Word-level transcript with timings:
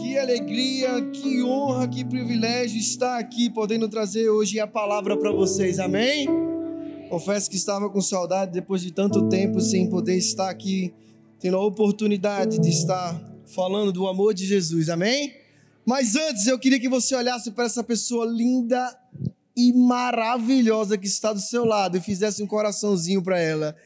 Que 0.00 0.16
alegria, 0.16 1.02
que 1.12 1.42
honra, 1.42 1.86
que 1.86 2.02
privilégio 2.02 2.80
estar 2.80 3.18
aqui 3.18 3.50
podendo 3.50 3.86
trazer 3.86 4.30
hoje 4.30 4.58
a 4.58 4.66
palavra 4.66 5.14
para 5.14 5.30
vocês, 5.30 5.78
amém? 5.78 6.26
Confesso 7.10 7.50
que 7.50 7.56
estava 7.56 7.90
com 7.90 8.00
saudade 8.00 8.50
depois 8.50 8.80
de 8.80 8.92
tanto 8.92 9.28
tempo 9.28 9.60
sem 9.60 9.90
poder 9.90 10.16
estar 10.16 10.48
aqui, 10.48 10.94
tendo 11.38 11.58
a 11.58 11.64
oportunidade 11.64 12.58
de 12.58 12.70
estar 12.70 13.20
falando 13.54 13.92
do 13.92 14.08
amor 14.08 14.32
de 14.32 14.46
Jesus, 14.46 14.88
amém? 14.88 15.34
Mas 15.84 16.16
antes 16.16 16.46
eu 16.46 16.58
queria 16.58 16.80
que 16.80 16.88
você 16.88 17.14
olhasse 17.14 17.50
para 17.50 17.66
essa 17.66 17.84
pessoa 17.84 18.24
linda 18.24 18.98
e 19.54 19.70
maravilhosa 19.70 20.96
que 20.96 21.06
está 21.06 21.30
do 21.30 21.40
seu 21.40 21.66
lado 21.66 21.98
e 21.98 22.00
fizesse 22.00 22.42
um 22.42 22.46
coraçãozinho 22.46 23.22
para 23.22 23.38
ela. 23.38 23.76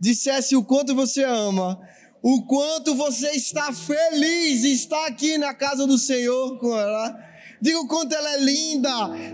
Dissesse 0.00 0.56
o 0.56 0.64
quanto 0.64 0.96
você 0.96 1.22
ama 1.22 1.80
o 2.22 2.44
quanto 2.44 2.94
você 2.94 3.30
está 3.30 3.72
feliz 3.72 4.60
de 4.62 4.72
estar 4.72 5.06
aqui 5.06 5.38
na 5.38 5.54
casa 5.54 5.86
do 5.86 5.96
Senhor 5.96 6.58
com 6.58 6.76
ela. 6.76 7.16
Diga 7.60 7.78
o 7.80 7.86
quanto 7.86 8.14
ela 8.14 8.34
é 8.34 8.40
linda. 8.40 8.90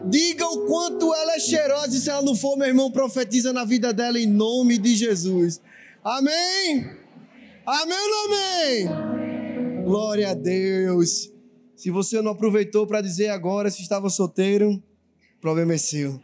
Diga 0.09 0.47
o 0.47 0.67
quanto 0.67 1.15
ela 1.15 1.35
é 1.35 1.41
cheirosa. 1.41 1.97
E 1.97 2.01
se 2.01 2.11
ela 2.11 2.23
não 2.23 2.35
for, 2.35 2.57
meu 2.57 2.67
irmão, 2.67 2.91
profetiza 2.91 3.53
na 3.53 3.65
vida 3.65 3.93
dela 3.93 4.19
em 4.19 4.27
nome 4.27 4.79
de 4.79 4.97
Jesus. 4.97 5.61
Amém? 6.03 6.91
Amém 7.65 7.99
ou 7.99 8.27
amém? 8.27 8.89
Glória 9.85 10.31
a 10.31 10.35
Deus. 10.35 11.31
Se 11.77 11.91
você 11.91 12.21
não 12.23 12.33
aproveitou 12.33 12.87
para 12.87 13.01
dizer 13.01 13.29
agora 13.29 13.71
se 13.71 13.83
estava 13.83 14.09
solteiro, 14.09 14.83
problema 15.41 15.75
é 15.75 15.79
seu. 15.79 16.21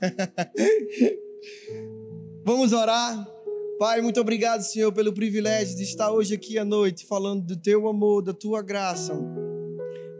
Vamos 2.44 2.72
orar. 2.72 3.33
Pai, 3.78 4.00
muito 4.00 4.20
obrigado, 4.20 4.62
Senhor, 4.62 4.92
pelo 4.92 5.12
privilégio 5.12 5.76
de 5.76 5.82
estar 5.82 6.12
hoje 6.12 6.32
aqui 6.32 6.56
à 6.56 6.64
noite 6.64 7.04
falando 7.04 7.44
do 7.44 7.56
teu 7.56 7.88
amor, 7.88 8.22
da 8.22 8.32
tua 8.32 8.62
graça, 8.62 9.12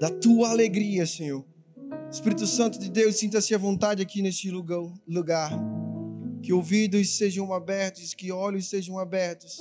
da 0.01 0.11
tua 0.11 0.51
alegria, 0.51 1.07
Senhor. 1.07 1.45
Espírito 2.11 2.49
Santo 2.49 2.81
de 2.81 2.91
Deus, 2.91 3.15
sinta-se 3.15 3.55
à 3.55 3.59
vontade 3.59 4.03
aqui 4.03 4.21
neste 4.23 4.51
lugar. 4.51 5.53
Que 6.43 6.53
ouvidos 6.53 7.17
sejam 7.17 7.53
abertos, 7.53 8.13
que 8.13 8.33
olhos 8.33 8.69
sejam 8.69 8.99
abertos 8.99 9.61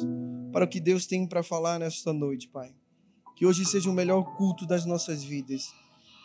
para 0.51 0.65
o 0.65 0.67
que 0.67 0.79
Deus 0.79 1.05
tem 1.05 1.27
para 1.27 1.43
falar 1.43 1.77
nesta 1.77 2.11
noite, 2.11 2.47
Pai. 2.47 2.73
Que 3.35 3.45
hoje 3.45 3.63
seja 3.63 3.91
o 3.91 3.93
melhor 3.93 4.23
culto 4.35 4.65
das 4.65 4.87
nossas 4.87 5.23
vidas 5.23 5.71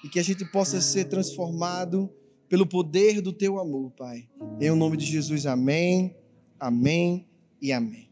e 0.03 0.09
que 0.09 0.19
a 0.19 0.25
gente 0.25 0.43
possa 0.47 0.81
ser 0.81 1.05
transformado 1.05 2.11
pelo 2.49 2.67
poder 2.67 3.21
do 3.21 3.33
teu 3.33 3.61
amor, 3.61 3.91
Pai. 3.91 4.27
Em 4.59 4.75
nome 4.75 4.97
de 4.97 5.05
Jesus, 5.05 5.45
amém, 5.45 6.17
amém 6.59 7.28
e 7.61 7.73
amém. 7.73 8.09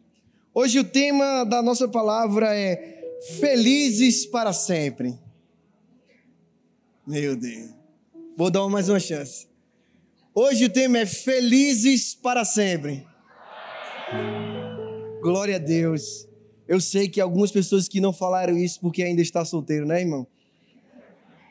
Hoje 0.55 0.78
o 0.78 0.84
tema 0.84 1.44
da 1.44 1.62
nossa 1.62 1.86
palavra 1.86 2.55
é 2.55 3.16
felizes 3.39 4.27
para 4.27 4.53
sempre. 4.53 5.19
Meu 7.06 7.36
Deus. 7.36 7.70
Vou 8.36 8.50
dar 8.50 8.69
mais 8.69 8.88
uma 8.88 8.98
chance. 8.98 9.47
Hoje 10.34 10.64
o 10.64 10.70
tema 10.70 10.98
é 10.98 11.06
felizes 11.06 12.14
para 12.14 12.44
sempre. 12.44 13.06
Glória 15.22 15.56
a 15.56 15.58
Deus. 15.58 16.28
Eu 16.69 16.81
sei 16.81 17.08
que 17.08 17.20
algumas 17.20 17.50
pessoas 17.50 17.88
que 17.88 18.00
não 18.00 18.12
falaram 18.12 18.56
isso 18.58 18.81
porque 18.81 19.03
ainda 19.03 19.22
está 19.22 19.44
solteiro, 19.44 19.86
né, 19.86 20.00
irmão? 20.00 20.27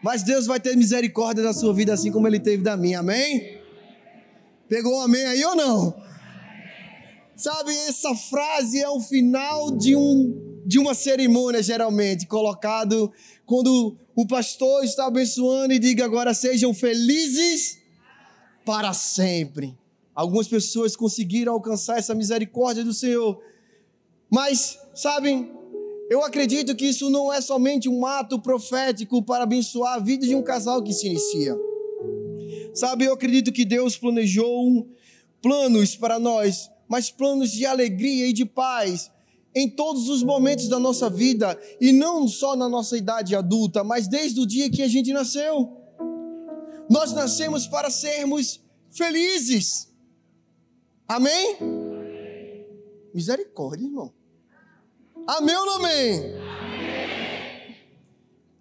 Mas 0.03 0.23
Deus 0.23 0.45
vai 0.45 0.59
ter 0.59 0.75
misericórdia 0.75 1.43
da 1.43 1.53
sua 1.53 1.73
vida 1.73 1.93
assim 1.93 2.11
como 2.11 2.27
ele 2.27 2.39
teve 2.39 2.61
da 2.61 2.77
minha. 2.77 2.99
Amém? 2.99 3.59
Pegou 4.67 4.97
um 4.97 5.01
amém 5.01 5.25
aí 5.25 5.43
ou 5.45 5.55
não? 5.55 6.05
Sabe, 7.35 7.75
essa 7.87 8.15
frase 8.15 8.79
é 8.79 8.89
o 8.89 9.01
final 9.01 9.69
de, 9.71 9.93
um, 9.93 10.61
de 10.65 10.79
uma 10.79 10.93
cerimônia, 10.93 11.61
geralmente, 11.61 12.25
colocado 12.25 13.11
quando 13.45 13.97
o 14.15 14.25
pastor 14.25 14.85
está 14.85 15.07
abençoando 15.07 15.73
e 15.73 15.79
diga 15.79 16.05
agora 16.05 16.33
sejam 16.33 16.73
felizes 16.73 17.77
para 18.65 18.93
sempre. 18.93 19.77
Algumas 20.13 20.47
pessoas 20.47 20.95
conseguiram 20.95 21.51
alcançar 21.51 21.97
essa 21.97 22.15
misericórdia 22.15 22.85
do 22.85 22.93
Senhor. 22.93 23.37
Mas, 24.29 24.79
sabem, 24.93 25.51
eu 26.09 26.23
acredito 26.23 26.73
que 26.73 26.85
isso 26.85 27.09
não 27.09 27.33
é 27.33 27.41
somente 27.41 27.89
um 27.89 28.05
ato 28.05 28.39
profético 28.39 29.21
para 29.21 29.43
abençoar 29.43 29.95
a 29.95 29.99
vida 29.99 30.25
de 30.25 30.33
um 30.33 30.41
casal 30.41 30.81
que 30.81 30.93
se 30.93 31.07
inicia. 31.07 31.53
Sabe, 32.73 33.05
eu 33.05 33.13
acredito 33.13 33.51
que 33.51 33.65
Deus 33.65 33.97
planejou 33.97 34.87
planos 35.41 35.97
para 35.97 36.17
nós 36.17 36.69
mas 36.87 37.09
planos 37.09 37.51
de 37.51 37.65
alegria 37.65 38.27
e 38.27 38.33
de 38.33 38.45
paz 38.45 39.11
em 39.55 39.69
todos 39.69 40.09
os 40.09 40.21
momentos 40.21 40.67
da 40.67 40.77
nossa 40.77 41.09
vida 41.09 41.57
e 41.79 41.93
não 41.93 42.27
só 42.27 42.55
na 42.55 42.67
nossa 42.67 42.97
idade 42.97 43.33
adulta, 43.35 43.83
mas 43.83 44.07
desde 44.07 44.41
o 44.41 44.45
dia 44.45 44.69
que 44.69 44.81
a 44.81 44.87
gente 44.87 45.13
nasceu. 45.13 45.81
Nós 46.89 47.13
nascemos 47.13 47.65
para 47.65 47.89
sermos 47.89 48.59
felizes. 48.91 49.91
Amém? 51.07 51.57
Misericórdia, 53.13 53.85
irmão. 53.85 54.13
Amém 55.25 55.55
ou 55.55 55.65
não 55.65 55.75
amém? 55.75 56.19
amém? 56.19 56.55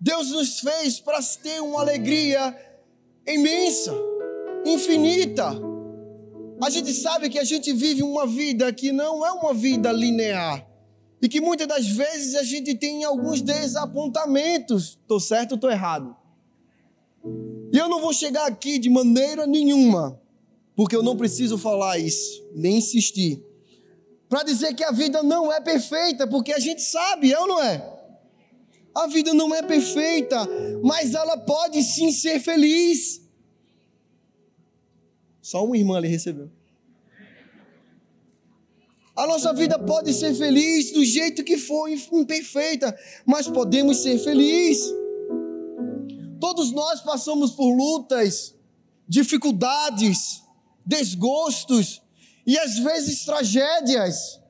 Deus 0.00 0.30
nos 0.30 0.60
fez 0.60 1.00
para 1.00 1.20
ter 1.42 1.60
uma 1.60 1.80
alegria 1.80 2.56
imensa, 3.26 3.92
infinita 4.64 5.73
a 6.60 6.70
gente 6.70 6.92
sabe 6.92 7.28
que 7.28 7.38
a 7.38 7.44
gente 7.44 7.72
vive 7.72 8.03
uma 8.03 8.26
vida 8.26 8.72
que 8.72 8.92
não 8.92 9.25
é 9.25 9.32
uma 9.32 9.53
vida 9.53 9.91
linear. 9.92 10.66
E 11.20 11.28
que 11.28 11.41
muitas 11.41 11.66
das 11.66 11.87
vezes 11.87 12.34
a 12.34 12.42
gente 12.42 12.75
tem 12.75 13.04
alguns 13.04 13.41
desapontamentos. 13.41 14.98
Estou 15.00 15.19
certo 15.19 15.53
ou 15.53 15.56
estou 15.56 15.70
errado? 15.70 16.14
E 17.72 17.78
eu 17.78 17.88
não 17.88 18.00
vou 18.00 18.12
chegar 18.12 18.47
aqui 18.47 18.78
de 18.78 18.88
maneira 18.88 19.47
nenhuma, 19.47 20.20
porque 20.76 20.94
eu 20.94 21.03
não 21.03 21.16
preciso 21.16 21.59
falar 21.59 21.98
isso, 21.98 22.47
nem 22.54 22.76
insistir, 22.76 23.43
para 24.28 24.43
dizer 24.44 24.75
que 24.75 24.84
a 24.84 24.91
vida 24.91 25.22
não 25.22 25.53
é 25.53 25.60
perfeita, 25.60 26.26
porque 26.26 26.53
a 26.53 26.59
gente 26.59 26.82
sabe, 26.82 27.32
é 27.32 27.41
ou 27.41 27.48
não 27.48 27.62
é? 27.62 27.94
A 28.94 29.09
vida 29.09 29.34
não 29.34 29.53
é 29.53 29.62
perfeita, 29.62 30.48
mas 30.84 31.14
ela 31.14 31.37
pode 31.37 31.82
sim 31.82 32.12
ser 32.12 32.38
feliz. 32.38 33.23
Só 35.44 35.62
uma 35.62 35.77
irmã 35.77 35.99
ali 35.99 36.09
recebeu. 36.09 36.50
A 39.15 39.27
nossa 39.27 39.53
vida 39.53 39.78
pode 39.78 40.15
ser 40.15 40.34
feliz 40.34 40.91
do 40.91 41.05
jeito 41.05 41.44
que 41.44 41.59
for, 41.59 41.87
imperfeita, 41.87 42.99
mas 43.27 43.47
podemos 43.47 43.99
ser 43.99 44.19
felizes. 44.19 44.91
Todos 46.41 46.72
nós 46.72 47.03
passamos 47.03 47.50
por 47.50 47.77
lutas, 47.77 48.55
dificuldades, 49.06 50.43
desgostos 50.84 52.00
e 52.47 52.59
às 52.59 52.78
vezes 52.78 53.26
tragédias, 53.26 54.41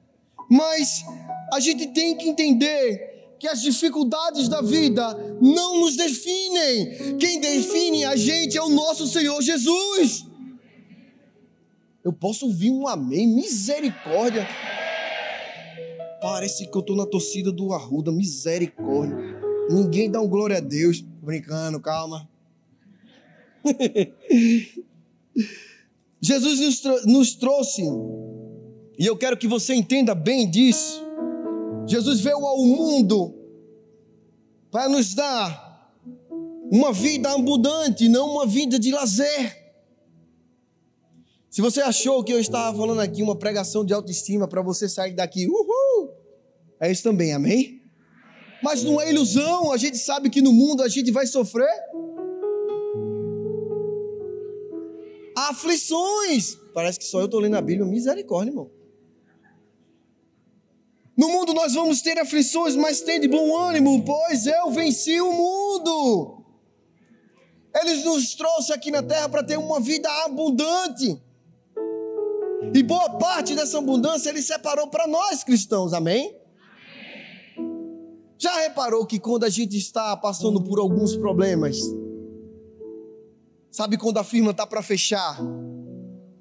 mas 0.48 1.04
a 1.52 1.58
gente 1.58 1.88
tem 1.88 2.16
que 2.16 2.28
entender 2.28 3.36
que 3.40 3.48
as 3.48 3.60
dificuldades 3.62 4.48
da 4.48 4.62
vida 4.62 5.12
não 5.42 5.80
nos 5.80 5.96
definem. 5.96 7.16
Quem 7.18 7.40
define 7.40 8.04
a 8.04 8.14
gente 8.14 8.56
é 8.56 8.62
o 8.62 8.68
nosso 8.68 9.08
Senhor 9.08 9.42
Jesus. 9.42 10.32
Eu 12.04 12.12
posso 12.12 12.44
ouvir 12.44 12.70
um 12.70 12.86
amém, 12.86 13.26
misericórdia. 13.26 14.46
Parece 16.20 16.66
que 16.66 16.76
eu 16.76 16.80
estou 16.80 16.94
na 16.94 17.06
torcida 17.06 17.50
do 17.50 17.72
Arruda, 17.72 18.12
misericórdia. 18.12 19.16
Ninguém 19.70 20.10
dá 20.10 20.20
um 20.20 20.28
glória 20.28 20.58
a 20.58 20.60
Deus. 20.60 21.00
Brincando, 21.00 21.80
calma. 21.80 22.28
Jesus 26.20 26.60
nos, 26.60 27.04
nos 27.06 27.34
trouxe, 27.34 27.82
e 28.98 29.06
eu 29.06 29.16
quero 29.16 29.38
que 29.38 29.48
você 29.48 29.74
entenda 29.74 30.14
bem 30.14 30.50
disso. 30.50 31.02
Jesus 31.86 32.20
veio 32.20 32.44
ao 32.44 32.58
mundo 32.58 33.34
para 34.70 34.88
nos 34.90 35.14
dar 35.14 35.90
uma 36.70 36.92
vida 36.92 37.30
abundante, 37.32 38.08
não 38.08 38.32
uma 38.32 38.46
vida 38.46 38.78
de 38.78 38.90
lazer. 38.90 39.63
Se 41.54 41.62
você 41.62 41.80
achou 41.80 42.24
que 42.24 42.32
eu 42.32 42.40
estava 42.40 42.76
falando 42.76 43.00
aqui 43.00 43.22
uma 43.22 43.38
pregação 43.38 43.84
de 43.84 43.94
autoestima 43.94 44.48
para 44.48 44.60
você 44.60 44.88
sair 44.88 45.14
daqui, 45.14 45.46
uhul, 45.46 46.12
é 46.80 46.90
isso 46.90 47.04
também, 47.04 47.32
amém? 47.32 47.80
Mas 48.60 48.82
não 48.82 49.00
é 49.00 49.08
ilusão, 49.08 49.70
a 49.70 49.76
gente 49.76 49.96
sabe 49.96 50.28
que 50.30 50.42
no 50.42 50.52
mundo 50.52 50.82
a 50.82 50.88
gente 50.88 51.12
vai 51.12 51.28
sofrer 51.28 51.70
aflições. 55.36 56.56
Parece 56.74 56.98
que 56.98 57.04
só 57.04 57.20
eu 57.20 57.26
estou 57.26 57.38
lendo 57.38 57.54
a 57.54 57.60
Bíblia, 57.60 57.86
misericórdia, 57.86 58.50
irmão. 58.50 58.68
No 61.16 61.28
mundo 61.28 61.54
nós 61.54 61.72
vamos 61.72 62.02
ter 62.02 62.18
aflições, 62.18 62.74
mas 62.74 63.00
tem 63.00 63.20
de 63.20 63.28
bom 63.28 63.56
ânimo, 63.56 64.04
pois 64.04 64.44
eu 64.44 64.72
venci 64.72 65.20
o 65.20 65.32
mundo. 65.32 66.44
Ele 67.72 67.94
nos 68.02 68.34
trouxe 68.34 68.72
aqui 68.72 68.90
na 68.90 69.04
terra 69.04 69.28
para 69.28 69.44
ter 69.44 69.56
uma 69.56 69.78
vida 69.78 70.10
abundante. 70.24 71.22
E 72.74 72.82
boa 72.82 73.08
parte 73.18 73.54
dessa 73.54 73.78
abundância 73.78 74.30
ele 74.30 74.42
separou 74.42 74.88
para 74.88 75.06
nós 75.06 75.44
cristãos, 75.44 75.92
amém? 75.92 76.36
amém? 77.56 78.10
Já 78.36 78.52
reparou 78.62 79.06
que 79.06 79.20
quando 79.20 79.44
a 79.44 79.48
gente 79.48 79.76
está 79.76 80.16
passando 80.16 80.60
por 80.60 80.80
alguns 80.80 81.16
problemas, 81.16 81.78
sabe 83.70 83.96
quando 83.96 84.18
a 84.18 84.24
firma 84.24 84.50
está 84.50 84.66
para 84.66 84.82
fechar, 84.82 85.38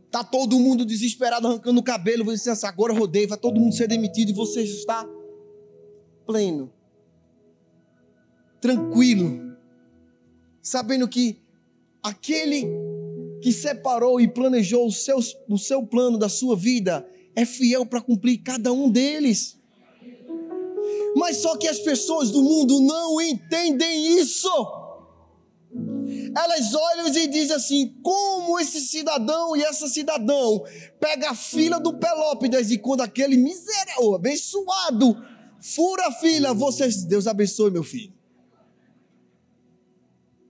tá 0.10 0.24
todo 0.24 0.60
mundo 0.60 0.84
desesperado 0.84 1.48
arrancando 1.48 1.80
o 1.80 1.84
cabelo, 1.84 2.26
você 2.26 2.50
assim, 2.50 2.66
agora 2.66 2.94
rodei, 2.94 3.28
vai 3.28 3.38
todo 3.38 3.60
mundo 3.60 3.76
ser 3.76 3.88
demitido 3.88 4.30
e 4.30 4.34
você 4.34 4.64
está 4.64 5.08
pleno, 6.26 6.74
tranquilo, 8.60 9.56
sabendo 10.64 11.08
que 11.08 11.44
aquele 12.02 12.68
que 13.44 13.52
separou 13.52 14.22
e 14.22 14.28
planejou 14.28 14.88
o 14.88 14.92
seu, 14.92 15.20
o 15.50 15.58
seu 15.58 15.86
plano 15.86 16.18
da 16.18 16.30
sua 16.30 16.56
vida 16.56 17.06
é 17.36 17.46
fiel 17.46 17.86
para 17.86 18.00
cumprir 18.00 18.38
cada 18.38 18.72
um 18.72 18.90
deles. 18.90 19.60
Mas 21.14 21.38
só 21.38 21.58
que 21.58 21.68
as 21.68 21.80
pessoas 21.80 22.32
do 22.32 22.42
mundo 22.42 22.80
não 22.80 23.22
entendem 23.22 24.18
isso. 24.18 24.50
Elas 26.34 26.74
olham 26.74 27.08
e 27.10 27.28
dizem 27.28 27.56
assim: 27.56 27.94
como 28.02 28.58
esse 28.62 28.80
cidadão 28.80 29.58
e 29.58 29.62
essa 29.62 29.90
cidadão 29.90 30.64
pega 30.98 31.32
a 31.32 31.36
fila 31.36 31.82
do 31.82 31.94
Pelópidas 31.98 32.72
e 32.72 32.78
quando 32.78 33.02
aquele 33.02 33.36
miserável, 33.36 34.16
abençoado, 34.16 35.22
fura 35.60 36.08
a 36.08 36.12
fila, 36.14 36.54
você, 36.54 36.88
Deus 37.06 37.28
abençoe 37.28 37.70
meu 37.70 37.84
filho. 37.84 38.14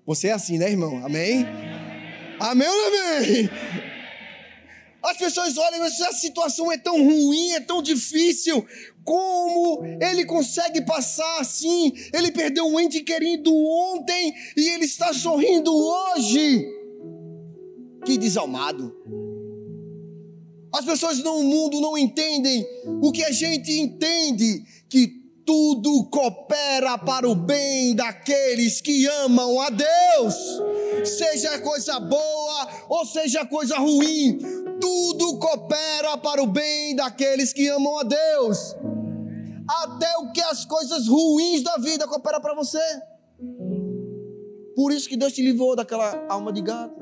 Você 0.05 0.27
é 0.27 0.33
assim, 0.33 0.59
né, 0.59 0.69
irmão? 0.69 1.03
Amém? 1.03 1.72
Amém 2.39 2.67
ou 2.67 2.85
amém? 2.87 3.49
As 5.03 5.17
pessoas 5.17 5.57
olham, 5.57 5.83
essa 5.83 6.13
situação 6.13 6.71
é 6.71 6.77
tão 6.77 6.95
ruim, 6.95 7.51
é 7.51 7.59
tão 7.59 7.81
difícil. 7.81 8.65
Como 9.03 9.83
ele 10.01 10.25
consegue 10.25 10.81
passar 10.81 11.39
assim? 11.41 11.91
Ele 12.13 12.31
perdeu 12.31 12.65
um 12.65 12.79
ente 12.79 13.01
querido 13.01 13.53
ontem 13.53 14.33
e 14.55 14.69
ele 14.69 14.85
está 14.85 15.13
sorrindo 15.13 15.75
hoje. 15.75 16.65
Que 18.05 18.17
desalmado. 18.17 18.95
As 20.73 20.85
pessoas 20.85 21.19
no 21.19 21.43
mundo 21.43 21.81
não 21.81 21.97
entendem 21.97 22.65
o 23.01 23.11
que 23.11 23.23
a 23.23 23.31
gente 23.31 23.71
entende, 23.77 24.63
que 24.89 25.21
tudo 25.45 26.05
coopera 26.05 26.97
para 26.97 27.29
o 27.29 27.35
bem 27.35 27.93
daqueles 27.93 28.81
que 28.81 29.05
amam 29.05 29.59
a 29.61 29.69
Deus. 29.69 30.35
Seja 31.05 31.59
coisa 31.59 31.99
boa 31.99 32.67
ou 32.89 33.05
seja 33.05 33.45
coisa 33.45 33.77
ruim, 33.77 34.39
tudo 34.79 35.37
coopera 35.39 36.17
para 36.17 36.41
o 36.41 36.47
bem 36.47 36.95
daqueles 36.95 37.51
que 37.51 37.67
amam 37.67 37.99
a 37.99 38.03
Deus. 38.03 38.75
Até 39.67 40.17
o 40.17 40.31
que 40.31 40.41
as 40.41 40.65
coisas 40.65 41.07
ruins 41.07 41.61
da 41.61 41.77
vida 41.77 42.07
cooperam 42.07 42.41
para 42.41 42.53
você. 42.53 42.79
Por 44.75 44.91
isso 44.91 45.07
que 45.07 45.15
Deus 45.15 45.33
te 45.33 45.41
livrou 45.41 45.75
daquela 45.75 46.25
alma 46.27 46.51
de 46.51 46.61
gato. 46.61 46.95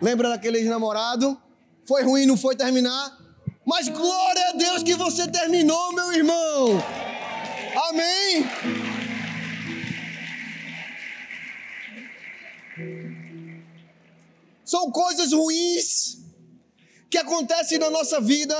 Lembra 0.00 0.28
daquele 0.28 0.62
namorado? 0.64 1.40
Foi 1.86 2.02
ruim, 2.02 2.26
não 2.26 2.36
foi 2.36 2.56
terminar? 2.56 3.18
Mas 3.64 3.88
glória 3.88 4.48
a 4.50 4.52
Deus 4.52 4.82
que 4.82 4.94
você 4.94 5.26
terminou, 5.28 5.92
meu 5.92 6.12
irmão. 6.12 6.82
Amém. 7.88 8.93
São 14.64 14.90
coisas 14.90 15.32
ruins 15.32 16.18
que 17.10 17.18
acontecem 17.18 17.78
na 17.78 17.90
nossa 17.90 18.20
vida 18.20 18.54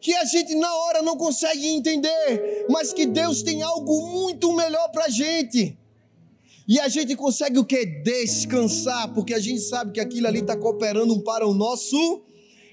que 0.00 0.14
a 0.14 0.24
gente 0.24 0.54
na 0.54 0.72
hora 0.72 1.02
não 1.02 1.16
consegue 1.16 1.66
entender, 1.66 2.66
mas 2.68 2.92
que 2.92 3.04
Deus 3.04 3.42
tem 3.42 3.62
algo 3.62 4.08
muito 4.08 4.52
melhor 4.54 4.88
para 4.90 5.06
a 5.06 5.08
gente. 5.08 5.76
E 6.66 6.78
a 6.78 6.88
gente 6.88 7.16
consegue 7.16 7.58
o 7.58 7.64
que? 7.64 7.84
Descansar, 7.84 9.12
porque 9.14 9.34
a 9.34 9.40
gente 9.40 9.60
sabe 9.60 9.92
que 9.92 10.00
aquilo 10.00 10.26
ali 10.26 10.40
está 10.40 10.56
cooperando 10.56 11.18
para 11.22 11.46
o 11.46 11.54
nosso 11.54 12.22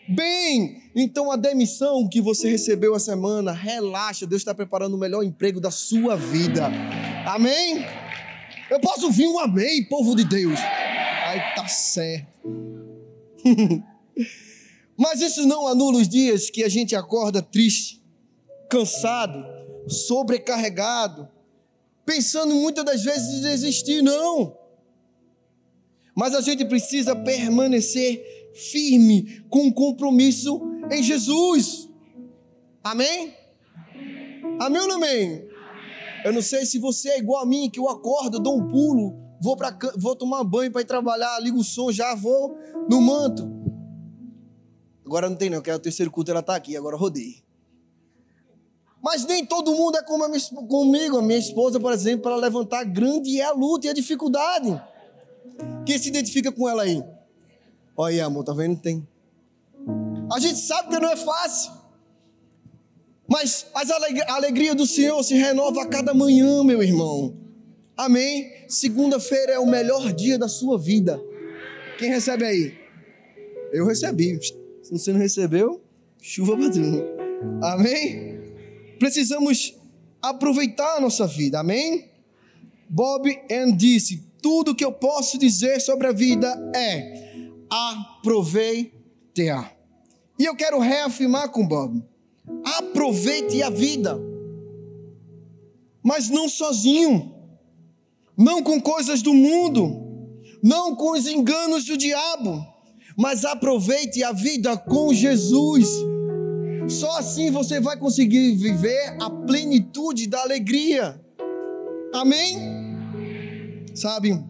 bem. 0.08 0.84
Então 0.96 1.32
a 1.32 1.36
demissão 1.36 2.08
que 2.08 2.22
você 2.22 2.50
recebeu 2.50 2.96
essa 2.96 3.12
semana, 3.12 3.52
relaxa, 3.52 4.28
Deus 4.28 4.42
está 4.42 4.54
preparando 4.54 4.96
o 4.96 5.00
melhor 5.00 5.24
emprego 5.24 5.60
da 5.60 5.72
sua 5.72 6.16
vida. 6.16 6.70
Amém? 7.26 8.05
Eu 8.70 8.80
posso 8.80 9.06
ouvir 9.06 9.28
um 9.28 9.40
amém, 9.40 9.84
povo 9.84 10.16
de 10.16 10.24
Deus. 10.24 10.60
Aí 10.60 11.40
tá 11.56 11.68
certo. 11.68 12.28
Mas 14.98 15.22
isso 15.22 15.46
não 15.46 15.68
anula 15.68 16.00
os 16.00 16.08
dias 16.08 16.50
que 16.50 16.64
a 16.64 16.70
gente 16.70 16.96
acorda 16.96 17.42
triste, 17.42 18.02
cansado, 18.70 19.46
sobrecarregado, 19.88 21.28
pensando 22.06 22.56
muitas 22.56 22.86
das 22.86 23.04
vezes 23.04 23.36
em 23.36 23.42
desistir, 23.42 24.02
não. 24.02 24.58
Mas 26.16 26.34
a 26.34 26.42
gente 26.42 26.64
precisa 26.64 27.16
permanecer 27.16 28.24
firme 28.54 29.44
com 29.50 29.64
um 29.64 29.72
compromisso 29.72 30.62
em 30.90 31.04
Jesus. 31.04 31.90
Amém? 32.82 33.34
Amém 34.60 34.82
ou 34.82 34.88
não 34.88 34.96
amém? 34.96 35.55
Eu 36.26 36.34
não 36.34 36.42
sei 36.42 36.66
se 36.66 36.80
você 36.80 37.10
é 37.10 37.20
igual 37.20 37.44
a 37.44 37.46
mim, 37.46 37.70
que 37.70 37.80
eu 37.80 37.88
acordo, 37.88 38.40
dou 38.40 38.58
um 38.58 38.68
pulo, 38.68 39.16
vou, 39.40 39.56
pra, 39.56 39.78
vou 39.96 40.16
tomar 40.16 40.44
banho 40.44 40.72
para 40.72 40.82
ir 40.82 40.86
trabalhar, 40.86 41.40
ligo 41.40 41.60
o 41.60 41.64
som, 41.64 41.92
já 41.92 42.16
vou 42.16 42.58
no 42.90 43.00
manto. 43.00 43.48
Agora 45.06 45.30
não 45.30 45.36
tem 45.36 45.52
não, 45.52 45.62
que 45.62 45.70
é 45.70 45.76
o 45.76 45.80
terceiro 45.80 46.10
culto, 46.10 46.32
ela 46.32 46.40
está 46.40 46.56
aqui, 46.56 46.76
agora 46.76 46.98
rodei. 46.98 47.44
Mas 49.04 49.24
nem 49.24 49.46
todo 49.46 49.76
mundo 49.76 50.00
é 50.00 50.02
como 50.02 50.24
a 50.24 50.28
minha, 50.28 50.42
comigo, 50.68 51.20
a 51.20 51.22
minha 51.22 51.38
esposa, 51.38 51.80
por 51.80 51.94
exemplo, 51.94 52.24
para 52.24 52.36
levantar 52.38 52.86
grande 52.86 53.40
é 53.40 53.44
a 53.44 53.52
luta 53.52 53.86
e 53.86 53.90
a 53.92 53.94
dificuldade. 53.94 54.82
Quem 55.86 56.00
se 56.00 56.10
identifica 56.10 56.52
com 56.52 56.68
ela 56.68 56.82
aí? 56.82 57.04
Olha 57.96 58.14
aí, 58.16 58.20
amor, 58.20 58.44
tá 58.44 58.52
vendo? 58.52 58.80
Tem. 58.80 59.08
A 60.34 60.40
gente 60.40 60.58
sabe 60.58 60.90
que 60.90 61.00
não 61.00 61.08
é 61.08 61.16
fácil. 61.16 61.72
Mas 63.28 63.66
a 63.74 64.36
alegria 64.36 64.76
do 64.76 64.86
Senhor 64.86 65.22
se 65.24 65.34
renova 65.34 65.84
a 65.84 65.88
cada 65.88 66.14
manhã, 66.14 66.64
meu 66.64 66.84
irmão. 66.84 67.36
Amém? 67.98 68.52
Segunda-feira 68.68 69.54
é 69.54 69.60
o 69.60 69.66
melhor 69.66 70.14
dia 70.14 70.38
da 70.38 70.48
sua 70.48 70.78
vida. 70.78 71.22
Quem 71.98 72.10
recebe 72.10 72.46
aí? 72.46 72.78
Eu 73.72 73.86
recebi. 73.86 74.38
Se 74.84 74.92
você 74.92 75.12
não 75.12 75.20
recebeu, 75.20 75.82
chuva 76.22 76.56
batendo. 76.56 77.04
Amém? 77.64 78.40
Precisamos 79.00 79.76
aproveitar 80.22 80.98
a 80.98 81.02
nossa 81.02 81.26
vida. 81.26 81.60
Amém? 81.60 82.12
Bob 82.90 83.30
Ann 83.52 83.76
disse: 83.76 84.24
tudo 84.42 84.76
que 84.76 84.86
eu 84.86 84.92
posso 84.92 85.40
dizer 85.40 85.80
sobre 85.80 86.08
a 86.08 86.12
vida 86.12 86.48
é 86.76 87.26
aproveite-a. 87.70 89.72
E 90.38 90.46
eu 90.46 90.56
quero 90.56 90.80
reafirmar 90.80 91.50
com 91.50 91.68
Bob: 91.68 92.04
aproveite 92.64 93.62
a 93.62 93.70
vida, 93.70 94.20
mas 96.04 96.30
não 96.30 96.48
sozinho, 96.48 97.34
não 98.38 98.62
com 98.62 98.80
coisas 98.80 99.22
do 99.22 99.34
mundo, 99.34 100.02
não 100.62 100.96
com 100.96 101.12
os 101.12 101.28
enganos 101.28 101.86
do 101.86 101.98
diabo 101.98 102.76
mas 103.16 103.46
aproveite 103.46 104.24
a 104.24 104.32
vida 104.32 104.76
com 104.78 105.14
Jesus. 105.14 105.88
Só 106.88 107.18
assim 107.18 107.50
você 107.50 107.80
vai 107.80 107.98
conseguir 107.98 108.56
viver 108.56 109.16
a 109.20 109.30
plenitude 109.30 110.28
da 110.28 110.42
alegria. 110.42 111.20
Amém? 112.14 112.58
Sabe? 113.94 114.44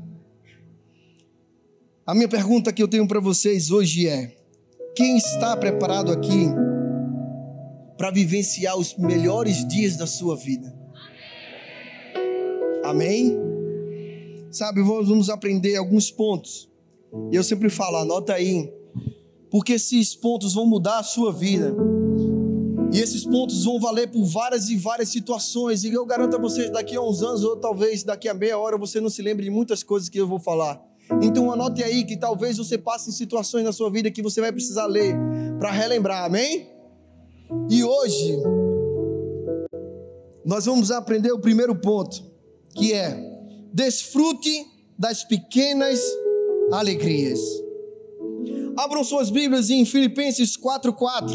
A 2.06 2.14
minha 2.14 2.28
pergunta 2.28 2.74
que 2.74 2.82
eu 2.82 2.88
tenho 2.88 3.08
para 3.08 3.20
vocês 3.20 3.72
hoje 3.72 4.08
é: 4.08 4.36
quem 4.96 5.18
está 5.18 5.56
preparado 5.56 6.12
aqui 6.12 6.48
para 7.98 8.12
vivenciar 8.12 8.78
os 8.78 8.96
melhores 8.98 9.68
dias 9.68 9.96
da 9.98 10.08
sua 10.08 10.36
vida? 10.36 10.74
Amém? 12.84 13.38
Sabe, 14.52 14.82
vamos 14.82 15.30
aprender 15.30 15.76
alguns 15.76 16.12
pontos 16.12 16.70
e 17.32 17.36
eu 17.36 17.44
sempre 17.44 17.70
falo, 17.70 17.98
anota 17.98 18.34
aí, 18.34 18.72
porque 19.50 19.74
esses 19.74 20.16
pontos 20.16 20.54
vão 20.54 20.66
mudar 20.66 21.00
a 21.00 21.04
sua 21.04 21.32
vida. 21.32 21.76
E 22.92 23.00
esses 23.00 23.26
pontos 23.26 23.64
vão 23.66 23.80
valer 23.80 24.12
por 24.12 24.24
várias 24.26 24.70
e 24.70 24.78
várias 24.78 25.10
situações. 25.10 25.84
E 25.84 25.92
eu 25.92 26.06
garanto 26.06 26.36
a 26.36 26.40
vocês, 26.40 26.70
daqui 26.70 26.96
a 26.96 27.02
uns 27.02 27.22
anos, 27.24 27.44
ou 27.44 27.58
talvez 27.58 28.04
daqui 28.04 28.30
a 28.30 28.34
meia 28.34 28.58
hora, 28.58 28.78
você 28.78 29.02
não 29.02 29.10
se 29.10 29.22
lembre 29.22 29.46
de 29.46 29.50
muitas 29.50 29.84
coisas 29.84 30.08
que 30.08 30.20
eu 30.20 30.28
vou 30.28 30.40
falar. 30.40 30.82
Então 31.22 31.52
anote 31.52 31.84
aí 31.84 32.04
que 32.04 32.18
talvez 32.18 32.58
você 32.58 32.78
passe 32.78 33.10
em 33.10 33.14
situações 33.14 33.64
na 33.64 33.72
sua 33.72 33.90
vida 33.92 34.10
que 34.10 34.22
você 34.22 34.42
vai 34.42 34.52
precisar 34.52 34.86
ler 34.86 35.16
para 35.60 35.72
relembrar, 35.72 36.26
amém? 36.26 36.68
E 37.70 37.84
hoje 37.84 38.42
nós 40.46 40.66
vamos 40.66 40.92
aprender 40.92 41.32
o 41.32 41.40
primeiro 41.40 41.76
ponto, 41.76 42.24
que 42.76 42.94
é 42.94 43.18
desfrute 43.74 44.66
das 44.98 45.24
pequenas 45.24 46.00
alegrias. 46.72 47.40
Abram 48.78 49.04
suas 49.04 49.30
Bíblias 49.30 49.70
em 49.70 49.86
Filipenses 49.86 50.56
4:4. 50.56 51.34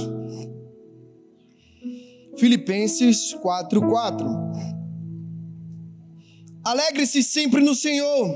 Filipenses 2.37 3.35
4:4. 3.35 4.27
Alegre-se 6.65 7.23
sempre 7.23 7.63
no 7.63 7.75
Senhor. 7.75 8.29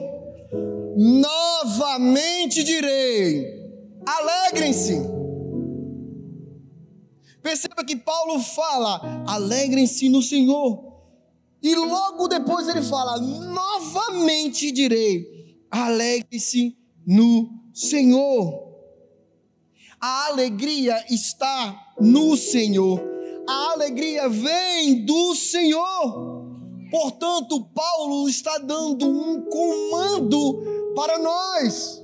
Novamente 0.97 2.63
direi: 2.63 3.47
alegrem-se. 4.07 5.24
Perceba 7.45 7.85
que 7.85 7.95
Paulo 7.95 8.41
fala: 8.41 9.23
alegrem-se 9.29 10.09
no 10.09 10.23
Senhor. 10.23 10.95
E 11.63 11.75
logo 11.75 12.27
depois 12.27 12.67
ele 12.69 12.81
fala: 12.81 13.21
novamente 13.21 14.73
direi: 14.73 15.59
alegre-se 15.71 16.75
no 17.07 17.51
Senhor. 17.75 18.65
A 20.01 20.29
alegria 20.29 21.05
está 21.11 21.93
no 22.01 22.35
Senhor. 22.35 22.99
A 23.47 23.73
alegria 23.73 24.27
vem 24.27 25.05
do 25.05 25.35
Senhor. 25.35 26.49
Portanto, 26.91 27.63
Paulo 27.75 28.27
está 28.27 28.57
dando 28.57 29.07
um 29.07 29.43
comando 29.51 30.93
para 30.97 31.19
nós, 31.19 32.03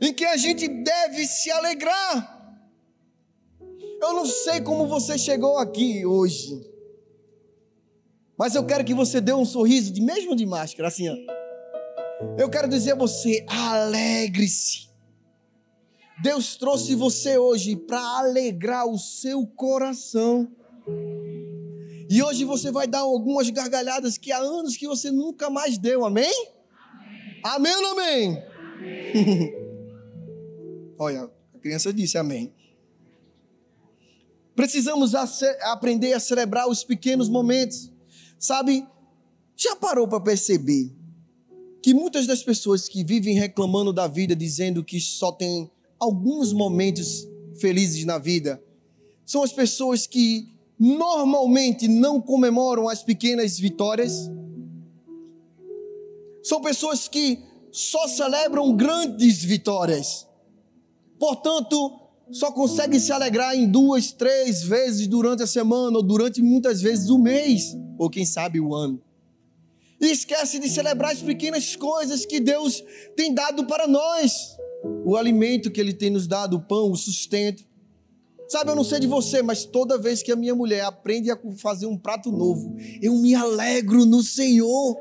em 0.00 0.12
que 0.12 0.24
a 0.24 0.36
gente 0.36 0.68
deve 0.68 1.26
se 1.26 1.50
alegrar. 1.50 2.39
Eu 4.00 4.14
não 4.14 4.24
sei 4.24 4.60
como 4.60 4.86
você 4.86 5.18
chegou 5.18 5.58
aqui 5.58 6.06
hoje, 6.06 6.66
mas 8.36 8.54
eu 8.54 8.64
quero 8.64 8.82
que 8.82 8.94
você 8.94 9.20
dê 9.20 9.34
um 9.34 9.44
sorriso, 9.44 9.92
de 9.92 10.00
mesmo 10.00 10.34
de 10.34 10.46
máscara, 10.46 10.88
assim, 10.88 11.08
ó. 11.08 11.14
Eu 12.38 12.48
quero 12.48 12.66
dizer 12.68 12.92
a 12.92 12.96
você: 12.96 13.44
alegre-se. 13.46 14.88
Deus 16.22 16.56
trouxe 16.56 16.94
você 16.94 17.36
hoje 17.38 17.76
para 17.76 18.00
alegrar 18.18 18.86
o 18.86 18.98
seu 18.98 19.46
coração. 19.46 20.50
E 22.08 22.22
hoje 22.22 22.44
você 22.44 22.70
vai 22.70 22.86
dar 22.86 23.00
algumas 23.00 23.48
gargalhadas 23.50 24.18
que 24.18 24.32
há 24.32 24.38
anos 24.38 24.76
que 24.76 24.86
você 24.86 25.10
nunca 25.10 25.48
mais 25.48 25.78
deu, 25.78 26.04
amém? 26.04 26.32
Amém, 27.42 27.72
amém 27.72 27.76
ou 27.76 27.82
não 27.82 27.92
amém? 27.92 28.42
amém. 28.78 29.54
Olha, 30.98 31.30
a 31.54 31.58
criança 31.58 31.92
disse 31.92 32.18
amém. 32.18 32.52
Precisamos 34.60 35.14
aprender 35.14 36.12
a 36.12 36.20
celebrar 36.20 36.68
os 36.68 36.84
pequenos 36.84 37.30
momentos. 37.30 37.90
Sabe, 38.38 38.86
já 39.56 39.74
parou 39.74 40.06
para 40.06 40.20
perceber 40.20 40.94
que 41.82 41.94
muitas 41.94 42.26
das 42.26 42.42
pessoas 42.42 42.86
que 42.86 43.02
vivem 43.02 43.36
reclamando 43.36 43.90
da 43.90 44.06
vida, 44.06 44.36
dizendo 44.36 44.84
que 44.84 45.00
só 45.00 45.32
tem 45.32 45.70
alguns 45.98 46.52
momentos 46.52 47.26
felizes 47.58 48.04
na 48.04 48.18
vida, 48.18 48.62
são 49.24 49.42
as 49.42 49.50
pessoas 49.50 50.06
que 50.06 50.54
normalmente 50.78 51.88
não 51.88 52.20
comemoram 52.20 52.86
as 52.86 53.02
pequenas 53.02 53.58
vitórias. 53.58 54.30
São 56.42 56.60
pessoas 56.60 57.08
que 57.08 57.42
só 57.72 58.06
celebram 58.08 58.76
grandes 58.76 59.42
vitórias. 59.42 60.26
Portanto, 61.18 61.99
só 62.32 62.52
conseguem 62.52 63.00
se 63.00 63.12
alegrar 63.12 63.56
em 63.56 63.68
duas, 63.68 64.12
três 64.12 64.62
vezes 64.62 65.06
durante 65.06 65.42
a 65.42 65.46
semana 65.46 65.96
ou 65.96 66.02
durante 66.02 66.40
muitas 66.40 66.80
vezes 66.80 67.10
o 67.10 67.18
mês, 67.18 67.76
ou 67.98 68.08
quem 68.08 68.24
sabe 68.24 68.60
o 68.60 68.74
ano. 68.74 69.00
E 70.00 70.06
esquece 70.06 70.58
de 70.58 70.68
celebrar 70.68 71.12
as 71.12 71.20
pequenas 71.20 71.76
coisas 71.76 72.24
que 72.24 72.40
Deus 72.40 72.82
tem 73.16 73.34
dado 73.34 73.66
para 73.66 73.86
nós 73.86 74.56
o 75.04 75.16
alimento 75.16 75.70
que 75.70 75.80
Ele 75.80 75.92
tem 75.92 76.10
nos 76.10 76.26
dado, 76.26 76.56
o 76.56 76.60
pão, 76.60 76.90
o 76.90 76.96
sustento. 76.96 77.64
Sabe, 78.48 78.70
eu 78.70 78.76
não 78.76 78.82
sei 78.82 78.98
de 78.98 79.06
você, 79.06 79.42
mas 79.42 79.64
toda 79.64 79.98
vez 79.98 80.22
que 80.22 80.32
a 80.32 80.36
minha 80.36 80.54
mulher 80.54 80.84
aprende 80.84 81.30
a 81.30 81.38
fazer 81.56 81.86
um 81.86 81.96
prato 81.96 82.32
novo, 82.32 82.74
eu 83.00 83.14
me 83.14 83.34
alegro 83.34 84.04
no 84.04 84.22
Senhor. 84.22 84.98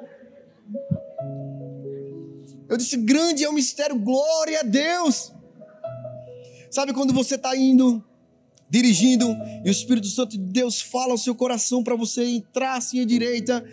Eu 2.67 2.77
disse: 2.77 2.98
grande 2.98 3.43
é 3.43 3.50
o 3.50 3.53
mistério, 3.53 3.98
glória 3.98 4.59
a 4.59 4.63
Deus. 4.63 5.31
Sabe 6.69 6.93
quando 6.93 7.13
você 7.13 7.35
está 7.35 7.55
indo, 7.55 8.03
dirigindo, 8.69 9.25
e 9.65 9.69
o 9.69 9.71
Espírito 9.71 10.07
Santo 10.07 10.31
de 10.31 10.43
Deus 10.43 10.81
fala 10.81 11.11
ao 11.11 11.17
seu 11.17 11.33
coração 11.33 11.83
para 11.83 11.95
você 11.95 12.23
entrar 12.23 12.77
assim 12.77 12.99
à 12.99 13.05
direita, 13.05 13.65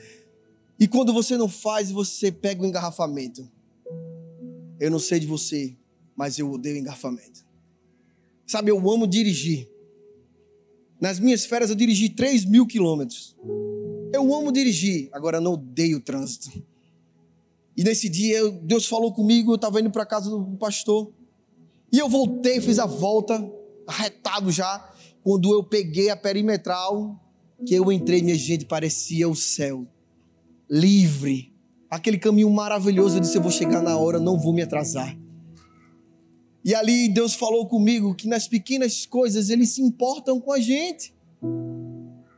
e 0.79 0.87
quando 0.87 1.13
você 1.13 1.37
não 1.37 1.49
faz, 1.49 1.91
você 1.91 2.31
pega 2.31 2.63
o 2.63 2.67
engarrafamento. 2.67 3.49
Eu 4.79 4.91
não 4.91 4.99
sei 4.99 5.19
de 5.21 5.27
você, 5.27 5.77
mas 6.15 6.39
eu 6.39 6.51
odeio 6.51 6.77
engarrafamento. 6.77 7.45
Sabe, 8.47 8.71
eu 8.71 8.91
amo 8.91 9.07
dirigir. 9.07 9.69
Nas 11.01 11.19
minhas 11.19 11.45
férias 11.45 11.71
eu 11.71 11.77
dirigi 11.77 12.09
3 12.09 12.45
mil 12.45 12.67
quilômetros. 12.67 13.37
Eu 14.13 14.35
amo 14.35 14.53
dirigir, 14.53 15.09
agora 15.13 15.41
não 15.41 15.55
odeio 15.55 15.99
o 15.99 16.01
trânsito. 16.01 16.51
E 17.77 17.85
nesse 17.85 18.09
dia 18.09 18.51
Deus 18.63 18.87
falou 18.87 19.13
comigo, 19.13 19.53
eu 19.53 19.57
estava 19.57 19.81
indo 19.81 19.91
para 19.91 20.07
casa 20.07 20.31
do 20.31 20.57
pastor. 20.57 21.13
E 21.93 21.99
eu 21.99 22.09
voltei, 22.09 22.61
fiz 22.61 22.79
a 22.79 22.87
volta, 22.87 23.51
arretado 23.87 24.51
já. 24.51 24.93
Quando 25.23 25.53
eu 25.53 25.65
peguei 25.65 26.11
a 26.11 26.17
perimetral, 26.17 27.21
que 27.65 27.75
eu 27.75 27.91
entrei, 27.91 28.23
minha 28.23 28.37
gente, 28.37 28.65
parecia 28.65 29.29
o 29.29 29.35
céu. 29.35 29.87
Livre. 30.69 31.53
Aquele 31.91 32.19
caminho 32.19 32.51
maravilhoso. 32.51 33.17
Eu 33.17 33.21
disse: 33.21 33.37
Eu 33.37 33.43
vou 33.43 33.51
chegar 33.51 33.83
na 33.83 33.97
hora, 33.97 34.19
não 34.19 34.39
vou 34.39 34.53
me 34.53 34.63
atrasar. 34.63 35.17
E 36.65 36.75
ali 36.75 37.09
Deus 37.09 37.35
falou 37.35 37.67
comigo 37.67 38.15
que 38.15 38.27
nas 38.27 38.49
pequenas 38.49 39.07
coisas 39.07 39.51
eles 39.51 39.71
se 39.71 39.81
importam 39.81 40.41
com 40.41 40.53
a 40.53 40.59
gente. 40.59 41.15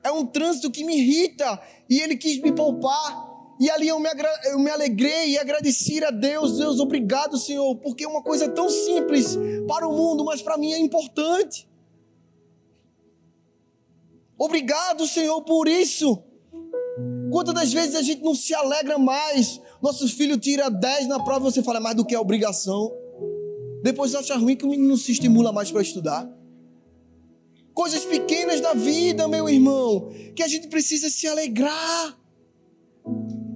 É 0.04 0.10
um 0.12 0.26
trânsito 0.26 0.70
que 0.70 0.84
me 0.84 0.98
irrita 0.98 1.60
e 1.88 2.00
ele 2.00 2.16
quis 2.16 2.40
me 2.40 2.52
poupar. 2.52 3.27
E 3.60 3.68
ali 3.70 3.88
eu 3.88 3.98
me, 3.98 4.08
eu 4.44 4.58
me 4.58 4.70
alegrei 4.70 5.30
e 5.30 5.38
agradeci 5.38 6.02
a 6.04 6.10
Deus. 6.10 6.58
Deus, 6.58 6.78
obrigado, 6.78 7.36
Senhor, 7.36 7.74
porque 7.76 8.04
é 8.04 8.08
uma 8.08 8.22
coisa 8.22 8.48
tão 8.48 8.68
simples 8.68 9.36
para 9.66 9.86
o 9.86 9.92
mundo, 9.92 10.24
mas 10.24 10.40
para 10.40 10.56
mim 10.56 10.72
é 10.72 10.78
importante. 10.78 11.68
Obrigado, 14.38 15.06
Senhor, 15.06 15.42
por 15.42 15.66
isso. 15.66 16.22
Quantas 17.32 17.54
das 17.54 17.72
vezes 17.72 17.96
a 17.96 18.02
gente 18.02 18.22
não 18.22 18.34
se 18.34 18.54
alegra 18.54 18.96
mais? 18.96 19.60
Nosso 19.82 20.06
filho 20.08 20.38
tira 20.38 20.70
10 20.70 21.08
na 21.08 21.22
prova 21.22 21.48
e 21.48 21.52
você 21.52 21.62
fala 21.62 21.80
mais 21.80 21.96
do 21.96 22.04
que 22.04 22.14
a 22.14 22.20
obrigação. 22.20 22.92
Depois 23.82 24.14
acha 24.14 24.36
ruim 24.36 24.56
que 24.56 24.64
o 24.64 24.68
menino 24.68 24.88
não 24.88 24.96
se 24.96 25.12
estimula 25.12 25.52
mais 25.52 25.70
para 25.70 25.82
estudar. 25.82 26.28
Coisas 27.74 28.04
pequenas 28.04 28.60
da 28.60 28.74
vida, 28.74 29.28
meu 29.28 29.48
irmão, 29.48 30.10
que 30.34 30.42
a 30.42 30.48
gente 30.48 30.68
precisa 30.68 31.10
se 31.10 31.26
alegrar. 31.26 32.18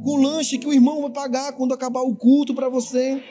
Com 0.03 0.11
o 0.11 0.17
lanche 0.17 0.59
que 0.59 0.67
o 0.67 0.73
irmão 0.73 1.03
vai 1.03 1.11
pagar 1.11 1.53
quando 1.53 1.73
acabar 1.73 2.01
o 2.03 2.15
culto 2.15 2.55
para 2.55 2.69
você. 2.69 3.23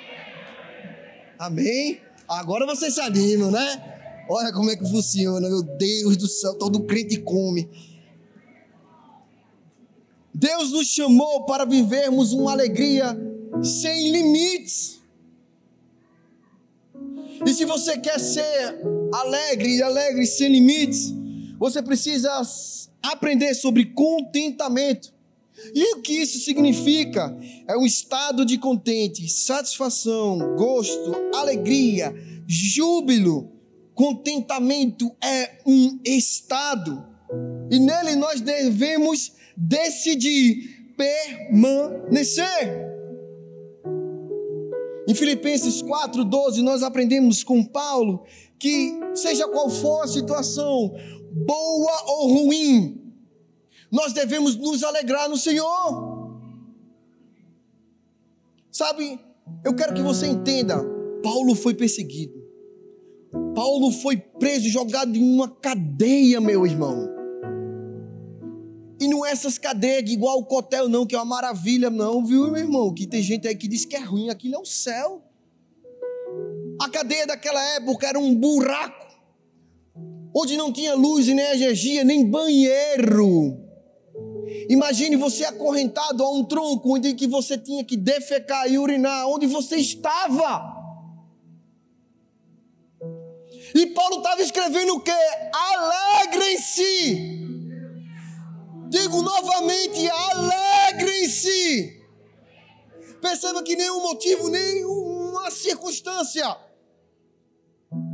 Amém? 1.38 2.00
Agora 2.28 2.66
você 2.66 2.90
se 2.90 3.01
anima, 3.01 3.51
né? 3.51 3.92
Olha 4.30 4.54
como 4.54 4.70
é 4.70 4.78
que 4.78 4.90
funciona, 4.90 5.50
meu 5.50 5.63
Deus 5.63 6.16
do 6.16 6.28
céu, 6.28 6.58
todo 6.58 6.84
crente 6.84 7.20
come. 7.20 7.70
Deus 10.34 10.72
nos 10.72 10.88
chamou 10.88 11.46
para 11.46 11.66
vivermos 11.66 12.32
uma 12.32 12.51
alegria 12.51 13.18
sem 13.62 14.12
limites. 14.12 15.01
E 17.46 17.54
se 17.54 17.66
você 17.66 17.98
quer 17.98 18.20
ser 18.20 18.80
alegre 19.13 19.78
e 19.78 19.84
alegre 19.84 20.25
sem 20.25 20.50
limites, 20.50 21.13
você 21.60 21.82
precisa 21.82 22.42
aprender 23.04 23.54
sobre 23.56 23.86
contentamento. 23.86 25.13
E 25.74 25.96
o 25.96 26.01
que 26.01 26.13
isso 26.13 26.39
significa? 26.39 27.38
É 27.68 27.77
um 27.77 27.86
estado 27.86 28.46
de 28.46 28.58
contente, 28.58 29.27
satisfação, 29.30 30.56
gosto, 30.56 31.15
alegria, 31.34 32.13
júbilo. 32.48 33.51
Contentamento 33.94 35.12
é 35.24 35.62
um 35.65 36.00
estado. 36.03 37.06
E 37.70 37.80
nele 37.80 38.15
nós 38.15 38.41
devemos 38.41 39.32
decidir 39.56 40.94
permanecer. 40.98 42.91
Em 45.08 45.15
Filipenses 45.15 45.82
4,12, 45.82 46.62
nós 46.62 46.84
aprendemos 46.84 47.44
com 47.44 47.63
Paulo 47.63 48.24
que, 48.60 48.94
seja 49.15 49.48
qual 49.48 49.70
for 49.70 50.03
a 50.03 50.08
situação, 50.08 50.94
boa 51.46 52.03
ou 52.08 52.34
ruim, 52.34 53.00
nós 53.92 54.14
devemos 54.14 54.56
nos 54.56 54.84
alegrar 54.84 55.28
no 55.28 55.36
Senhor. 55.36 56.32
Sabe, 58.72 59.20
eu 59.66 59.76
quero 59.76 59.94
que 59.94 60.02
você 60.02 60.28
entenda: 60.28 60.82
Paulo 61.22 61.54
foi 61.54 61.74
perseguido, 61.74 62.42
Paulo 63.54 63.92
foi 63.92 64.16
preso, 64.16 64.70
jogado 64.70 65.16
em 65.16 65.22
uma 65.22 65.50
cadeia, 65.50 66.40
meu 66.40 66.66
irmão. 66.66 67.10
E 69.00 69.08
não 69.08 69.26
é 69.26 69.32
essas 69.32 69.58
cadeias 69.58 70.10
igual 70.10 70.38
o 70.38 70.46
cotel, 70.46 70.88
não, 70.88 71.08
que 71.08 71.16
é 71.16 71.18
uma 71.18 71.26
maravilha, 71.26 71.90
não, 71.90 72.24
viu, 72.24 72.52
meu 72.52 72.62
irmão? 72.62 72.94
Que 72.94 73.08
tem 73.08 73.22
gente 73.22 73.48
aí 73.48 73.56
que 73.56 73.68
diz 73.68 73.84
que 73.84 73.96
é 73.96 74.00
ruim, 74.00 74.30
aquilo 74.30 74.56
é 74.56 74.60
o 74.60 74.66
céu. 74.66 75.24
A 76.80 76.88
cadeia 76.88 77.26
daquela 77.26 77.62
época 77.76 78.08
era 78.08 78.20
um 78.20 78.34
buraco, 78.34 79.08
onde 80.36 80.56
não 80.56 80.72
tinha 80.72 80.94
luz 80.94 81.26
nem 81.28 81.40
energia, 81.40 82.04
nem 82.04 82.24
banheiro. 82.24 83.71
Imagine 84.70 85.15
você 85.15 85.46
acorrentado 85.46 86.24
a 86.24 86.32
um 86.32 86.44
tronco 86.44 86.96
onde 86.96 87.13
que 87.13 87.27
você 87.27 87.58
tinha 87.58 87.84
que 87.84 87.98
defecar 87.98 88.72
e 88.72 88.77
urinar, 88.77 89.27
onde 89.27 89.48
você 89.48 89.77
estava. 89.77 90.80
E 93.74 93.88
Paulo 93.88 94.18
estava 94.18 94.41
escrevendo 94.41 94.96
o 94.96 95.00
quê? 95.00 95.12
Alegrem-se. 95.53 97.39
Digo 98.89 99.22
novamente, 99.22 100.10
alegrem-se. 100.10 102.01
Perceba 103.22 103.63
que 103.63 103.75
nenhum 103.75 104.01
motivo, 104.01 104.50
nenhuma 104.50 105.50
circunstância 105.51 106.58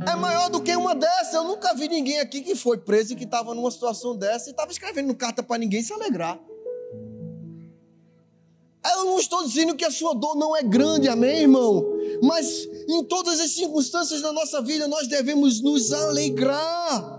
é 0.06 0.16
maior 0.16 0.48
do 0.50 0.62
que 0.62 0.74
uma 0.74 0.94
dessa. 0.94 1.36
Eu 1.36 1.44
nunca 1.44 1.74
vi 1.74 1.88
ninguém 1.88 2.20
aqui 2.20 2.42
que 2.42 2.54
foi 2.54 2.78
preso 2.78 3.12
e 3.12 3.16
que 3.16 3.24
estava 3.24 3.54
numa 3.54 3.70
situação 3.70 4.16
dessa 4.16 4.48
e 4.48 4.52
estava 4.52 4.70
escrevendo 4.70 5.14
carta 5.14 5.42
para 5.42 5.58
ninguém 5.58 5.82
se 5.82 5.92
alegrar. 5.92 6.38
Eu 8.84 9.04
não 9.04 9.18
estou 9.18 9.44
dizendo 9.44 9.76
que 9.76 9.84
a 9.84 9.90
sua 9.90 10.14
dor 10.14 10.36
não 10.36 10.56
é 10.56 10.62
grande, 10.62 11.08
amém, 11.08 11.40
irmão? 11.42 11.84
Mas 12.22 12.66
em 12.88 13.04
todas 13.04 13.38
as 13.38 13.50
circunstâncias 13.50 14.22
da 14.22 14.32
nossa 14.32 14.62
vida 14.62 14.88
nós 14.88 15.06
devemos 15.06 15.60
nos 15.60 15.92
alegrar. 15.92 17.18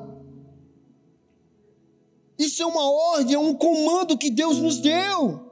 Isso 2.38 2.63
é 2.63 2.65
uma 2.65 2.89
ordem, 2.89 3.36
é 3.36 3.39
um 3.39 3.53
comando 3.53 4.17
que 4.17 4.31
Deus 4.31 4.57
nos 4.57 4.77
deu. 4.77 5.48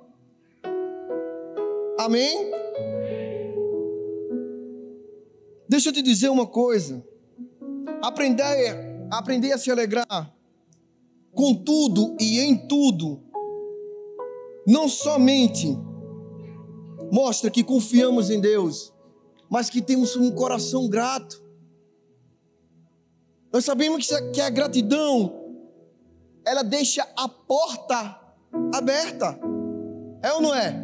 Amém? 1.99 2.51
Deixa 5.67 5.89
eu 5.89 5.93
te 5.93 6.01
dizer 6.01 6.29
uma 6.29 6.47
coisa. 6.47 7.05
Aprender, 8.07 9.05
aprender 9.11 9.51
a 9.51 9.57
se 9.57 9.69
alegrar 9.69 10.33
com 11.33 11.53
tudo 11.53 12.15
e 12.17 12.39
em 12.39 12.55
tudo, 12.55 13.21
não 14.65 14.87
somente 14.87 15.77
mostra 17.11 17.51
que 17.51 17.65
confiamos 17.65 18.29
em 18.29 18.39
Deus, 18.39 18.93
mas 19.49 19.69
que 19.69 19.81
temos 19.81 20.15
um 20.15 20.31
coração 20.31 20.87
grato. 20.87 21.43
Nós 23.51 23.65
sabemos 23.65 24.07
que 24.33 24.39
a 24.39 24.49
gratidão, 24.49 25.53
ela 26.45 26.63
deixa 26.63 27.05
a 27.13 27.27
porta 27.27 28.21
aberta. 28.73 29.37
É 30.23 30.31
ou 30.31 30.41
não 30.41 30.55
é? 30.55 30.81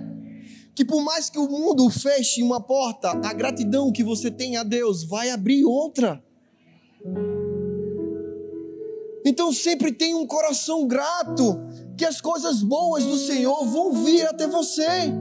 Que 0.76 0.84
por 0.84 1.02
mais 1.02 1.30
que 1.30 1.40
o 1.40 1.48
mundo 1.48 1.90
feche 1.90 2.44
uma 2.44 2.60
porta, 2.60 3.12
a 3.12 3.32
gratidão 3.32 3.94
que 3.94 4.04
você 4.04 4.30
tem 4.30 4.58
a 4.58 4.64
Deus 4.64 5.06
vai 5.06 5.30
abrir 5.30 5.64
outra. 5.64 6.22
Então 9.26 9.54
sempre 9.54 9.92
tenha 9.92 10.18
um 10.18 10.28
coração 10.28 10.88
grato, 10.88 11.60
que 11.98 12.06
as 12.06 12.20
coisas 12.20 12.62
boas 12.62 13.04
do 13.04 13.18
Senhor 13.18 13.66
vão 13.66 14.04
vir 14.04 14.28
até 14.28 14.48
você. 14.48 15.12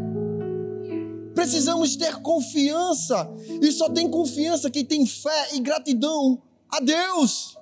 Precisamos 1.35 1.97
ter 1.97 2.21
confiança, 2.21 3.31
e 3.61 3.71
só 3.73 3.89
tem 3.89 4.11
confiança 4.11 4.71
quem 4.71 4.85
tem 4.85 5.07
fé 5.07 5.55
e 5.55 5.61
gratidão 5.61 6.43
a 6.69 6.81
Deus. 6.81 7.57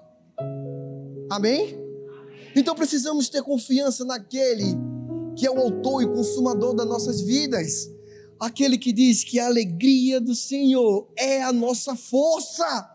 Amém? 1.30 1.78
Então 2.56 2.74
precisamos 2.74 3.28
ter 3.28 3.42
confiança 3.42 4.04
naquele 4.04 4.76
que 5.36 5.46
é 5.46 5.50
o 5.50 5.58
autor 5.58 6.02
e 6.02 6.06
consumador 6.06 6.74
das 6.74 6.86
nossas 6.86 7.20
vidas. 7.20 7.90
Aquele 8.38 8.76
que 8.76 8.92
diz 8.92 9.22
que 9.22 9.38
a 9.38 9.46
alegria 9.46 10.20
do 10.20 10.34
Senhor 10.34 11.08
é 11.16 11.42
a 11.42 11.52
nossa 11.52 11.94
força. 11.94 12.88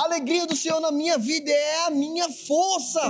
A 0.00 0.04
alegria 0.04 0.46
do 0.46 0.56
Senhor 0.56 0.80
na 0.80 0.90
minha 0.90 1.18
vida 1.18 1.50
é 1.50 1.86
a 1.86 1.90
minha 1.90 2.26
força. 2.30 3.02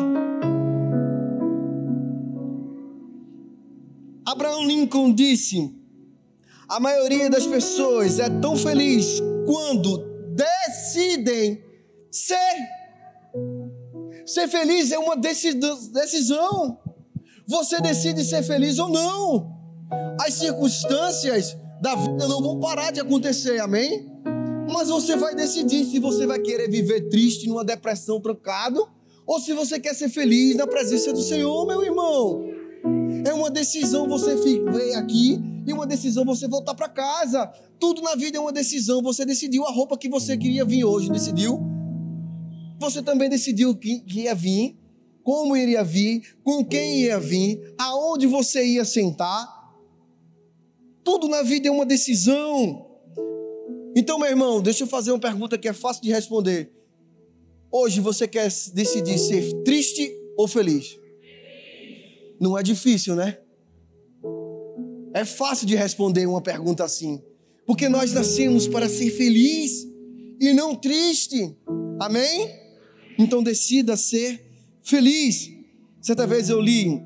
Abraão 4.26 4.66
Lincoln 4.66 5.14
disse: 5.14 5.72
a 6.68 6.80
maioria 6.80 7.30
das 7.30 7.46
pessoas 7.46 8.18
é 8.18 8.28
tão 8.28 8.56
feliz 8.56 9.20
quando 9.46 9.98
decidem 10.34 11.62
ser. 12.10 12.56
Ser 14.26 14.48
feliz 14.48 14.90
é 14.90 14.98
uma 14.98 15.16
decisão. 15.16 16.76
Você 17.46 17.80
decide 17.80 18.24
ser 18.24 18.42
feliz 18.42 18.80
ou 18.80 18.88
não. 18.88 19.56
As 20.20 20.34
circunstâncias 20.34 21.56
da 21.80 21.94
vida 21.94 22.26
não 22.26 22.42
vão 22.42 22.58
parar 22.58 22.90
de 22.90 22.98
acontecer, 22.98 23.60
amém? 23.60 24.10
Mas 24.72 24.88
você 24.88 25.16
vai 25.16 25.34
decidir 25.34 25.84
se 25.84 25.98
você 25.98 26.26
vai 26.26 26.38
querer 26.38 26.70
viver 26.70 27.08
triste 27.08 27.48
numa 27.48 27.64
depressão 27.64 28.20
trancado 28.20 28.88
ou 29.26 29.40
se 29.40 29.52
você 29.52 29.78
quer 29.78 29.94
ser 29.94 30.08
feliz 30.08 30.56
na 30.56 30.66
presença 30.66 31.12
do 31.12 31.22
Senhor, 31.22 31.66
meu 31.66 31.84
irmão. 31.84 32.44
É 33.24 33.32
uma 33.32 33.50
decisão 33.50 34.08
você 34.08 34.34
vir 34.36 34.94
aqui 34.96 35.38
e 35.66 35.72
uma 35.72 35.86
decisão 35.86 36.24
você 36.24 36.48
voltar 36.48 36.74
para 36.74 36.88
casa. 36.88 37.46
Tudo 37.78 38.00
na 38.00 38.14
vida 38.14 38.38
é 38.38 38.40
uma 38.40 38.52
decisão. 38.52 39.02
Você 39.02 39.24
decidiu 39.24 39.64
a 39.66 39.70
roupa 39.70 39.98
que 39.98 40.08
você 40.08 40.36
queria 40.36 40.64
vir 40.64 40.84
hoje, 40.84 41.10
decidiu? 41.10 41.60
Você 42.78 43.02
também 43.02 43.28
decidiu 43.28 43.76
que, 43.76 44.00
que 44.00 44.22
ia 44.22 44.34
vir, 44.34 44.78
como 45.22 45.56
iria 45.56 45.84
vir, 45.84 46.36
com 46.42 46.64
quem 46.64 47.02
ia 47.02 47.20
vir, 47.20 47.74
aonde 47.78 48.26
você 48.26 48.64
ia 48.64 48.84
sentar. 48.84 49.48
Tudo 51.04 51.28
na 51.28 51.42
vida 51.42 51.68
é 51.68 51.70
uma 51.70 51.84
decisão. 51.84 52.89
Então, 53.96 54.18
meu 54.18 54.28
irmão, 54.28 54.62
deixa 54.62 54.84
eu 54.84 54.86
fazer 54.86 55.10
uma 55.10 55.18
pergunta 55.18 55.58
que 55.58 55.68
é 55.68 55.72
fácil 55.72 56.02
de 56.02 56.10
responder. 56.10 56.72
Hoje 57.70 58.00
você 58.00 58.26
quer 58.26 58.48
decidir 58.72 59.18
ser 59.18 59.52
triste 59.62 60.12
ou 60.36 60.46
feliz? 60.48 60.98
Não 62.40 62.56
é 62.58 62.62
difícil, 62.62 63.14
né? 63.14 63.38
É 65.12 65.24
fácil 65.24 65.66
de 65.66 65.74
responder 65.74 66.26
uma 66.26 66.40
pergunta 66.40 66.84
assim, 66.84 67.20
porque 67.66 67.88
nós 67.88 68.12
nascemos 68.12 68.68
para 68.68 68.88
ser 68.88 69.10
feliz 69.10 69.86
e 70.40 70.52
não 70.52 70.74
triste. 70.74 71.56
Amém? 72.00 72.48
Então 73.18 73.42
decida 73.42 73.96
ser 73.96 74.44
feliz. 74.82 75.50
Certa 76.00 76.26
vez 76.26 76.48
eu 76.48 76.60
li 76.60 77.02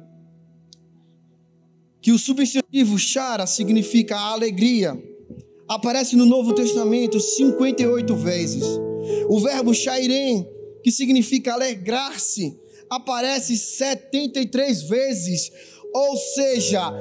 que 2.01 2.13
o 2.13 2.19
substantivo 2.19 2.99
chara 2.99 3.47
significa 3.47 4.17
alegria. 4.19 4.95
Aparece 5.69 6.17
no 6.17 6.27
Novo 6.27 6.55
Testamento 6.55 7.19
58 7.19 8.17
vezes. 8.17 8.65
O 9.29 9.41
verbo 9.41 9.75
chairem, 9.75 10.49
que 10.83 10.91
significa 10.91 11.55
alegrar-se, 11.55 12.59
aparece 12.91 13.57
73 13.57 14.83
vezes 14.83 15.51
ou 15.95 16.17
seja, 16.17 16.93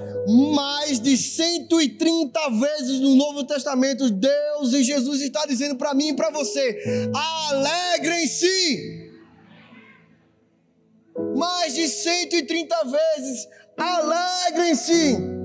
mais 0.53 0.99
de 0.99 1.17
130 1.17 2.39
vezes 2.51 2.99
no 2.99 3.15
Novo 3.15 3.43
Testamento, 3.43 4.07
Deus 4.07 4.71
e 4.71 4.83
Jesus 4.83 5.19
está 5.19 5.47
dizendo 5.47 5.75
para 5.75 5.95
mim 5.95 6.09
e 6.09 6.13
para 6.13 6.29
você: 6.29 7.09
alegrem-se. 7.49 9.11
Mais 11.35 11.73
de 11.73 11.87
130 11.87 12.75
vezes, 12.85 13.47
alegrem-se. 13.75 15.42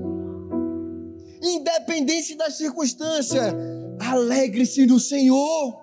Independente 1.41 2.35
das 2.35 2.55
circunstâncias, 2.55 3.53
alegre-se 3.99 4.85
no 4.85 4.99
Senhor. 4.99 5.79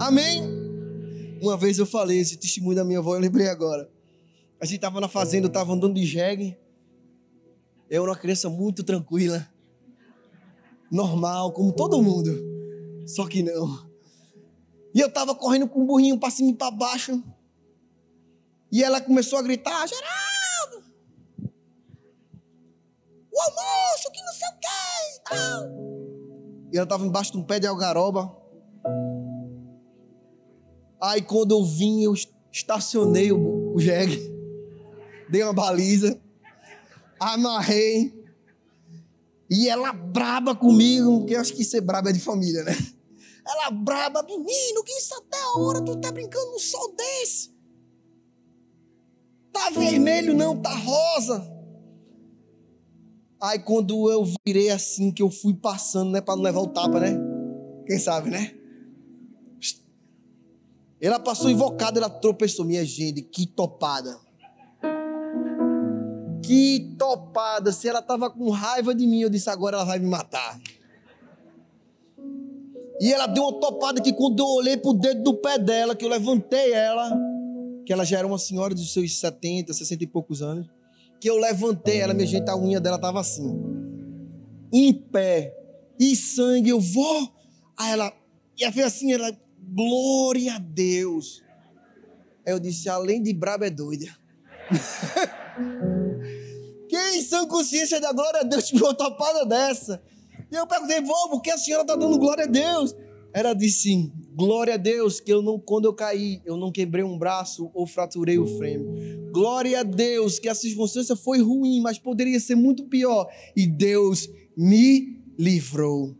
Amém? 0.00 0.42
Uma 1.40 1.56
vez 1.56 1.78
eu 1.78 1.86
falei 1.86 2.18
esse 2.18 2.36
testemunho 2.36 2.76
da 2.76 2.84
minha 2.84 2.98
avó, 2.98 3.14
eu 3.14 3.20
lembrei 3.20 3.48
agora. 3.48 3.88
A 4.60 4.64
gente 4.64 4.76
estava 4.76 5.00
na 5.00 5.08
fazenda, 5.08 5.46
eu 5.46 5.48
estava 5.48 5.72
andando 5.72 5.94
de 5.94 6.04
jegue. 6.04 6.58
Eu 7.88 8.02
era 8.02 8.10
uma 8.10 8.18
criança 8.18 8.50
muito 8.50 8.82
tranquila. 8.82 9.48
Normal, 10.90 11.52
como 11.52 11.72
todo 11.72 12.02
mundo. 12.02 12.30
Só 13.06 13.26
que 13.26 13.42
não. 13.42 13.88
E 14.94 15.00
eu 15.00 15.08
estava 15.08 15.34
correndo 15.34 15.68
com 15.68 15.82
o 15.82 15.86
burrinho 15.86 16.18
para 16.18 16.30
cima 16.30 16.50
e 16.50 16.54
para 16.54 16.70
baixo. 16.70 17.22
E 18.70 18.82
ela 18.82 19.00
começou 19.00 19.38
a 19.38 19.42
gritar: 19.42 19.86
Geraldo! 19.86 20.84
O 23.32 23.40
almoço, 23.40 23.77
E 26.72 26.76
ela 26.76 26.84
estava 26.84 27.06
embaixo 27.06 27.32
de 27.32 27.38
um 27.38 27.44
pé 27.44 27.58
de 27.58 27.66
algaroba. 27.66 28.34
Aí 31.00 31.22
quando 31.22 31.52
eu 31.52 31.64
vim, 31.64 32.02
eu 32.02 32.14
estacionei 32.52 33.30
o, 33.32 33.74
o 33.74 33.80
jegue 33.80 34.38
dei 35.28 35.42
uma 35.42 35.52
baliza, 35.52 36.20
amarrei. 37.20 38.16
E 39.50 39.68
ela 39.68 39.92
braba 39.92 40.54
comigo, 40.54 41.20
porque 41.20 41.34
eu 41.34 41.40
acho 41.40 41.54
que 41.54 41.64
ser 41.64 41.80
braba 41.80 42.10
é 42.10 42.12
de 42.12 42.20
família, 42.20 42.62
né? 42.64 42.76
Ela 43.46 43.70
braba, 43.70 44.22
menino, 44.22 44.84
que 44.84 44.92
isso 44.92 45.14
até 45.14 45.40
a 45.40 45.58
hora 45.58 45.82
tu 45.82 45.96
tá 45.96 46.12
brincando 46.12 46.50
no 46.52 46.58
sol 46.58 46.94
desse? 46.94 47.50
Tá 49.50 49.70
vermelho 49.70 50.36
não, 50.36 50.60
tá 50.60 50.74
rosa. 50.74 51.57
Aí 53.40 53.58
quando 53.58 54.10
eu 54.10 54.24
virei 54.46 54.70
assim, 54.70 55.10
que 55.10 55.22
eu 55.22 55.30
fui 55.30 55.54
passando, 55.54 56.10
né, 56.10 56.20
para 56.20 56.36
não 56.36 56.42
levar 56.42 56.60
o 56.60 56.68
tapa, 56.68 56.98
né? 56.98 57.16
Quem 57.86 57.98
sabe, 57.98 58.30
né? 58.30 58.54
Ela 61.00 61.20
passou 61.20 61.48
invocada, 61.48 61.98
ela 61.98 62.10
tropeçou. 62.10 62.64
Minha 62.64 62.84
gente, 62.84 63.22
que 63.22 63.46
topada. 63.46 64.18
que 66.48 66.96
topada. 66.98 67.70
Se 67.70 67.86
ela 67.86 67.98
estava 67.98 68.30
com 68.30 68.48
raiva 68.48 68.94
de 68.94 69.06
mim, 69.06 69.20
eu 69.20 69.28
disse: 69.28 69.50
agora 69.50 69.76
ela 69.76 69.84
vai 69.84 69.98
me 69.98 70.06
matar. 70.06 70.58
E 72.98 73.12
ela 73.12 73.26
deu 73.26 73.42
uma 73.44 73.60
topada 73.60 74.00
que 74.00 74.12
quando 74.14 74.40
eu 74.40 74.46
olhei 74.46 74.76
pro 74.78 74.94
dedo 74.94 75.22
do 75.22 75.34
pé 75.34 75.58
dela, 75.58 75.94
que 75.94 76.04
eu 76.04 76.08
levantei 76.08 76.72
ela, 76.72 77.16
que 77.84 77.92
ela 77.92 78.04
já 78.04 78.18
era 78.18 78.26
uma 78.26 78.38
senhora 78.38 78.74
dos 78.74 78.92
seus 78.92 79.20
70, 79.20 79.72
60 79.72 80.02
e 80.02 80.06
poucos 80.06 80.42
anos, 80.42 80.66
que 81.20 81.28
eu 81.28 81.36
levantei 81.36 82.00
ela, 82.00 82.14
minha 82.14 82.26
gente, 82.26 82.48
a 82.48 82.56
unha 82.56 82.80
dela 82.80 82.98
tava 82.98 83.20
assim, 83.20 83.54
em 84.72 84.92
pé, 84.92 85.54
e 85.98 86.14
sangue, 86.14 86.70
eu 86.70 86.80
vou. 86.80 87.32
Aí 87.76 87.92
ela, 87.92 88.12
e 88.56 88.64
ela 88.64 88.72
fez 88.72 88.86
assim, 88.86 89.12
ela, 89.12 89.36
glória 89.60 90.54
a 90.54 90.58
Deus. 90.58 91.42
Aí 92.46 92.52
eu 92.52 92.60
disse, 92.60 92.88
além 92.88 93.22
de 93.22 93.32
braba 93.32 93.66
é 93.66 93.70
doida. 93.70 94.06
Quem 96.88 97.22
sã 97.22 97.46
consciência 97.46 98.00
da 98.00 98.12
glória 98.12 98.40
a 98.40 98.44
Deus 98.44 98.68
te 98.68 98.76
uma 98.76 98.94
topada 98.94 99.44
dessa? 99.44 100.02
E 100.50 100.56
eu 100.56 100.66
perguntei, 100.66 101.02
vó, 101.02 101.28
por 101.28 101.42
que 101.42 101.50
a 101.50 101.58
senhora 101.58 101.82
está 101.82 101.94
dando 101.94 102.18
glória 102.18 102.44
a 102.44 102.46
Deus? 102.46 102.96
Ela 103.34 103.52
disse, 103.52 104.10
glória 104.34 104.74
a 104.74 104.78
Deus, 104.78 105.20
que 105.20 105.30
eu 105.30 105.42
não, 105.42 105.58
quando 105.58 105.84
eu 105.84 105.92
caí, 105.92 106.40
eu 106.46 106.56
não 106.56 106.72
quebrei 106.72 107.04
um 107.04 107.18
braço 107.18 107.70
ou 107.74 107.86
fraturei 107.86 108.38
o 108.38 108.46
frame. 108.56 108.86
Glória 109.32 109.80
a 109.80 109.82
Deus, 109.82 110.38
que 110.38 110.48
a 110.48 110.54
circunstância 110.54 111.16
foi 111.16 111.40
ruim, 111.40 111.80
mas 111.80 111.98
poderia 111.98 112.40
ser 112.40 112.54
muito 112.54 112.84
pior. 112.84 113.28
E 113.56 113.66
Deus 113.66 114.28
me 114.56 115.20
livrou. 115.38 116.16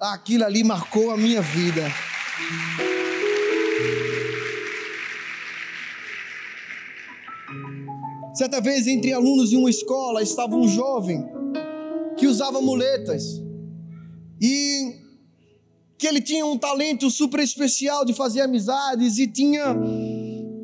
Aquilo 0.00 0.44
ali 0.44 0.64
marcou 0.64 1.10
a 1.10 1.16
minha 1.16 1.40
vida. 1.40 1.82
Certa 8.34 8.60
vez, 8.60 8.86
entre 8.86 9.12
alunos 9.12 9.52
em 9.52 9.56
uma 9.56 9.70
escola, 9.70 10.22
estava 10.22 10.56
um 10.56 10.66
jovem 10.66 11.22
que 12.16 12.26
usava 12.26 12.60
muletas 12.60 13.42
e 14.40 15.00
que 15.98 16.06
ele 16.08 16.20
tinha 16.20 16.44
um 16.44 16.58
talento 16.58 17.08
super 17.10 17.40
especial 17.40 18.04
de 18.04 18.12
fazer 18.12 18.40
amizades 18.40 19.18
e 19.18 19.26
tinha 19.28 19.66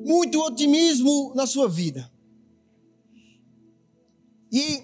muito 0.08 0.40
otimismo 0.40 1.34
na 1.34 1.46
sua 1.46 1.68
vida. 1.68 2.10
E 4.50 4.80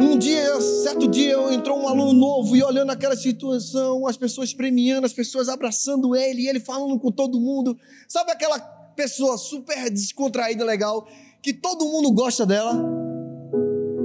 um 0.00 0.16
dia, 0.16 0.60
certo 0.60 1.08
dia, 1.08 1.34
entrou 1.52 1.76
um 1.76 1.88
aluno 1.88 2.12
novo 2.12 2.56
e 2.56 2.62
olhando 2.62 2.90
aquela 2.90 3.16
situação, 3.16 4.06
as 4.06 4.16
pessoas 4.16 4.54
premiando, 4.54 5.04
as 5.04 5.12
pessoas 5.12 5.48
abraçando 5.48 6.14
ele, 6.14 6.42
e 6.42 6.48
ele 6.48 6.60
falando 6.60 6.96
com 7.00 7.10
todo 7.10 7.40
mundo. 7.40 7.76
Sabe 8.06 8.30
aquela 8.30 8.60
pessoa 8.94 9.36
super 9.36 9.90
descontraída, 9.90 10.64
legal, 10.64 11.08
que 11.42 11.52
todo 11.52 11.84
mundo 11.84 12.12
gosta 12.12 12.46
dela? 12.46 12.80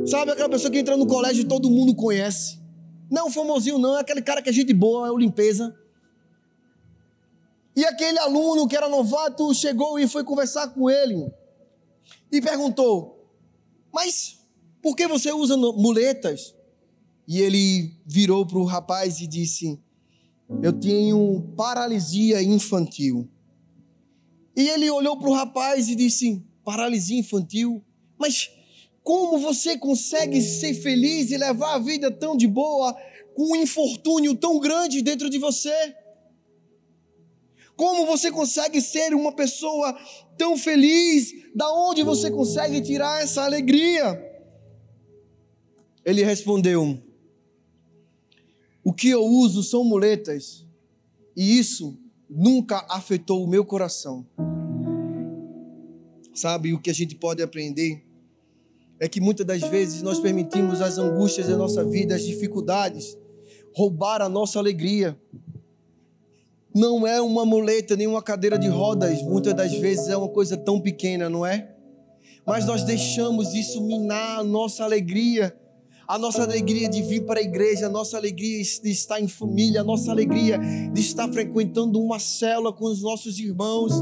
Sabe 0.08 0.32
aquela 0.32 0.50
pessoa 0.50 0.72
que 0.72 0.80
entra 0.80 0.98
no 0.98 1.06
colégio 1.06 1.44
e 1.44 1.48
todo 1.48 1.70
mundo 1.70 1.94
conhece? 1.94 2.60
Não, 3.12 3.30
famosinho 3.30 3.78
não, 3.78 3.96
é 3.96 4.02
aquele 4.02 4.24
cara 4.24 4.42
que 4.42 4.50
é 4.50 4.54
gente 4.54 4.74
boa, 4.74 5.08
é 5.08 5.12
o 5.12 5.18
limpeza. 5.20 5.83
E 7.76 7.84
aquele 7.86 8.20
aluno 8.20 8.68
que 8.68 8.76
era 8.76 8.88
novato 8.88 9.54
chegou 9.54 10.00
e 10.00 10.08
foi 10.08 10.24
conversar 10.24 10.68
com 10.70 10.90
ele 10.90 11.32
e 12.32 12.42
perguntou: 12.42 13.30
Mas 13.92 14.40
por 14.82 14.96
que 14.96 15.08
você 15.08 15.32
usa 15.32 15.58
muletas? 15.58 16.54
E 17.28 17.40
ele 17.40 17.96
virou 18.06 18.46
para 18.46 18.60
o 18.60 18.66
rapaz 18.66 19.22
e 19.22 19.28
disse: 19.28 19.80
Eu 20.62 20.74
tenho 20.74 21.54
paralisia 21.56 22.42
infantil. 22.44 23.28
E 24.56 24.70
ele 24.70 24.90
olhou 24.92 25.18
para 25.18 25.30
o 25.30 25.34
rapaz 25.34 25.90
e 25.90 25.96
disse: 25.96 26.44
Paralisia 26.64 27.20
infantil? 27.20 27.84
Mas 28.20 28.52
como 29.04 29.40
você 29.40 29.78
consegue 29.78 30.42
ser 30.42 30.74
feliz 30.76 31.32
e 31.32 31.38
levar 31.38 31.76
a 31.76 31.80
vida 31.80 32.12
tão 32.12 32.38
de 32.38 32.48
boa 32.48 32.96
com 33.36 33.52
um 33.52 33.56
infortúnio 33.56 34.36
tão 34.36 34.60
grande 34.60 35.02
dentro 35.02 35.30
de 35.30 35.40
você? 35.40 35.96
Como 37.76 38.06
você 38.06 38.32
consegue 38.32 38.82
ser 38.82 39.14
uma 39.14 39.32
pessoa 39.32 39.98
tão 40.38 40.58
feliz? 40.58 41.32
Da 41.56 41.72
onde 41.72 42.04
você 42.04 42.30
consegue 42.30 42.82
tirar 42.82 43.22
essa 43.22 43.44
alegria? 43.44 44.22
Ele 46.06 46.24
respondeu: 46.24 47.02
O 48.84 48.94
que 48.94 49.10
eu 49.10 49.24
uso 49.24 49.64
são 49.64 49.84
muletas, 49.84 50.66
e 51.36 51.58
isso 51.58 51.98
nunca 52.30 52.86
afetou 52.90 53.44
o 53.44 53.48
meu 53.48 53.66
coração. 53.66 54.26
Sabe 56.34 56.74
o 56.74 56.80
que 56.80 56.90
a 56.90 56.94
gente 56.94 57.16
pode 57.16 57.42
aprender? 57.42 58.04
é 59.04 59.08
que 59.10 59.20
muitas 59.20 59.46
das 59.46 59.62
vezes 59.62 60.02
nós 60.02 60.18
permitimos 60.18 60.82
as 60.82 60.98
angústias 60.98 61.48
da 61.48 61.58
nossa 61.58 61.84
vida, 61.84 62.16
as 62.16 62.24
dificuldades, 62.24 63.18
roubar 63.76 64.22
a 64.22 64.30
nossa 64.30 64.60
alegria. 64.60 65.20
Não 66.74 67.06
é 67.06 67.22
uma 67.22 67.46
muleta 67.46 67.96
nem 67.96 68.08
uma 68.08 68.22
cadeira 68.22 68.58
de 68.58 68.68
rodas, 68.68 69.22
muitas 69.22 69.54
das 69.54 69.74
vezes 69.74 70.08
é 70.08 70.18
uma 70.18 70.30
coisa 70.30 70.58
tão 70.58 70.80
pequena, 70.80 71.30
não 71.30 71.46
é? 71.46 71.70
Mas 72.46 72.66
nós 72.66 72.84
deixamos 72.84 73.54
isso 73.54 73.82
minar 73.82 74.40
a 74.40 74.44
nossa 74.44 74.84
alegria 74.84 75.56
a 76.08 76.18
nossa 76.18 76.44
alegria 76.44 76.90
de 76.90 77.02
vir 77.02 77.26
para 77.26 77.40
a 77.40 77.44
igreja, 77.44 77.88
a 77.88 77.90
nossa 77.90 78.18
alegria 78.18 78.62
de 78.62 78.92
estar 78.92 79.22
em 79.22 79.28
família, 79.28 79.82
a 79.82 79.84
nossa 79.84 80.12
alegria 80.12 80.60
de 80.92 81.02
estar 81.02 81.32
frequentando 81.32 82.02
uma 82.02 82.20
célula 82.20 82.74
com 82.74 82.86
os 82.86 83.02
nossos 83.02 83.40
irmãos. 83.40 83.94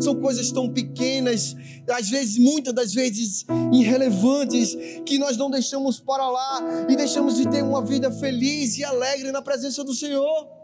São 0.00 0.14
coisas 0.14 0.52
tão 0.52 0.72
pequenas, 0.72 1.56
às 1.90 2.08
vezes, 2.08 2.38
muitas 2.38 2.72
das 2.72 2.94
vezes, 2.94 3.44
irrelevantes, 3.72 4.76
que 5.04 5.18
nós 5.18 5.36
não 5.36 5.50
deixamos 5.50 5.98
para 5.98 6.28
lá 6.28 6.86
e 6.88 6.96
deixamos 6.96 7.36
de 7.36 7.48
ter 7.48 7.62
uma 7.62 7.84
vida 7.84 8.10
feliz 8.10 8.78
e 8.78 8.84
alegre 8.84 9.32
na 9.32 9.42
presença 9.42 9.82
do 9.82 9.94
Senhor. 9.94 10.57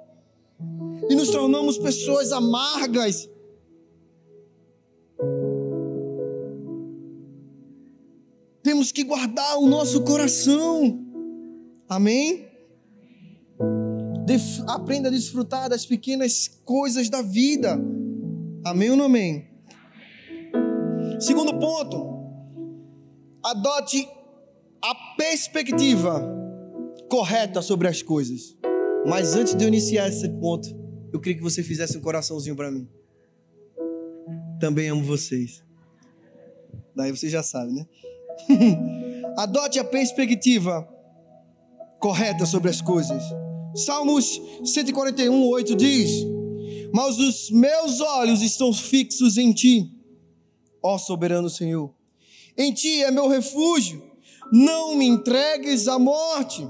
E 1.09 1.15
nos 1.15 1.31
tornamos 1.31 1.79
pessoas 1.79 2.33
amargas. 2.33 3.29
Temos 8.63 8.91
que 8.91 9.05
guardar 9.05 9.59
o 9.59 9.67
nosso 9.67 10.03
coração. 10.03 10.99
Amém? 11.89 12.49
Def 14.25 14.61
aprenda 14.67 15.09
a 15.09 15.13
desfrutar 15.13 15.69
das 15.69 15.85
pequenas 15.85 16.49
coisas 16.65 17.11
da 17.11 17.21
vida. 17.21 17.79
Amém 18.65 18.91
ou 18.91 18.97
não 18.97 19.05
amém? 19.05 19.47
Segundo 21.21 21.59
ponto, 21.59 22.25
adote 23.45 24.09
a 24.83 24.95
perspectiva 25.17 26.27
correta 27.09 27.61
sobre 27.61 27.87
as 27.87 28.03
coisas. 28.03 28.57
Mas 29.07 29.35
antes 29.35 29.55
de 29.55 29.63
eu 29.63 29.69
iniciar 29.69 30.09
esse 30.09 30.29
ponto, 30.41 30.84
eu 31.15 31.21
queria 31.21 31.37
que 31.37 31.45
você 31.45 31.63
fizesse 31.63 31.97
um 31.97 32.01
coraçãozinho 32.01 32.57
para 32.57 32.73
mim. 32.73 32.89
Também 34.59 34.89
amo 34.89 35.05
vocês. 35.05 35.63
Daí 36.93 37.13
você 37.13 37.29
já 37.29 37.41
sabe, 37.41 37.71
né? 37.71 37.87
Adote 39.39 39.79
a 39.79 39.85
perspectiva 39.85 40.89
correta 42.01 42.45
sobre 42.45 42.69
as 42.69 42.81
coisas. 42.81 43.23
Salmos 43.77 44.43
141, 44.65 45.47
8 45.51 45.77
diz: 45.77 46.11
Mas 46.93 47.17
os 47.21 47.49
meus 47.49 48.01
olhos 48.01 48.43
estão 48.43 48.73
fixos 48.73 49.39
em 49.39 49.53
ti, 49.53 49.93
ó 50.83 50.99
soberano 50.99 51.49
Senhor. 51.49 51.95
Em 52.59 52.73
ti 52.73 53.05
é 53.05 53.13
meu 53.13 53.29
refúgio, 53.29 54.03
não 54.51 54.97
me 54.97 55.07
entregues 55.07 55.87
à 55.87 55.97
morte. 55.97 56.69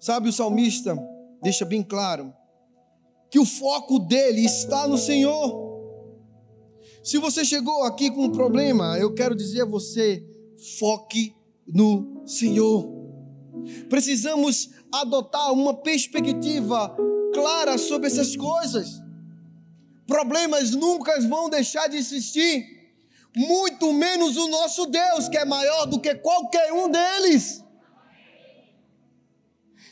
Sabe, 0.00 0.28
o 0.28 0.32
salmista 0.32 0.98
deixa 1.40 1.64
bem 1.64 1.84
claro 1.84 2.34
que 3.30 3.38
o 3.38 3.44
foco 3.44 3.98
dele 3.98 4.44
está 4.44 4.86
no 4.86 4.98
Senhor. 4.98 5.68
Se 7.02 7.18
você 7.18 7.44
chegou 7.44 7.84
aqui 7.84 8.10
com 8.10 8.24
um 8.24 8.32
problema, 8.32 8.98
eu 8.98 9.14
quero 9.14 9.34
dizer 9.34 9.62
a 9.62 9.66
você: 9.66 10.24
foque 10.78 11.34
no 11.66 12.22
Senhor. 12.26 12.86
Precisamos 13.88 14.70
adotar 14.92 15.52
uma 15.52 15.74
perspectiva 15.74 16.94
clara 17.34 17.76
sobre 17.78 18.06
essas 18.06 18.36
coisas. 18.36 19.00
Problemas 20.06 20.70
nunca 20.70 21.20
vão 21.28 21.50
deixar 21.50 21.86
de 21.88 21.96
existir, 21.96 22.64
muito 23.36 23.92
menos 23.92 24.36
o 24.36 24.48
nosso 24.48 24.86
Deus, 24.86 25.28
que 25.28 25.36
é 25.36 25.44
maior 25.44 25.86
do 25.86 26.00
que 26.00 26.14
qualquer 26.14 26.72
um 26.72 26.90
deles. 26.90 27.62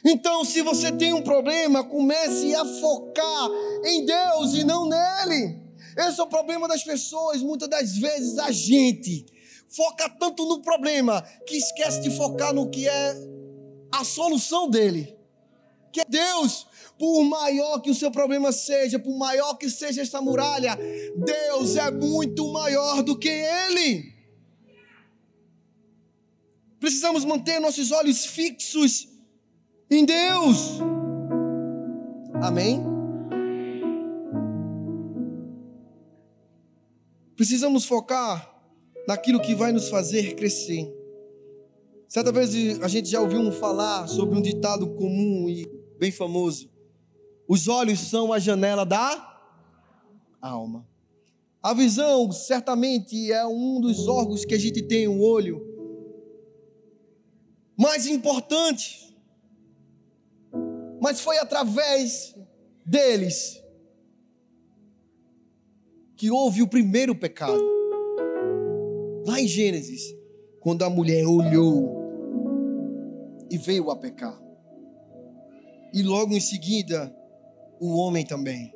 Então, 0.08 0.44
se 0.44 0.62
você 0.62 0.92
tem 0.92 1.12
um 1.12 1.20
problema, 1.20 1.82
comece 1.82 2.54
a 2.54 2.64
focar 2.64 3.50
em 3.84 4.04
Deus 4.04 4.54
e 4.54 4.62
não 4.62 4.88
nele. 4.88 5.60
Esse 5.98 6.20
é 6.20 6.22
o 6.22 6.28
problema 6.28 6.68
das 6.68 6.84
pessoas. 6.84 7.42
Muitas 7.42 7.68
das 7.68 7.96
vezes 7.96 8.38
a 8.38 8.52
gente 8.52 9.26
foca 9.68 10.08
tanto 10.08 10.46
no 10.46 10.62
problema 10.62 11.20
que 11.44 11.56
esquece 11.56 12.00
de 12.02 12.16
focar 12.16 12.54
no 12.54 12.70
que 12.70 12.88
é 12.88 13.16
a 13.90 14.04
solução 14.04 14.70
dele, 14.70 15.18
que 15.92 16.00
é 16.00 16.04
Deus. 16.08 16.68
Por 16.96 17.24
maior 17.24 17.80
que 17.80 17.90
o 17.90 17.94
seu 17.94 18.10
problema 18.12 18.52
seja, 18.52 19.00
por 19.00 19.18
maior 19.18 19.54
que 19.54 19.68
seja 19.68 20.02
esta 20.02 20.22
muralha, 20.22 20.78
Deus 21.16 21.74
é 21.74 21.90
muito 21.90 22.52
maior 22.52 23.02
do 23.02 23.18
que 23.18 23.28
ele. 23.28 24.14
Precisamos 26.78 27.24
manter 27.24 27.58
nossos 27.58 27.90
olhos 27.90 28.24
fixos 28.24 29.15
em 29.90 30.04
Deus. 30.04 30.78
Amém? 32.42 32.82
Precisamos 37.36 37.84
focar 37.84 38.54
naquilo 39.06 39.40
que 39.40 39.54
vai 39.54 39.72
nos 39.72 39.88
fazer 39.88 40.34
crescer. 40.34 40.92
Certa 42.08 42.32
vez 42.32 42.80
a 42.80 42.88
gente 42.88 43.08
já 43.08 43.20
ouviu 43.20 43.50
falar 43.52 44.06
sobre 44.06 44.38
um 44.38 44.42
ditado 44.42 44.94
comum 44.94 45.48
e 45.48 45.66
bem 45.98 46.10
famoso. 46.10 46.70
Os 47.48 47.68
olhos 47.68 48.00
são 48.00 48.32
a 48.32 48.38
janela 48.38 48.84
da 48.84 49.40
alma. 50.40 50.86
A 51.62 51.74
visão 51.74 52.30
certamente 52.32 53.32
é 53.32 53.44
um 53.46 53.80
dos 53.80 54.06
órgãos 54.06 54.44
que 54.44 54.54
a 54.54 54.58
gente 54.58 54.82
tem, 54.82 55.08
o 55.08 55.20
olho, 55.20 55.60
mais 57.76 58.06
importante. 58.06 59.05
Mas 61.06 61.20
foi 61.20 61.38
através 61.38 62.34
deles 62.84 63.62
que 66.16 66.32
houve 66.32 66.62
o 66.62 66.66
primeiro 66.66 67.14
pecado. 67.14 67.62
Lá 69.24 69.40
em 69.40 69.46
Gênesis, 69.46 70.02
quando 70.58 70.82
a 70.82 70.90
mulher 70.90 71.24
olhou 71.24 71.94
e 73.48 73.56
veio 73.56 73.88
a 73.88 73.96
pecar. 73.96 74.36
E 75.94 76.02
logo 76.02 76.34
em 76.34 76.40
seguida, 76.40 77.16
o 77.78 77.94
homem 77.98 78.26
também. 78.26 78.74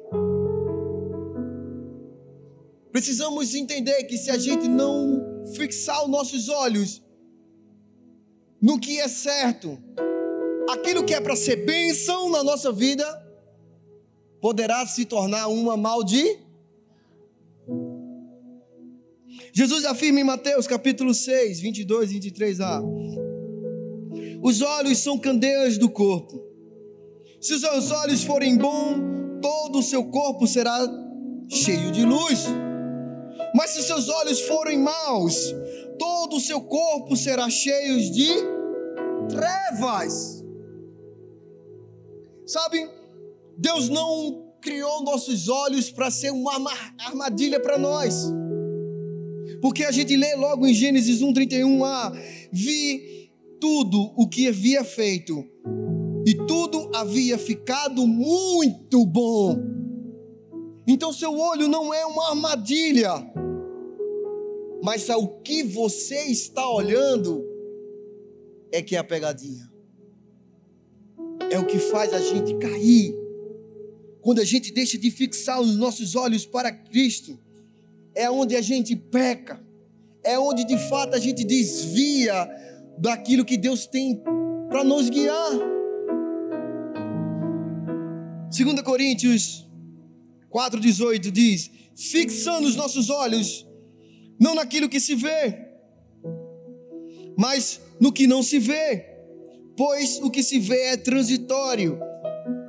Precisamos 2.93 3.57
entender 3.57 4.05
que 4.05 4.17
se 4.17 4.31
a 4.31 4.39
gente 4.39 4.69
não 4.69 5.43
fixar 5.57 6.05
os 6.05 6.09
nossos 6.09 6.49
olhos 6.49 7.03
no 8.63 8.79
que 8.79 9.01
é 9.01 9.09
certo, 9.09 9.77
aquilo 10.73 11.05
que 11.05 11.15
é 11.15 11.21
para 11.21 11.37
ser 11.37 11.57
bênção 11.65 12.31
na 12.31 12.43
nossa 12.43 12.73
vida, 12.73 13.05
poderá 14.41 14.87
se 14.87 15.05
tornar 15.05 15.49
uma 15.49 15.77
maldição. 15.77 16.51
Jesus 19.53 19.85
afirma 19.85 20.21
em 20.21 20.25
Mateus 20.25 20.67
capítulo 20.67 21.13
6, 21.13 21.61
22 21.61 22.13
e 22.13 22.21
23a: 22.21 22.83
Os 24.43 24.63
olhos 24.63 24.99
são 24.99 25.19
candeias 25.19 25.77
do 25.77 25.89
corpo. 25.89 26.41
Se 27.41 27.55
os 27.55 27.61
seus 27.61 27.91
olhos 27.91 28.23
forem 28.23 28.57
bons, 28.57 28.99
todo 29.41 29.79
o 29.79 29.83
seu 29.83 30.05
corpo 30.05 30.47
será 30.47 30.79
cheio 31.49 31.91
de 31.91 32.05
luz. 32.05 32.47
Mas 33.55 33.71
se 33.71 33.83
seus 33.83 34.09
olhos 34.09 34.41
forem 34.43 34.79
maus, 34.79 35.55
todo 35.99 36.37
o 36.37 36.41
seu 36.41 36.61
corpo 36.61 37.17
será 37.17 37.49
cheio 37.51 37.99
de 38.13 38.29
trevas. 39.29 40.40
Sabe, 42.51 42.91
Deus 43.57 43.89
não 43.89 44.57
criou 44.61 45.05
nossos 45.05 45.49
olhos 45.49 45.89
para 45.89 46.11
ser 46.11 46.33
uma 46.33 46.53
armadilha 46.99 47.61
para 47.61 47.79
nós. 47.79 48.27
Porque 49.63 49.85
a 49.85 49.93
gente 49.93 50.17
lê 50.17 50.35
logo 50.35 50.67
em 50.67 50.75
Gênesis 50.75 51.23
1:31 51.23 51.85
a 51.85 52.13
vi 52.51 53.31
tudo 53.61 54.13
o 54.17 54.29
que 54.29 54.49
havia 54.49 54.83
feito 54.83 55.45
e 56.27 56.35
tudo 56.49 56.91
havia 56.93 57.39
ficado 57.39 58.05
muito 58.05 59.07
bom. 59.07 59.57
Então 60.89 61.13
seu 61.13 61.39
olho 61.39 61.69
não 61.69 61.95
é 61.95 62.05
uma 62.05 62.31
armadilha, 62.31 63.13
mas 64.83 65.09
o 65.09 65.29
que 65.41 65.63
você 65.63 66.25
está 66.25 66.69
olhando 66.69 67.45
é 68.73 68.83
que 68.83 68.97
é 68.97 68.99
a 68.99 69.05
pegadinha. 69.05 69.70
É 71.51 71.59
o 71.59 71.67
que 71.67 71.79
faz 71.79 72.13
a 72.13 72.21
gente 72.21 72.55
cair. 72.59 73.15
Quando 74.23 74.41
a 74.41 74.45
gente 74.45 74.73
deixa 74.73 74.97
de 74.99 75.11
fixar 75.11 75.61
os 75.61 75.77
nossos 75.77 76.15
olhos 76.15 76.47
para 76.47 76.71
Cristo, 76.71 77.39
é 78.15 78.31
onde 78.31 78.55
a 78.55 78.61
gente 78.61 78.95
peca, 78.95 79.61
é 80.23 80.39
onde 80.39 80.65
de 80.65 80.77
fato 80.89 81.15
a 81.15 81.19
gente 81.19 81.43
desvia 81.45 82.49
daquilo 82.99 83.45
que 83.45 83.57
Deus 83.57 83.87
tem 83.87 84.23
para 84.69 84.85
nos 84.85 85.09
guiar. 85.09 85.53
2 88.51 88.83
Coríntios 88.83 89.67
4,18 90.53 91.31
diz: 91.31 91.71
fixando 91.97 92.67
os 92.67 92.77
nossos 92.77 93.09
olhos, 93.09 93.67
não 94.39 94.55
naquilo 94.55 94.89
que 94.89 95.01
se 95.01 95.15
vê, 95.15 95.67
mas 97.37 97.81
no 98.01 98.13
que 98.13 98.27
não 98.27 98.43
se 98.43 98.59
vê, 98.59 99.10
pois 99.81 100.21
o 100.23 100.29
que 100.29 100.43
se 100.43 100.59
vê 100.59 100.89
é 100.89 100.97
transitório, 100.99 101.99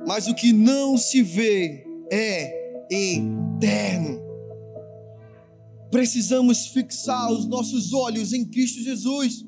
mas 0.06 0.28
o 0.28 0.34
que 0.34 0.50
não 0.50 0.96
se 0.96 1.22
vê 1.22 1.86
é 2.10 2.86
eterno. 2.90 4.18
Precisamos 5.90 6.68
fixar 6.68 7.30
os 7.30 7.46
nossos 7.46 7.92
olhos 7.92 8.32
em 8.32 8.46
Cristo 8.46 8.80
Jesus. 8.80 9.44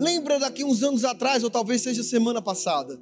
Lembra 0.00 0.40
daqui 0.40 0.64
uns 0.64 0.82
anos 0.82 1.04
atrás, 1.04 1.44
ou 1.44 1.48
talvez 1.48 1.82
seja 1.82 2.02
semana 2.02 2.42
passada, 2.42 3.00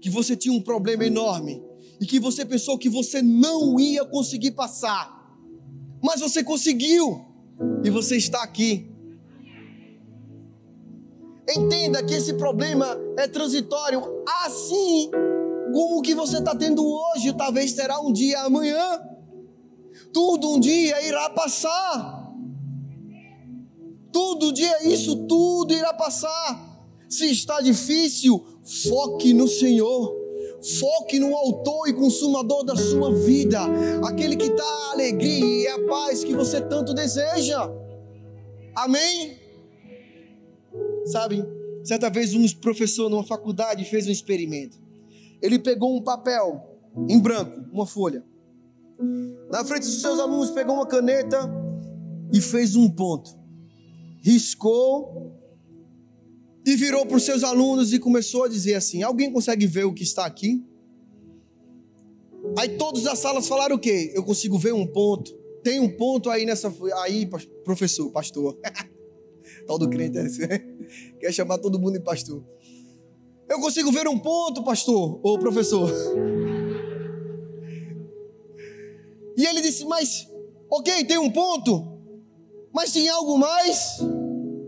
que 0.00 0.10
você 0.10 0.34
tinha 0.34 0.52
um 0.52 0.60
problema 0.60 1.04
enorme 1.04 1.62
e 2.00 2.04
que 2.04 2.18
você 2.18 2.44
pensou 2.44 2.76
que 2.76 2.88
você 2.88 3.22
não 3.22 3.78
ia 3.78 4.04
conseguir 4.04 4.50
passar, 4.50 5.38
mas 6.02 6.20
você 6.20 6.42
conseguiu 6.42 7.24
e 7.84 7.90
você 7.90 8.16
está 8.16 8.42
aqui. 8.42 8.91
Entenda 11.56 12.02
que 12.02 12.14
esse 12.14 12.34
problema 12.34 12.98
é 13.18 13.28
transitório, 13.28 14.02
assim 14.44 15.10
como 15.72 15.98
o 15.98 16.02
que 16.02 16.14
você 16.14 16.38
está 16.38 16.54
tendo 16.54 16.84
hoje, 16.84 17.32
talvez 17.32 17.72
terá 17.72 18.00
um 18.00 18.12
dia 18.12 18.40
amanhã 18.40 19.00
tudo 20.12 20.50
um 20.50 20.60
dia 20.60 21.06
irá 21.06 21.30
passar. 21.30 22.30
Tudo 24.12 24.48
um 24.48 24.52
dia 24.52 24.86
isso 24.86 25.26
tudo 25.26 25.72
irá 25.72 25.92
passar. 25.94 26.70
Se 27.08 27.30
está 27.30 27.60
difícil, 27.60 28.44
foque 28.88 29.32
no 29.32 29.48
Senhor. 29.48 30.20
Foque 30.78 31.18
no 31.18 31.34
autor 31.34 31.88
e 31.88 31.92
consumador 31.92 32.62
da 32.62 32.76
sua 32.76 33.12
vida, 33.12 33.58
aquele 34.06 34.36
que 34.36 34.48
dá 34.48 34.62
a 34.62 34.92
alegria 34.92 35.64
e 35.64 35.66
a 35.66 35.88
paz 35.88 36.22
que 36.22 36.32
você 36.32 36.60
tanto 36.60 36.94
deseja. 36.94 37.68
Amém? 38.76 39.41
Sabe, 41.06 41.44
certa 41.84 42.08
vez 42.08 42.34
um 42.34 42.46
professor 42.60 43.08
numa 43.08 43.24
faculdade 43.24 43.84
fez 43.84 44.06
um 44.06 44.10
experimento. 44.10 44.78
Ele 45.40 45.58
pegou 45.58 45.96
um 45.96 46.02
papel 46.02 46.78
em 47.08 47.18
branco, 47.18 47.64
uma 47.72 47.86
folha, 47.86 48.24
na 49.50 49.64
frente 49.64 49.82
dos 49.82 50.00
seus 50.00 50.18
alunos, 50.18 50.50
pegou 50.50 50.76
uma 50.76 50.86
caneta 50.86 51.38
e 52.32 52.40
fez 52.40 52.76
um 52.76 52.88
ponto. 52.88 53.36
Riscou 54.20 55.32
e 56.64 56.76
virou 56.76 57.04
para 57.04 57.16
os 57.16 57.24
seus 57.24 57.42
alunos 57.42 57.92
e 57.92 57.98
começou 57.98 58.44
a 58.44 58.48
dizer 58.48 58.74
assim: 58.74 59.02
Alguém 59.02 59.32
consegue 59.32 59.66
ver 59.66 59.84
o 59.84 59.92
que 59.92 60.02
está 60.02 60.24
aqui? 60.24 60.64
Aí 62.56 62.76
todos 62.76 63.06
as 63.06 63.18
salas 63.18 63.48
falaram 63.48 63.76
o 63.76 63.78
quê? 63.78 64.12
Eu 64.14 64.22
consigo 64.22 64.58
ver 64.58 64.72
um 64.72 64.86
ponto. 64.86 65.32
Tem 65.62 65.80
um 65.80 65.88
ponto 65.88 66.30
aí 66.30 66.44
nessa. 66.44 66.72
Aí, 67.02 67.28
professor, 67.64 68.10
pastor. 68.10 68.58
Tal 69.66 69.78
do 69.78 69.88
crente 69.88 70.18
é 70.18 70.22
né? 70.22 70.58
Quer 71.20 71.32
chamar 71.32 71.58
todo 71.58 71.78
mundo 71.78 71.94
de 71.94 72.00
pastor. 72.00 72.42
Eu 73.48 73.60
consigo 73.60 73.92
ver 73.92 74.08
um 74.08 74.18
ponto, 74.18 74.62
pastor, 74.62 75.20
ou 75.22 75.38
professor. 75.38 75.90
E 79.34 79.46
ele 79.46 79.62
disse: 79.62 79.86
Mas, 79.86 80.28
ok, 80.70 81.04
tem 81.04 81.16
um 81.16 81.30
ponto, 81.30 81.98
mas 82.72 82.92
tem 82.92 83.08
algo 83.08 83.38
mais? 83.38 83.98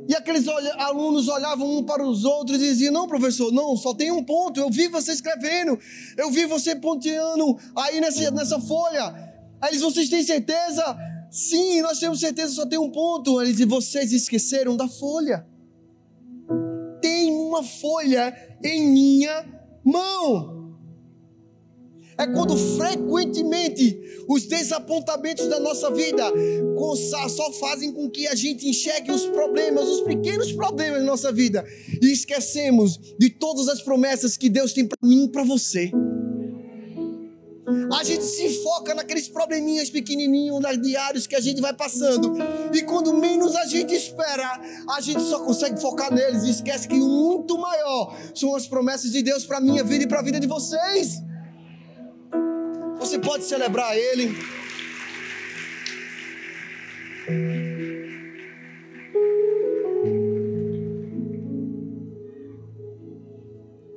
E 0.07 0.15
aqueles 0.15 0.47
alunos 0.49 1.29
olhavam 1.29 1.79
um 1.79 1.83
para 1.83 2.07
os 2.07 2.25
outros 2.25 2.59
e 2.59 2.67
diziam: 2.67 2.93
Não, 2.93 3.07
professor, 3.07 3.53
não, 3.53 3.77
só 3.77 3.95
tem 3.95 4.11
um 4.11 4.23
ponto. 4.23 4.61
Eu 4.61 4.71
vi 4.71 4.89
você 4.89 5.13
escrevendo, 5.13 5.79
eu 6.17 6.31
vi 6.31 6.47
você 6.47 6.77
ponteando 6.77 7.59
aí 7.77 8.01
nessa, 8.01 8.31
nessa 8.31 8.61
folha. 8.61 9.33
Aí 9.61 9.71
eles: 9.71 9.83
Vocês 9.83 10.09
têm 10.09 10.23
certeza? 10.23 10.97
Sim, 11.35 11.83
nós 11.83 11.99
temos 11.99 12.21
certeza, 12.21 12.55
só 12.55 12.65
tem 12.65 12.79
um 12.79 12.93
ponto. 12.93 13.43
Eles 13.43 13.59
e 13.59 13.65
vocês 13.65 14.13
esqueceram 14.13 14.77
da 14.77 14.87
folha. 14.87 15.45
Tem 17.03 17.33
uma 17.33 17.65
folha 17.65 18.33
em 18.63 18.87
minha 18.87 19.45
mão. 19.85 20.79
É 22.17 22.25
quando 22.29 22.57
frequentemente 22.77 24.01
os 24.29 24.47
desapontamentos 24.47 25.49
da 25.49 25.59
nossa 25.59 25.91
vida 25.91 26.23
só 27.29 27.53
fazem 27.55 27.91
com 27.91 28.09
que 28.09 28.29
a 28.29 28.37
gente 28.37 28.69
enxergue 28.69 29.11
os 29.11 29.27
problemas, 29.27 29.89
os 29.89 30.03
pequenos 30.03 30.53
problemas 30.53 31.01
da 31.01 31.07
nossa 31.07 31.33
vida 31.33 31.65
e 32.01 32.13
esquecemos 32.13 32.97
de 33.19 33.29
todas 33.29 33.67
as 33.67 33.83
promessas 33.83 34.37
que 34.37 34.49
Deus 34.49 34.73
tem 34.73 34.87
para 34.87 34.99
mim 35.03 35.25
e 35.25 35.29
para 35.29 35.43
você. 35.43 35.91
A 37.67 38.05
gente 38.05 38.25
se 38.25 38.63
foca 38.63 38.95
naqueles 38.95 39.27
probleminhas 39.27 39.89
pequenininhos, 39.89 40.61
diários 40.83 41.27
que 41.27 41.35
a 41.35 41.41
gente 41.41 41.63
vai 41.63 41.73
passando. 41.73 42.35
E 42.75 42.83
quando 42.83 43.15
menos 43.15 43.57
a 43.57 43.65
gente 43.65 43.95
espera, 43.95 44.61
a 44.91 45.01
gente 45.01 45.23
só 45.23 45.41
consegue 45.41 45.81
focar 45.81 46.13
neles 46.13 46.45
e 46.45 46.51
esquece 46.51 46.87
que 46.87 46.95
muito 46.95 47.57
maior 47.57 48.15
são 48.35 48.55
as 48.55 48.67
promessas 48.67 49.11
de 49.11 49.23
Deus 49.23 49.47
para 49.47 49.61
minha 49.61 49.83
vida 49.83 50.05
e 50.05 50.07
para 50.07 50.21
a 50.21 50.23
vida 50.23 50.39
de 50.39 50.47
vocês. 50.47 51.23
Você 52.99 53.19
pode 53.19 53.45
celebrar 53.45 53.97
Ele. 53.97 54.37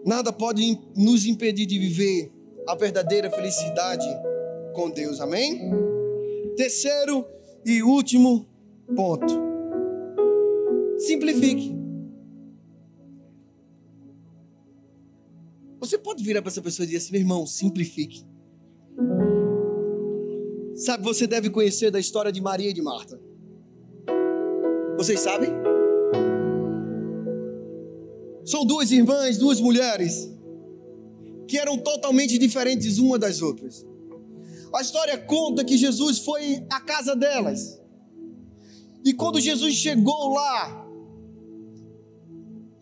Nada 0.05 0.31
pode 0.31 0.79
nos 0.95 1.25
impedir 1.25 1.65
de 1.65 1.77
viver 1.77 2.36
a 2.67 2.75
verdadeira 2.75 3.31
felicidade 3.31 4.05
com 4.73 4.89
Deus. 4.89 5.21
Amém? 5.21 5.71
Terceiro 6.55 7.25
e 7.65 7.81
último 7.81 8.45
ponto. 8.95 9.33
Simplifique. 10.99 11.75
Você 15.79 15.97
pode 15.97 16.23
virar 16.23 16.41
para 16.41 16.51
essa 16.51 16.61
pessoa 16.61 16.83
e 16.83 16.87
dizer 16.87 16.97
assim, 16.97 17.11
meu 17.13 17.21
irmão, 17.21 17.47
simplifique. 17.47 18.25
Sabe, 20.75 21.03
você 21.03 21.25
deve 21.25 21.49
conhecer 21.49 21.89
da 21.89 21.99
história 21.99 22.31
de 22.31 22.41
Maria 22.41 22.69
e 22.69 22.73
de 22.73 22.81
Marta. 22.81 23.19
Vocês 24.97 25.19
sabem? 25.21 25.49
São 28.43 28.65
duas 28.65 28.91
irmãs, 28.91 29.37
duas 29.37 29.61
mulheres 29.61 30.36
eram 31.57 31.77
totalmente 31.77 32.37
diferentes 32.37 32.97
uma 32.97 33.17
das 33.17 33.41
outras. 33.41 33.85
A 34.73 34.81
história 34.81 35.17
conta 35.17 35.63
que 35.63 35.77
Jesus 35.77 36.19
foi 36.19 36.65
à 36.69 36.79
casa 36.79 37.15
delas. 37.15 37.79
E 39.03 39.13
quando 39.13 39.39
Jesus 39.39 39.73
chegou 39.75 40.33
lá, 40.33 40.85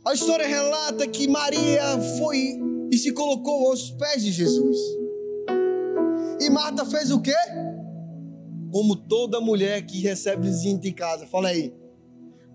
a 0.06 0.14
história 0.14 0.48
relata 0.48 1.08
que 1.08 1.28
Maria 1.28 2.00
foi 2.18 2.60
e 2.92 2.98
se 2.98 3.12
colocou 3.12 3.70
aos 3.70 3.92
pés 3.92 4.24
de 4.24 4.32
Jesus. 4.32 4.78
E 6.40 6.50
Marta 6.50 6.86
fez 6.86 7.12
o 7.12 7.22
quê? 7.22 7.36
Como 8.72 8.96
toda 8.96 9.40
mulher 9.40 9.86
que 9.86 10.00
recebe 10.02 10.48
visita 10.48 10.88
em 10.88 10.94
casa, 10.94 11.26
fala 11.28 11.50
aí. 11.50 11.74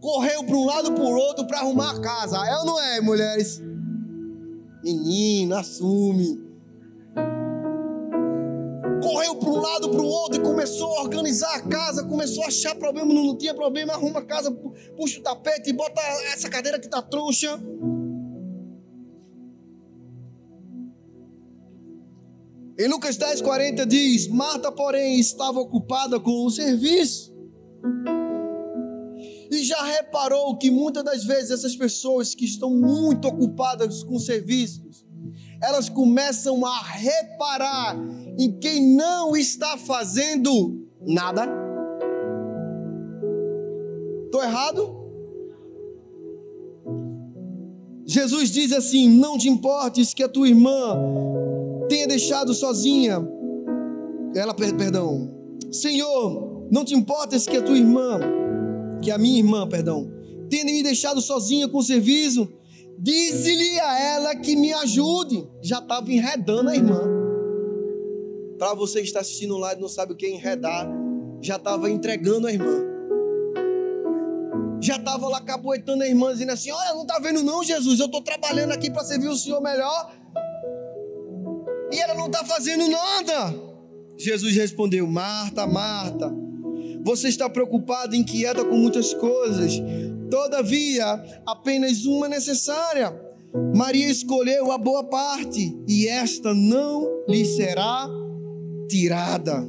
Correu 0.01 0.45
para 0.45 0.57
um 0.57 0.65
lado 0.65 0.93
para 0.93 1.05
o 1.05 1.17
outro 1.17 1.47
para 1.47 1.59
arrumar 1.61 1.93
a 1.93 2.01
casa. 2.01 2.37
É 2.37 2.57
ou 2.59 2.65
não 2.65 2.81
é, 2.81 3.01
mulheres? 3.01 3.61
Menino, 4.83 5.57
assume. 5.57 6.51
Correu 9.03 9.37
para 9.37 9.49
um 9.49 9.57
lado, 9.57 9.91
para 9.91 10.01
o 10.01 10.07
outro 10.07 10.41
e 10.41 10.45
começou 10.45 10.99
a 10.99 11.03
organizar 11.03 11.55
a 11.55 11.63
casa, 11.63 12.05
começou 12.05 12.45
a 12.45 12.49
achar 12.49 12.75
problema, 12.75 13.13
não, 13.13 13.37
tinha 13.37 13.55
problema, 13.55 13.95
arruma 13.95 14.21
a 14.21 14.25
casa, 14.25 14.51
puxa 14.97 15.21
o 15.21 15.23
tapete, 15.23 15.73
bota 15.73 16.01
essa 16.33 16.49
cadeira 16.49 16.79
que 16.79 16.87
está 16.87 17.01
troncha. 17.01 17.59
Em 22.79 22.89
Lucas 22.89 23.19
10, 23.19 23.43
40 23.43 23.85
diz: 23.85 24.27
Marta, 24.29 24.73
porém, 24.73 25.21
estava 25.21 25.61
ocupada 25.61 26.19
com 26.19 26.47
o 26.47 26.51
serviço. 26.51 27.31
E 29.51 29.65
já 29.65 29.83
reparou 29.83 30.57
que 30.57 30.71
muitas 30.71 31.03
das 31.03 31.25
vezes 31.25 31.51
essas 31.51 31.75
pessoas 31.75 32.35
que 32.35 32.45
estão 32.45 32.71
muito 32.71 33.27
ocupadas 33.27 34.05
com 34.05 34.19
serviços, 34.19 35.05
elas 35.61 35.89
começam 35.89 36.65
a 36.65 36.83
reparar 36.83 37.97
em 38.39 38.59
quem 38.59 38.95
não 38.95 39.37
está 39.37 39.77
fazendo 39.77 40.87
nada? 41.05 41.49
Estou 44.27 44.43
errado? 44.43 45.01
Jesus 48.07 48.51
diz 48.51 48.73
assim: 48.73 49.09
Não 49.09 49.37
te 49.37 49.49
importes 49.49 50.15
que 50.15 50.23
a 50.23 50.29
tua 50.29 50.49
irmã 50.49 50.97
tenha 51.89 52.07
deixado 52.07 52.55
sozinha. 52.55 53.21
Ela, 54.35 54.55
perdão, 54.55 55.29
Senhor, 55.73 56.69
não 56.71 56.85
te 56.85 56.95
importes 56.95 57.47
que 57.47 57.57
a 57.57 57.63
tua 57.63 57.77
irmã 57.77 58.21
que 59.01 59.11
a 59.11 59.19
minha 59.19 59.39
irmã, 59.39 59.67
perdão, 59.69 60.11
tenha 60.49 60.65
me 60.65 60.83
deixado 60.83 61.21
sozinha 61.21 61.69
com 61.69 61.79
o 61.79 61.83
serviço, 61.83 62.49
dize-lhe 62.99 63.81
a 63.81 64.01
ela 64.01 64.37
que 64.37 64.55
me 64.57 64.73
ajude. 64.73 65.49
Já 65.63 65.79
estava 65.79 66.13
enredando 66.13 66.71
a 66.71 66.77
irmã. 66.77 67.01
Para 68.59 68.75
você 68.75 69.01
que 69.01 69.07
está 69.07 69.21
assistindo 69.21 69.57
lá 69.57 69.73
e 69.73 69.81
não 69.81 69.89
sabe 69.89 70.13
o 70.13 70.17
que 70.17 70.27
é 70.27 70.31
enredar, 70.31 70.89
já 71.41 71.57
estava 71.57 71.91
entregando 71.91 72.47
a 72.47 72.53
irmã. 72.53 72.87
Já 74.83 74.97
estava 74.97 75.29
lá 75.29 75.41
capoetando 75.41 76.03
a 76.03 76.09
irmã, 76.09 76.33
dizendo 76.33 76.53
assim: 76.53 76.71
Olha, 76.71 76.95
não 76.95 77.03
está 77.03 77.19
vendo, 77.19 77.43
não, 77.43 77.63
Jesus, 77.63 78.01
eu 78.01 78.07
estou 78.07 78.23
trabalhando 78.23 78.73
aqui 78.73 78.91
para 78.91 79.05
servir 79.05 79.29
o 79.29 79.37
Senhor 79.37 79.61
melhor. 79.63 80.13
E 81.93 81.99
ela 81.99 82.15
não 82.15 82.27
está 82.27 82.45
fazendo 82.45 82.87
nada. 82.89 83.55
Jesus 84.19 84.55
respondeu: 84.55 85.07
Marta, 85.07 85.67
Marta 85.67 86.50
você 87.03 87.29
está 87.29 87.49
preocupado, 87.49 88.15
inquieta 88.15 88.65
com 88.65 88.77
muitas 88.77 89.15
coisas. 89.15 89.75
Todavia, 90.31 91.05
apenas 91.47 92.05
uma 92.05 92.29
necessária. 92.29 93.13
Maria 93.75 94.09
escolheu 94.09 94.71
a 94.71 94.79
boa 94.79 95.05
parte, 95.05 95.77
e 95.89 96.07
esta 96.07 96.55
não 96.55 97.25
lhe 97.29 97.45
será 97.45 98.09
tirada. 98.89 99.69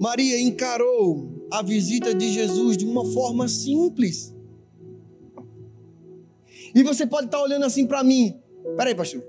Maria 0.00 0.40
encarou 0.40 1.46
a 1.50 1.62
visita 1.62 2.14
de 2.14 2.32
Jesus 2.32 2.76
de 2.76 2.84
uma 2.84 3.04
forma 3.12 3.48
simples. 3.48 4.34
E 6.74 6.82
você 6.82 7.06
pode 7.06 7.26
estar 7.26 7.40
olhando 7.40 7.64
assim 7.64 7.86
para 7.86 8.02
mim. 8.02 8.36
Peraí, 8.76 8.94
pastor. 8.94 9.22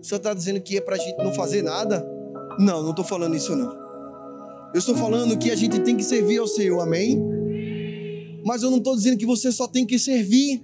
O 0.00 0.04
senhor 0.04 0.18
está 0.18 0.32
dizendo 0.32 0.60
que 0.60 0.76
é 0.76 0.80
para 0.80 0.96
a 0.96 0.98
gente 0.98 1.18
não 1.18 1.32
fazer 1.32 1.62
nada? 1.62 2.06
Não, 2.58 2.82
não 2.82 2.90
estou 2.90 3.04
falando 3.04 3.36
isso 3.36 3.54
não. 3.54 3.87
Eu 4.74 4.78
estou 4.78 4.94
falando 4.94 5.38
que 5.38 5.50
a 5.50 5.56
gente 5.56 5.80
tem 5.80 5.96
que 5.96 6.04
servir 6.04 6.38
ao 6.38 6.46
Senhor, 6.46 6.78
amém? 6.80 7.18
Mas 8.44 8.62
eu 8.62 8.70
não 8.70 8.78
estou 8.78 8.94
dizendo 8.94 9.16
que 9.16 9.24
você 9.24 9.50
só 9.50 9.66
tem 9.66 9.86
que 9.86 9.98
servir. 9.98 10.62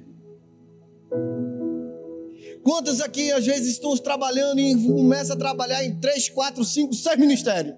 Quantas 2.63 3.01
aqui 3.01 3.31
às 3.33 3.45
vezes 3.45 3.73
estão 3.73 3.97
trabalhando 3.97 4.59
e 4.59 4.75
começam 4.87 5.37
a 5.37 5.39
trabalhar 5.39 5.85
em 5.85 5.99
três, 6.01 6.29
quatro, 6.29 6.65
cinco, 6.65 6.95
seis 6.95 7.19
ministérios? 7.19 7.75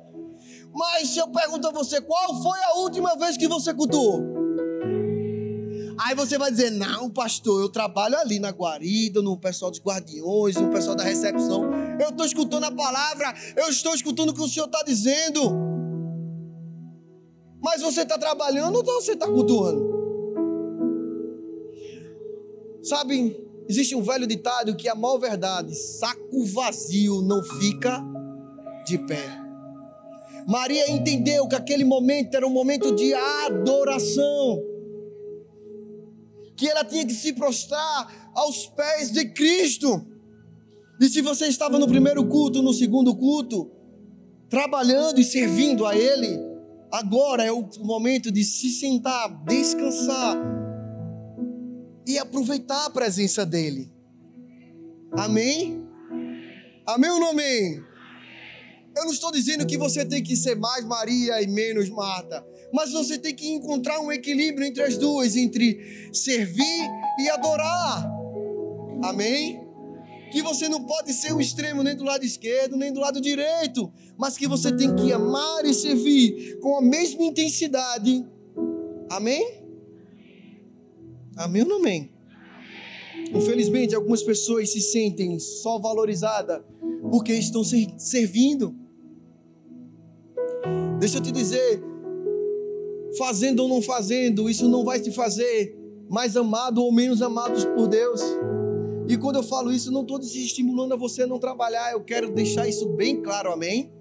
Mas 0.74 1.10
se 1.10 1.18
eu 1.18 1.28
pergunto 1.28 1.68
a 1.68 1.72
você, 1.72 2.00
qual 2.00 2.42
foi 2.42 2.58
a 2.64 2.78
última 2.78 3.16
vez 3.16 3.36
que 3.36 3.48
você 3.48 3.72
cultuou? 3.72 4.20
Aí 5.98 6.14
você 6.14 6.36
vai 6.36 6.50
dizer, 6.50 6.70
não, 6.70 7.08
pastor, 7.08 7.62
eu 7.62 7.68
trabalho 7.68 8.18
ali 8.18 8.38
na 8.38 8.50
guarida, 8.50 9.22
no 9.22 9.36
pessoal 9.38 9.70
dos 9.70 9.80
guardiões, 9.80 10.56
no 10.56 10.70
pessoal 10.70 10.94
da 10.94 11.02
recepção. 11.02 11.70
Eu 11.98 12.10
estou 12.10 12.26
escutando 12.26 12.64
a 12.64 12.70
palavra, 12.70 13.32
eu 13.56 13.68
estou 13.68 13.94
escutando 13.94 14.30
o 14.30 14.34
que 14.34 14.42
o 14.42 14.48
Senhor 14.48 14.66
está 14.66 14.82
dizendo. 14.82 15.75
Mas 17.60 17.80
você 17.80 18.02
está 18.02 18.18
trabalhando 18.18 18.76
ou 18.76 18.84
você 18.84 19.12
está 19.12 19.26
cultuando? 19.26 19.96
Sabe, 22.82 23.36
existe 23.68 23.96
um 23.96 24.02
velho 24.02 24.26
ditado 24.26 24.76
que 24.76 24.88
é 24.88 24.92
a 24.92 24.94
mal 24.94 25.18
verdade: 25.18 25.74
saco 25.74 26.44
vazio 26.44 27.22
não 27.22 27.42
fica 27.42 28.02
de 28.86 28.98
pé. 28.98 29.46
Maria 30.46 30.88
entendeu 30.88 31.48
que 31.48 31.56
aquele 31.56 31.84
momento 31.84 32.36
era 32.36 32.46
um 32.46 32.50
momento 32.50 32.94
de 32.94 33.12
adoração, 33.12 34.62
que 36.56 36.68
ela 36.68 36.84
tinha 36.84 37.04
que 37.04 37.12
se 37.12 37.32
prostrar 37.32 38.30
aos 38.32 38.66
pés 38.68 39.10
de 39.10 39.24
Cristo. 39.30 40.06
E 41.00 41.08
se 41.08 41.20
você 41.20 41.46
estava 41.46 41.78
no 41.78 41.88
primeiro 41.88 42.24
culto, 42.26 42.62
no 42.62 42.72
segundo 42.72 43.14
culto, 43.16 43.68
trabalhando 44.48 45.20
e 45.20 45.24
servindo 45.24 45.84
a 45.84 45.96
Ele, 45.96 46.38
Agora 46.96 47.44
é 47.44 47.52
o 47.52 47.68
momento 47.80 48.32
de 48.32 48.42
se 48.42 48.70
sentar, 48.70 49.28
descansar 49.44 50.34
e 52.06 52.16
aproveitar 52.16 52.86
a 52.86 52.90
presença 52.90 53.44
dEle. 53.44 53.92
Amém? 55.12 55.86
Amém 56.86 57.10
ou 57.10 57.20
não 57.20 57.30
amém? 57.32 57.82
Eu 58.96 59.04
não 59.04 59.12
estou 59.12 59.30
dizendo 59.30 59.66
que 59.66 59.76
você 59.76 60.06
tem 60.06 60.22
que 60.22 60.34
ser 60.34 60.56
mais 60.56 60.86
Maria 60.86 61.42
e 61.42 61.46
menos 61.46 61.90
Marta, 61.90 62.42
mas 62.72 62.92
você 62.92 63.18
tem 63.18 63.34
que 63.34 63.46
encontrar 63.46 64.00
um 64.00 64.10
equilíbrio 64.10 64.66
entre 64.66 64.82
as 64.82 64.96
duas, 64.96 65.36
entre 65.36 66.10
servir 66.14 66.90
e 67.20 67.28
adorar. 67.28 68.10
Amém? 69.04 69.65
Que 70.30 70.42
você 70.42 70.68
não 70.68 70.84
pode 70.84 71.12
ser 71.12 71.32
um 71.32 71.40
extremo 71.40 71.82
nem 71.82 71.96
do 71.96 72.04
lado 72.04 72.24
esquerdo, 72.24 72.76
nem 72.76 72.92
do 72.92 73.00
lado 73.00 73.20
direito, 73.20 73.92
mas 74.16 74.36
que 74.36 74.46
você 74.46 74.74
tem 74.74 74.94
que 74.94 75.12
amar 75.12 75.64
e 75.64 75.72
servir 75.72 76.58
com 76.60 76.76
a 76.76 76.82
mesma 76.82 77.22
intensidade. 77.22 78.26
Amém? 79.10 79.62
Amém 81.36 81.62
ou 81.62 81.68
não 81.68 81.76
amém? 81.76 82.10
Infelizmente, 83.34 83.94
algumas 83.94 84.22
pessoas 84.22 84.70
se 84.70 84.80
sentem 84.80 85.38
só 85.38 85.78
valorizadas 85.78 86.62
porque 87.10 87.32
estão 87.32 87.62
servindo. 87.64 88.74
Deixa 90.98 91.18
eu 91.18 91.22
te 91.22 91.30
dizer, 91.30 91.82
fazendo 93.18 93.60
ou 93.60 93.68
não 93.68 93.82
fazendo, 93.82 94.48
isso 94.48 94.68
não 94.68 94.84
vai 94.84 95.00
te 95.00 95.10
fazer 95.10 95.76
mais 96.08 96.36
amado 96.36 96.82
ou 96.82 96.92
menos 96.92 97.20
amados 97.20 97.64
por 97.64 97.88
Deus. 97.88 98.20
E 99.08 99.16
quando 99.16 99.36
eu 99.36 99.42
falo 99.42 99.72
isso, 99.72 99.92
não 99.92 100.02
estou 100.02 100.18
estimulando 100.18 100.92
a 100.92 100.96
você 100.96 101.22
a 101.22 101.26
não 101.26 101.38
trabalhar, 101.38 101.92
eu 101.92 102.02
quero 102.02 102.32
deixar 102.32 102.66
isso 102.68 102.88
bem 102.88 103.22
claro, 103.22 103.52
amém? 103.52 103.92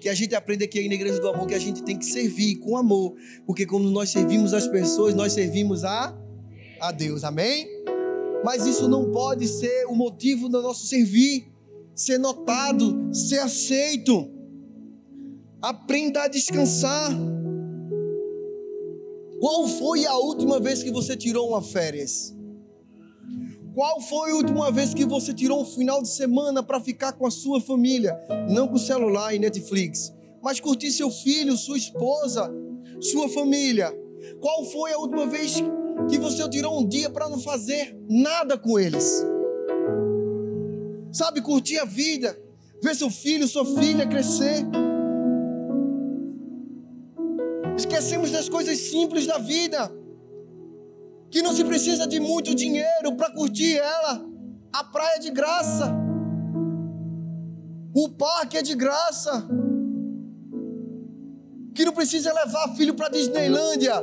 Que 0.00 0.08
a 0.08 0.14
gente 0.14 0.34
aprende 0.34 0.64
aqui 0.64 0.88
na 0.88 0.94
Igreja 0.94 1.20
do 1.20 1.28
Amor 1.28 1.46
que 1.46 1.54
a 1.54 1.60
gente 1.60 1.82
tem 1.84 1.96
que 1.96 2.04
servir 2.04 2.56
com 2.56 2.76
amor, 2.76 3.14
porque 3.46 3.64
quando 3.64 3.88
nós 3.90 4.10
servimos 4.10 4.52
as 4.52 4.66
pessoas, 4.66 5.14
nós 5.14 5.32
servimos 5.32 5.84
a, 5.84 6.18
a 6.80 6.90
Deus, 6.90 7.22
amém? 7.22 7.68
Mas 8.44 8.66
isso 8.66 8.88
não 8.88 9.12
pode 9.12 9.46
ser 9.46 9.86
o 9.86 9.94
motivo 9.94 10.48
do 10.48 10.60
nosso 10.60 10.86
servir, 10.86 11.52
ser 11.94 12.18
notado, 12.18 13.14
ser 13.14 13.38
aceito. 13.38 14.28
Aprenda 15.60 16.24
a 16.24 16.28
descansar. 16.28 17.10
Qual 19.38 19.68
foi 19.68 20.04
a 20.04 20.16
última 20.16 20.58
vez 20.58 20.82
que 20.82 20.90
você 20.90 21.16
tirou 21.16 21.48
uma 21.48 21.62
férias? 21.62 22.34
Qual 23.74 24.02
foi 24.02 24.32
a 24.32 24.34
última 24.34 24.70
vez 24.70 24.92
que 24.92 25.04
você 25.04 25.32
tirou 25.32 25.62
um 25.62 25.64
final 25.64 26.02
de 26.02 26.08
semana 26.08 26.62
para 26.62 26.78
ficar 26.78 27.12
com 27.12 27.26
a 27.26 27.30
sua 27.30 27.58
família? 27.58 28.14
Não 28.50 28.68
com 28.68 28.76
celular 28.76 29.34
e 29.34 29.38
Netflix, 29.38 30.12
mas 30.42 30.60
curtir 30.60 30.90
seu 30.90 31.10
filho, 31.10 31.56
sua 31.56 31.78
esposa, 31.78 32.52
sua 33.00 33.30
família. 33.30 33.90
Qual 34.40 34.64
foi 34.66 34.92
a 34.92 34.98
última 34.98 35.26
vez 35.26 35.54
que 36.10 36.18
você 36.18 36.46
tirou 36.50 36.80
um 36.80 36.86
dia 36.86 37.08
para 37.08 37.30
não 37.30 37.40
fazer 37.40 37.96
nada 38.10 38.58
com 38.58 38.78
eles? 38.78 39.24
Sabe, 41.10 41.40
curtir 41.40 41.78
a 41.78 41.86
vida, 41.86 42.38
ver 42.82 42.94
seu 42.94 43.08
filho, 43.08 43.48
sua 43.48 43.64
filha 43.64 44.06
crescer. 44.06 44.66
Esquecemos 47.74 48.30
das 48.30 48.50
coisas 48.50 48.76
simples 48.78 49.26
da 49.26 49.38
vida 49.38 49.90
que 51.32 51.40
não 51.40 51.54
se 51.54 51.64
precisa 51.64 52.06
de 52.06 52.20
muito 52.20 52.54
dinheiro 52.54 53.16
para 53.16 53.32
curtir 53.32 53.78
ela. 53.78 54.22
A 54.70 54.84
praia 54.84 55.16
é 55.16 55.18
de 55.18 55.30
graça. 55.30 55.90
O 57.94 58.10
parque 58.10 58.58
é 58.58 58.62
de 58.62 58.74
graça. 58.74 59.48
Que 61.74 61.86
não 61.86 61.92
precisa 61.94 62.34
levar 62.34 62.76
filho 62.76 62.92
para 62.92 63.08
Disneylândia 63.08 63.94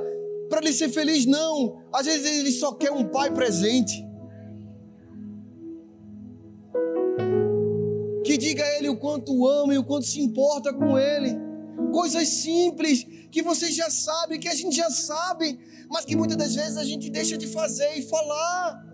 para 0.49 0.59
ele 0.59 0.73
ser 0.73 0.89
feliz, 0.89 1.27
não. 1.27 1.83
Às 1.93 2.07
vezes 2.07 2.39
ele 2.39 2.51
só 2.51 2.73
quer 2.73 2.91
um 2.91 3.07
pai 3.07 3.31
presente. 3.31 4.03
Que 8.25 8.37
diga 8.39 8.63
a 8.63 8.77
ele 8.77 8.89
o 8.89 8.97
quanto 8.97 9.47
ama 9.47 9.75
e 9.75 9.77
o 9.77 9.83
quanto 9.83 10.07
se 10.07 10.19
importa 10.19 10.73
com 10.73 10.97
ele. 10.97 11.37
Coisas 11.91 12.27
simples 12.27 13.05
que 13.31 13.41
você 13.41 13.71
já 13.71 13.89
sabe, 13.89 14.39
que 14.39 14.47
a 14.47 14.55
gente 14.55 14.75
já 14.75 14.89
sabe, 14.89 15.59
mas 15.89 16.05
que 16.05 16.15
muitas 16.15 16.37
das 16.37 16.55
vezes 16.55 16.77
a 16.77 16.83
gente 16.83 17.09
deixa 17.09 17.37
de 17.37 17.47
fazer 17.47 17.93
e 17.95 18.01
falar. 18.03 18.85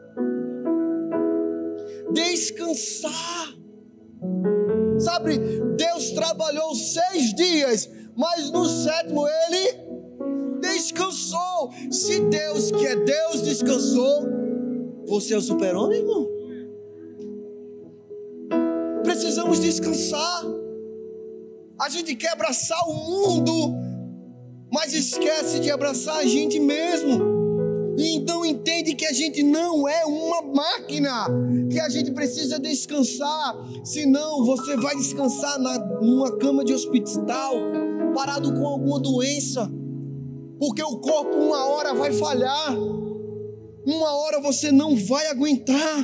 Descansar. 2.13 3.55
Sabe, 4.99 5.37
Deus 5.77 6.11
trabalhou 6.11 6.73
seis 6.73 7.33
dias, 7.33 7.89
mas 8.15 8.49
no 8.51 8.65
sétimo 8.65 9.27
ele 9.27 10.59
descansou. 10.61 11.71
Se 11.91 12.21
Deus, 12.21 12.71
que 12.71 12.85
é 12.85 12.95
Deus, 12.95 13.41
descansou, 13.41 14.23
você 15.05 15.33
é 15.33 15.37
o 15.37 15.41
super-homem, 15.41 15.99
irmão? 15.99 16.27
Precisamos 19.03 19.59
descansar. 19.59 20.43
A 21.79 21.89
gente 21.89 22.15
quer 22.15 22.31
abraçar 22.31 22.79
o 22.87 22.93
mundo 22.93 23.94
mas 24.75 24.93
esquece 24.93 25.61
de 25.61 25.71
abraçar 25.71 26.17
a 26.17 26.25
gente 26.25 26.59
mesmo. 26.59 27.95
E 27.97 28.13
então 28.13 28.45
entende 28.45 28.93
que 28.93 29.05
a 29.05 29.13
gente 29.13 29.41
não 29.41 29.87
é 29.87 30.03
uma 30.03 30.41
máquina, 30.41 31.27
que 31.71 31.79
a 31.79 31.87
gente 31.87 32.11
precisa 32.11 32.59
descansar, 32.59 33.55
senão 33.85 34.43
você 34.43 34.75
vai 34.75 34.93
descansar 34.97 35.57
na, 35.59 35.79
numa 36.01 36.37
cama 36.37 36.65
de 36.65 36.73
hospital, 36.73 37.55
parado 38.13 38.53
com 38.53 38.67
alguma 38.67 38.99
doença, 38.99 39.71
porque 40.59 40.83
o 40.83 40.97
corpo 40.97 41.37
uma 41.37 41.67
hora 41.67 41.93
vai 41.93 42.11
falhar, 42.11 42.75
uma 43.85 44.13
hora 44.13 44.41
você 44.41 44.73
não 44.73 44.93
vai 44.93 45.27
aguentar. 45.27 46.03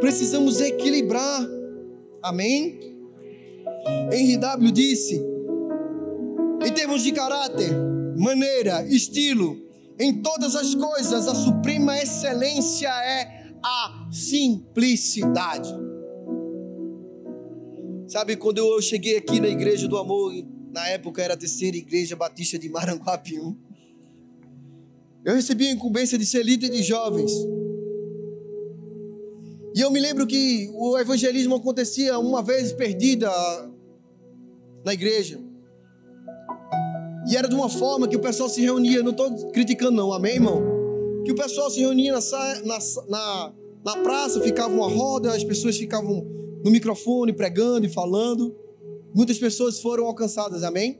Precisamos 0.00 0.60
equilibrar. 0.60 1.46
Amém? 2.20 2.80
Henry 4.12 4.38
W 4.38 4.72
disse: 4.72 5.29
em 6.70 6.72
termos 6.72 7.02
de 7.02 7.10
caráter, 7.10 7.72
maneira, 8.16 8.86
estilo, 8.86 9.60
em 9.98 10.22
todas 10.22 10.54
as 10.54 10.72
coisas, 10.72 11.26
a 11.26 11.34
suprema 11.34 11.98
excelência 11.98 12.88
é 12.88 13.52
a 13.60 14.08
simplicidade. 14.12 15.68
Sabe, 18.06 18.36
quando 18.36 18.58
eu 18.58 18.80
cheguei 18.80 19.16
aqui 19.16 19.40
na 19.40 19.48
Igreja 19.48 19.88
do 19.88 19.98
Amor, 19.98 20.32
na 20.72 20.86
época 20.88 21.20
era 21.20 21.34
a 21.34 21.36
terceira 21.36 21.76
igreja 21.76 22.14
batista 22.14 22.56
de 22.56 22.68
Maranguapium, 22.68 23.56
eu 25.24 25.34
recebi 25.34 25.66
a 25.66 25.72
incumbência 25.72 26.16
de 26.16 26.24
ser 26.24 26.44
líder 26.44 26.70
de 26.70 26.84
jovens. 26.84 27.32
E 29.74 29.80
eu 29.80 29.90
me 29.90 29.98
lembro 29.98 30.24
que 30.24 30.70
o 30.72 30.96
evangelismo 30.98 31.56
acontecia 31.56 32.16
uma 32.18 32.42
vez 32.42 32.72
perdida 32.72 33.28
na 34.84 34.94
igreja. 34.94 35.49
E 37.28 37.36
era 37.36 37.48
de 37.48 37.54
uma 37.54 37.68
forma 37.68 38.08
que 38.08 38.16
o 38.16 38.20
pessoal 38.20 38.48
se 38.48 38.60
reunia, 38.60 39.02
não 39.02 39.10
estou 39.10 39.50
criticando 39.50 39.92
não, 39.92 40.12
amém, 40.12 40.34
irmão? 40.34 40.62
Que 41.24 41.32
o 41.32 41.34
pessoal 41.34 41.70
se 41.70 41.80
reunia 41.80 42.12
na, 42.12 42.78
na, 43.08 43.52
na, 43.84 43.96
praça, 44.02 44.40
ficava 44.40 44.72
uma 44.72 44.88
roda, 44.88 45.32
as 45.34 45.44
pessoas 45.44 45.76
ficavam 45.76 46.26
no 46.64 46.70
microfone 46.70 47.32
pregando 47.32 47.86
e 47.86 47.88
falando. 47.88 48.56
Muitas 49.14 49.38
pessoas 49.38 49.80
foram 49.80 50.06
alcançadas, 50.06 50.62
amém? 50.62 50.98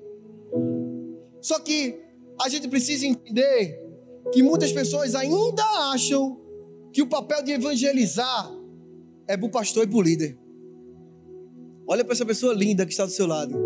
Só 1.41 1.59
que 1.59 1.99
a 2.41 2.49
gente 2.49 2.69
precisa 2.69 3.07
entender 3.07 3.81
que 4.33 4.43
muitas 4.43 4.73
pessoas 4.73 5.15
ainda 5.15 5.63
acham 5.93 6.39
que 6.93 7.03
o 7.03 7.07
papel 7.07 7.43
de 7.43 7.53
evangelizar 7.53 8.51
é 9.27 9.37
para 9.37 9.47
o 9.47 9.51
pastor 9.51 9.85
e 9.85 9.87
para 9.87 9.99
o 9.99 10.03
líder. 10.03 10.39
Olha 11.87 12.05
para 12.05 12.13
essa 12.13 12.27
pessoa 12.27 12.53
linda 12.53 12.85
que 12.85 12.93
está 12.93 13.05
do 13.05 13.11
seu 13.11 13.27
lado. 13.27 13.57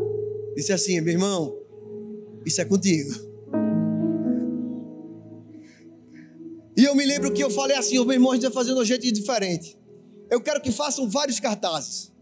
Disse 0.57 0.73
assim, 0.73 1.01
meu 1.01 1.13
irmão, 1.13 1.57
isso 2.45 2.61
é 2.61 2.65
contigo. 2.65 3.35
E 6.77 6.85
eu 6.85 6.95
me 6.95 7.05
lembro 7.05 7.33
que 7.33 7.43
eu 7.43 7.51
falei 7.51 7.77
assim: 7.77 7.99
o 7.99 8.05
meu 8.05 8.15
irmão, 8.15 8.33
a 8.33 8.35
gente 8.35 8.45
vai 8.45 8.53
fazer 8.53 8.75
de 8.75 8.81
um 8.81 8.85
jeito 8.85 9.11
diferente. 9.13 9.79
Eu 10.31 10.41
quero 10.41 10.61
que 10.61 10.73
façam 10.73 11.09
vários 11.09 11.39
cartazes. 11.39 12.13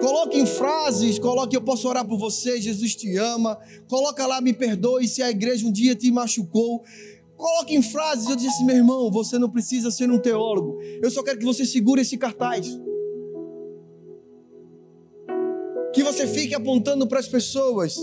Coloquem 0.00 0.46
frases, 0.46 1.18
coloque 1.18 1.56
eu 1.56 1.60
posso 1.60 1.88
orar 1.88 2.06
por 2.06 2.18
você, 2.18 2.60
Jesus 2.60 2.94
te 2.94 3.16
ama. 3.16 3.58
Coloca 3.88 4.26
lá, 4.26 4.40
me 4.40 4.52
perdoe 4.52 5.06
se 5.06 5.22
a 5.22 5.30
igreja 5.30 5.66
um 5.66 5.72
dia 5.72 5.94
te 5.94 6.10
machucou. 6.10 6.82
Coloque 7.36 7.74
em 7.74 7.82
frases, 7.82 8.28
eu 8.28 8.36
disse 8.36 8.48
assim, 8.48 8.64
meu 8.64 8.76
irmão, 8.76 9.10
você 9.10 9.38
não 9.38 9.48
precisa 9.48 9.90
ser 9.90 10.10
um 10.10 10.18
teólogo. 10.18 10.78
Eu 11.02 11.10
só 11.10 11.22
quero 11.22 11.38
que 11.38 11.44
você 11.44 11.64
segure 11.64 12.02
esse 12.02 12.18
cartaz. 12.18 12.66
Que 15.94 16.02
você 16.02 16.26
fique 16.26 16.54
apontando 16.54 17.06
para 17.06 17.18
as 17.18 17.28
pessoas 17.28 17.96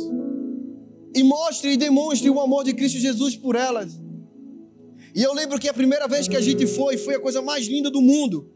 e 1.17 1.23
mostre 1.23 1.71
e 1.71 1.77
demonstre 1.77 2.29
o 2.29 2.39
amor 2.39 2.63
de 2.63 2.73
Cristo 2.75 2.99
Jesus 2.99 3.35
por 3.35 3.55
elas. 3.55 3.99
E 5.15 5.23
eu 5.23 5.33
lembro 5.33 5.59
que 5.59 5.67
a 5.67 5.73
primeira 5.73 6.07
vez 6.07 6.27
que 6.27 6.37
a 6.37 6.41
gente 6.41 6.67
foi, 6.67 6.95
foi 6.95 7.15
a 7.15 7.19
coisa 7.19 7.41
mais 7.41 7.65
linda 7.65 7.89
do 7.89 8.03
mundo. 8.03 8.51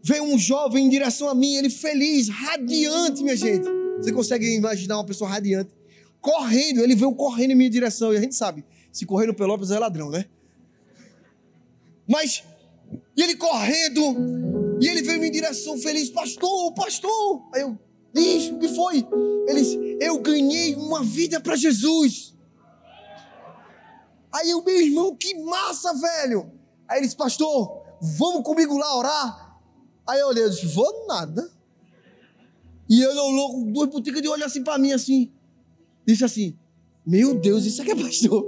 Veio 0.00 0.22
um 0.22 0.38
jovem 0.38 0.86
em 0.86 0.88
direção 0.88 1.28
a 1.28 1.34
mim, 1.34 1.56
ele 1.56 1.68
feliz, 1.68 2.28
radiante, 2.28 3.20
minha 3.24 3.36
gente. 3.36 3.68
Você 3.96 4.12
consegue 4.12 4.46
imaginar 4.54 4.96
uma 4.98 5.04
pessoa 5.04 5.28
radiante? 5.28 5.74
Correndo, 6.20 6.84
ele 6.84 6.94
veio 6.94 7.12
correndo 7.16 7.50
em 7.50 7.56
minha 7.56 7.70
direção. 7.70 8.14
E 8.14 8.16
a 8.16 8.20
gente 8.20 8.36
sabe, 8.36 8.64
se 8.92 9.04
correr 9.04 9.26
no 9.26 9.34
Pelópolis 9.34 9.72
é 9.72 9.78
ladrão, 9.80 10.08
né? 10.08 10.26
Mas, 12.06 12.44
e 13.16 13.22
ele 13.22 13.34
correndo, 13.34 14.00
e 14.80 14.86
ele 14.86 15.02
veio 15.02 15.16
em 15.16 15.20
minha 15.20 15.32
direção 15.32 15.76
feliz, 15.76 16.10
pastor, 16.10 16.72
pastor. 16.74 17.42
Aí 17.52 17.62
eu, 17.62 17.76
Diz, 18.12 18.50
o 18.50 18.58
que 18.58 18.68
foi? 18.68 19.06
Eles, 19.46 19.68
eu 20.00 20.18
ganhei 20.20 20.74
uma 20.74 21.02
vida 21.02 21.40
para 21.40 21.56
Jesus. 21.56 22.34
Aí 24.32 24.54
o 24.54 24.62
meu 24.62 24.80
irmão, 24.80 25.16
que 25.16 25.34
massa, 25.42 25.92
velho. 25.94 26.52
Aí 26.86 27.00
eles, 27.00 27.14
pastor, 27.14 27.82
vamos 28.00 28.42
comigo 28.42 28.76
lá 28.76 28.96
orar. 28.96 29.60
Aí 30.06 30.20
eu 30.20 30.28
olhei 30.28 30.44
e 30.44 30.50
disse, 30.50 30.66
vou 30.66 31.06
nada. 31.06 31.50
E 32.88 33.02
ele 33.02 33.18
olhou 33.18 33.52
com 33.52 33.72
duas 33.72 33.90
boticas 33.90 34.22
de 34.22 34.28
olho 34.28 34.44
assim 34.44 34.62
para 34.62 34.78
mim, 34.78 34.92
assim. 34.92 35.30
Disse 36.06 36.24
assim, 36.24 36.58
meu 37.06 37.34
Deus, 37.34 37.64
isso 37.64 37.82
aqui 37.82 37.90
é 37.90 37.96
pastor. 37.96 38.46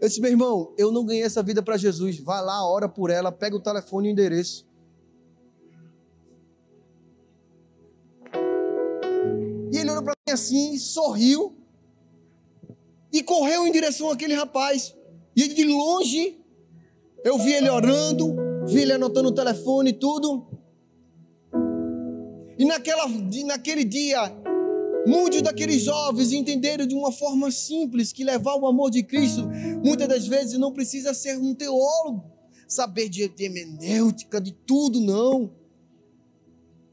Eu 0.00 0.06
disse, 0.06 0.20
meu 0.20 0.30
irmão, 0.30 0.72
eu 0.78 0.92
não 0.92 1.04
ganhei 1.04 1.24
essa 1.24 1.42
vida 1.42 1.60
para 1.60 1.76
Jesus. 1.76 2.20
Vai 2.20 2.44
lá, 2.44 2.64
ora 2.68 2.88
por 2.88 3.10
ela, 3.10 3.32
pega 3.32 3.56
o 3.56 3.60
telefone 3.60 4.08
e 4.08 4.10
o 4.10 4.12
endereço. 4.12 4.67
Olhou 9.98 10.04
para 10.04 10.14
mim 10.28 10.32
assim, 10.32 10.78
sorriu 10.78 11.56
e 13.12 13.20
correu 13.20 13.66
em 13.66 13.72
direção 13.72 14.10
àquele 14.10 14.34
rapaz. 14.34 14.94
E 15.34 15.48
de 15.48 15.64
longe, 15.64 16.38
eu 17.24 17.36
vi 17.38 17.52
ele 17.52 17.68
orando, 17.68 18.36
vi 18.66 18.82
ele 18.82 18.92
anotando 18.92 19.30
o 19.30 19.34
telefone 19.34 19.90
e 19.90 19.92
tudo. 19.92 20.46
E 22.56 22.64
naquela, 22.64 23.08
naquele 23.44 23.84
dia, 23.84 24.20
muitos 25.04 25.42
daqueles 25.42 25.82
jovens 25.82 26.32
entenderam 26.32 26.86
de 26.86 26.94
uma 26.94 27.10
forma 27.10 27.50
simples 27.50 28.12
que 28.12 28.22
levar 28.22 28.54
o 28.54 28.66
amor 28.68 28.90
de 28.90 29.02
Cristo, 29.02 29.48
muitas 29.84 30.06
das 30.06 30.26
vezes 30.28 30.58
não 30.58 30.72
precisa 30.72 31.12
ser 31.12 31.38
um 31.38 31.54
teólogo, 31.54 32.24
saber 32.68 33.08
de 33.08 33.22
hermenêutica, 33.22 34.40
de 34.40 34.52
tudo, 34.52 35.00
não. 35.00 35.52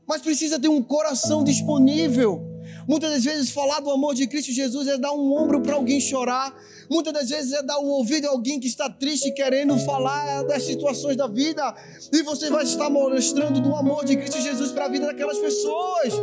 Mas 0.08 0.24
precisa 0.24 0.60
ter 0.60 0.70
um 0.70 0.82
coração 0.82 1.44
disponível 1.44 2.55
Muitas 2.88 3.12
das 3.12 3.24
vezes 3.24 3.50
falar 3.50 3.80
do 3.80 3.90
amor 3.90 4.14
de 4.14 4.28
Cristo 4.28 4.52
Jesus 4.52 4.88
é 4.88 4.98
dar 4.98 5.12
um 5.12 5.34
ombro 5.36 5.62
para 5.62 5.76
alguém 5.76 6.00
chorar. 6.00 6.56
Muitas 6.90 7.14
das 7.14 7.30
vezes 7.30 7.52
é 7.54 7.64
dar 7.64 7.80
um 7.80 7.88
ouvido 7.88 8.28
a 8.28 8.30
alguém 8.30 8.60
que 8.60 8.68
está 8.68 8.90
triste 8.90 9.32
querendo 9.32 9.78
falar 9.80 10.44
das 10.44 10.64
situações 10.64 11.18
da 11.18 11.28
vida. 11.28 11.74
E 12.12 12.22
você 12.22 12.50
vai 12.50 12.64
estar 12.64 12.90
mostrando 12.90 13.60
do 13.60 13.76
amor 13.76 14.06
de 14.06 14.16
Cristo 14.16 14.40
Jesus 14.40 14.72
para 14.72 14.86
a 14.86 14.90
vida 14.90 15.08
daquelas 15.08 15.40
pessoas. 15.40 16.14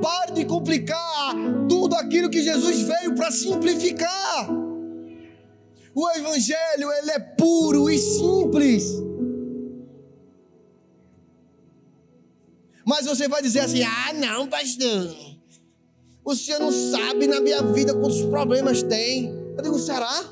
Pare 0.00 0.32
de 0.32 0.44
complicar 0.44 1.34
tudo 1.68 1.94
aquilo 1.96 2.30
que 2.30 2.42
Jesus 2.42 2.80
veio 2.80 3.14
para 3.14 3.30
simplificar. 3.30 4.48
O 5.94 6.10
evangelho 6.10 6.92
ele 6.92 7.10
é 7.10 7.18
puro 7.18 7.90
e 7.90 7.98
simples. 7.98 8.84
Mas 12.86 13.04
você 13.04 13.26
vai 13.26 13.42
dizer 13.42 13.60
assim: 13.60 13.82
ah, 13.82 14.12
não, 14.14 14.46
pastor. 14.46 15.25
O 16.26 16.34
senhor 16.34 16.58
não 16.58 16.72
sabe 16.72 17.28
na 17.28 17.40
minha 17.40 17.62
vida 17.62 17.94
quantos 17.94 18.20
problemas 18.22 18.82
tem. 18.82 19.32
Eu 19.56 19.62
digo: 19.62 19.78
será? 19.78 20.24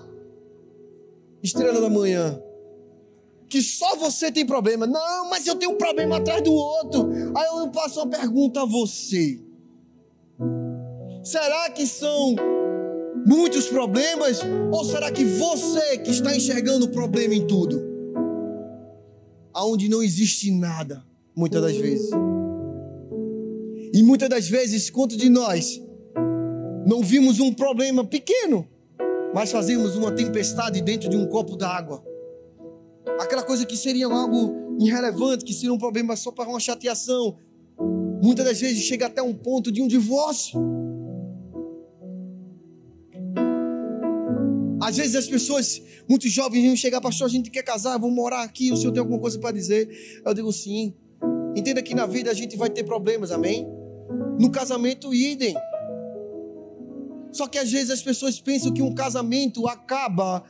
Estrela 1.40 1.80
da 1.80 1.88
manhã. 1.88 2.42
Que 3.49 3.62
só 3.62 3.95
você 3.95 4.32
tem 4.32 4.45
problema. 4.45 4.88
Não, 4.88 5.30
mas 5.30 5.47
eu 5.47 5.55
tenho 5.55 5.70
um 5.70 5.76
problema 5.76 6.16
atrás 6.16 6.42
do 6.42 6.53
outro. 6.53 7.09
Aí 7.36 7.47
eu 7.47 7.68
passo 7.68 8.01
uma 8.01 8.09
pergunta 8.09 8.62
a 8.62 8.66
você: 8.66 9.38
será 11.22 11.70
que 11.70 11.86
são 11.86 12.34
muitos 13.24 13.68
problemas? 13.68 14.40
Ou 14.72 14.84
será 14.84 15.12
que 15.12 15.24
você 15.24 15.99
que 15.99 16.11
está 16.11 16.34
enxergando 16.34 16.86
o 16.86 16.90
problema 16.90 17.34
em 17.34 17.47
tudo? 17.47 17.80
Aonde 19.53 19.88
não 19.88 20.03
existe 20.03 20.51
nada, 20.51 21.05
muitas 21.36 21.62
das 21.62 21.76
vezes. 21.76 22.11
E 23.92 24.03
muitas 24.03 24.28
das 24.28 24.49
vezes, 24.49 24.90
quanto 24.90 25.16
de 25.16 25.28
nós 25.28 25.84
não 26.87 27.01
vimos 27.03 27.41
um 27.41 27.53
problema 27.53 28.05
pequeno, 28.05 28.68
mas 29.35 29.51
fazemos 29.51 29.97
uma 29.97 30.12
tempestade 30.12 30.80
dentro 30.80 31.09
de 31.09 31.16
um 31.16 31.26
copo 31.26 31.57
d'água. 31.57 32.05
Aquela 33.18 33.43
coisa 33.43 33.64
que 33.64 33.76
seria 33.76 34.07
algo 34.07 34.76
irrelevante, 34.78 35.45
que 35.45 35.53
seria 35.53 35.72
um 35.72 35.78
problema 35.78 36.16
só 36.16 36.30
para 36.30 36.49
uma 36.49 36.61
chateação, 36.61 37.37
muitas 38.22 38.45
das 38.45 38.61
vezes 38.61 38.82
chega 38.82 39.07
até 39.07 39.22
um 39.22 39.35
ponto 39.35 39.72
de 39.72 39.82
um 39.82 39.89
divórcio. 39.89 40.61
Às 44.80 44.99
vezes 44.99 45.14
as 45.16 45.26
pessoas, 45.26 45.80
muitos 46.07 46.30
jovens, 46.30 46.62
vêm 46.62 46.76
chegar, 46.76 47.01
pastor, 47.01 47.26
a 47.26 47.30
gente 47.30 47.51
quer 47.51 47.62
casar, 47.62 47.99
vamos 47.99 48.14
morar 48.14 48.43
aqui, 48.43 48.70
o 48.70 48.76
senhor 48.76 48.93
tem 48.93 49.01
alguma 49.01 49.18
coisa 49.18 49.39
para 49.39 49.53
dizer? 49.53 49.89
Eu 50.24 50.35
digo 50.35 50.53
sim. 50.53 50.95
Entenda 51.57 51.82
que 51.82 51.95
na 51.95 52.05
vida 52.05 52.30
a 52.30 52.35
gente 52.35 52.57
vai 52.57 52.68
ter 52.68 52.85
problemas, 52.85 53.30
amém? 53.30 53.66
No 54.39 54.51
casamento, 54.51 55.14
idem. 55.14 55.55
Só 57.35 57.47
que 57.47 57.59
às 57.59 57.70
vezes 57.70 57.91
as 57.91 58.03
pessoas 58.03 58.41
pensam 58.41 58.72
que 58.72 58.82
um 58.82 58.95
casamento 58.95 59.66
acaba 59.66 60.45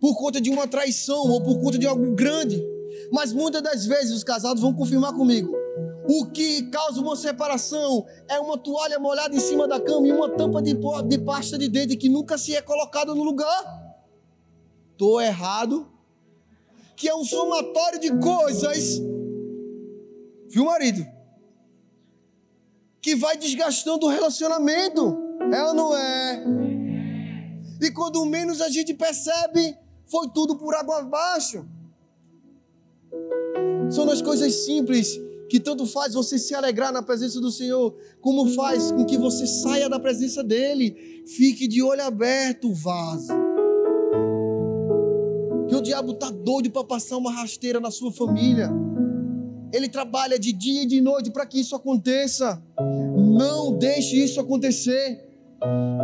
por 0.00 0.16
conta 0.16 0.40
de 0.40 0.50
uma 0.50 0.66
traição 0.66 1.28
ou 1.28 1.42
por 1.42 1.60
conta 1.60 1.78
de 1.78 1.86
algo 1.86 2.14
grande. 2.14 2.62
Mas 3.12 3.32
muitas 3.32 3.62
das 3.62 3.86
vezes 3.86 4.12
os 4.12 4.24
casados 4.24 4.62
vão 4.62 4.74
confirmar 4.74 5.12
comigo. 5.12 5.54
O 6.08 6.26
que 6.26 6.62
causa 6.70 7.00
uma 7.00 7.14
separação 7.14 8.04
é 8.28 8.40
uma 8.40 8.58
toalha 8.58 8.98
molhada 8.98 9.34
em 9.34 9.40
cima 9.40 9.68
da 9.68 9.78
cama 9.78 10.08
e 10.08 10.12
uma 10.12 10.28
tampa 10.30 10.60
de, 10.60 10.74
de 11.06 11.18
pasta 11.18 11.56
de 11.56 11.68
dente 11.68 11.96
que 11.96 12.08
nunca 12.08 12.36
se 12.36 12.56
é 12.56 12.62
colocada 12.62 13.14
no 13.14 13.22
lugar. 13.22 13.94
Estou 14.92 15.20
errado. 15.20 15.88
Que 16.96 17.08
é 17.08 17.14
um 17.14 17.24
somatório 17.24 18.00
de 18.00 18.10
coisas. 18.18 19.00
Viu, 20.48 20.64
marido? 20.64 21.06
que 23.00 23.14
vai 23.14 23.36
desgastando 23.36 24.06
o 24.06 24.08
relacionamento. 24.08 25.29
É 25.52 25.64
ou 25.64 25.74
não 25.74 25.96
é? 25.96 26.44
E 27.80 27.90
quando 27.90 28.24
menos 28.26 28.60
a 28.60 28.68
gente 28.68 28.92
percebe, 28.94 29.76
foi 30.06 30.28
tudo 30.28 30.56
por 30.56 30.74
água 30.74 30.98
abaixo. 30.98 31.66
São 33.90 34.08
as 34.10 34.20
coisas 34.20 34.52
simples 34.64 35.18
que 35.48 35.58
tanto 35.58 35.84
faz 35.84 36.14
você 36.14 36.38
se 36.38 36.54
alegrar 36.54 36.92
na 36.92 37.02
presença 37.02 37.40
do 37.40 37.50
Senhor, 37.50 37.96
como 38.20 38.54
faz 38.54 38.92
com 38.92 39.04
que 39.04 39.18
você 39.18 39.46
saia 39.46 39.88
da 39.88 39.98
presença 39.98 40.44
dele. 40.44 41.24
Fique 41.26 41.66
de 41.66 41.82
olho 41.82 42.04
aberto, 42.04 42.72
vaso. 42.72 43.32
Que 45.68 45.74
o 45.74 45.80
diabo 45.80 46.14
tá 46.14 46.30
doido 46.30 46.70
para 46.70 46.84
passar 46.84 47.16
uma 47.16 47.32
rasteira 47.32 47.80
na 47.80 47.90
sua 47.90 48.12
família. 48.12 48.70
Ele 49.72 49.88
trabalha 49.88 50.38
de 50.38 50.52
dia 50.52 50.82
e 50.82 50.86
de 50.86 51.00
noite 51.00 51.30
para 51.30 51.46
que 51.46 51.60
isso 51.60 51.74
aconteça. 51.74 52.62
Não 53.16 53.76
deixe 53.76 54.16
isso 54.22 54.40
acontecer. 54.40 55.29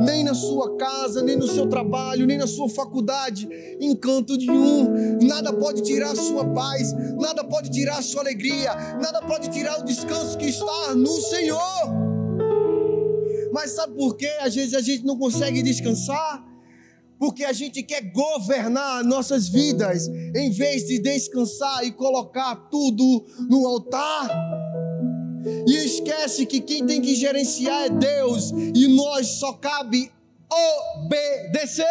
Nem 0.04 0.22
na 0.22 0.34
sua 0.34 0.76
casa, 0.76 1.22
nem 1.22 1.36
no 1.36 1.48
seu 1.48 1.66
trabalho, 1.68 2.26
nem 2.26 2.36
na 2.36 2.46
sua 2.46 2.68
faculdade, 2.68 3.48
encanto 3.80 4.36
nenhum. 4.36 5.18
Nada 5.22 5.52
pode 5.52 5.82
tirar 5.82 6.10
a 6.10 6.16
sua 6.16 6.44
paz, 6.44 6.92
nada 7.18 7.42
pode 7.42 7.70
tirar 7.70 7.98
a 7.98 8.02
sua 8.02 8.20
alegria, 8.20 8.74
nada 9.00 9.22
pode 9.22 9.48
tirar 9.48 9.80
o 9.80 9.84
descanso 9.84 10.36
que 10.36 10.46
está 10.46 10.94
no 10.94 11.20
Senhor. 11.22 12.06
Mas 13.52 13.70
sabe 13.70 13.94
por 13.94 14.16
quê? 14.16 14.30
Às 14.40 14.54
vezes 14.54 14.74
a 14.74 14.80
gente 14.80 15.04
não 15.04 15.16
consegue 15.18 15.62
descansar 15.62 16.44
porque 17.18 17.44
a 17.44 17.52
gente 17.52 17.82
quer 17.82 18.12
governar 18.12 19.02
nossas 19.02 19.48
vidas, 19.48 20.06
em 20.34 20.50
vez 20.50 20.86
de 20.86 20.98
descansar 20.98 21.84
e 21.84 21.92
colocar 21.92 22.54
tudo 22.70 23.24
no 23.48 23.66
altar. 23.66 24.28
E 25.66 25.76
esquece 25.76 26.44
que 26.46 26.60
quem 26.60 26.84
tem 26.84 27.00
que 27.00 27.14
gerenciar 27.14 27.84
é 27.84 27.88
Deus, 27.90 28.50
e 28.50 28.88
nós 28.88 29.26
só 29.26 29.52
cabe 29.52 30.10
obedecer. 30.96 31.86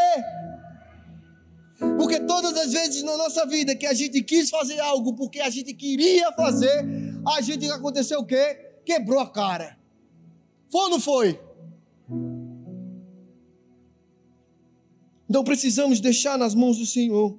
Porque 1.97 2.19
todas 2.21 2.57
as 2.57 2.71
vezes 2.71 3.03
na 3.03 3.17
nossa 3.17 3.45
vida 3.45 3.75
que 3.75 3.85
a 3.85 3.93
gente 3.93 4.21
quis 4.21 4.49
fazer 4.49 4.79
algo 4.79 5.13
porque 5.13 5.41
a 5.41 5.49
gente 5.49 5.73
queria 5.73 6.31
fazer, 6.33 6.85
a 7.27 7.41
gente 7.41 7.69
aconteceu 7.69 8.19
o 8.19 8.25
quê? 8.25 8.79
Quebrou 8.85 9.19
a 9.19 9.29
cara. 9.29 9.77
Foi 10.71 10.81
ou 10.83 10.89
não 10.89 10.99
foi? 10.99 11.39
Então 15.29 15.43
precisamos 15.43 15.99
deixar 15.99 16.37
nas 16.37 16.55
mãos 16.55 16.77
do 16.77 16.85
Senhor. 16.85 17.37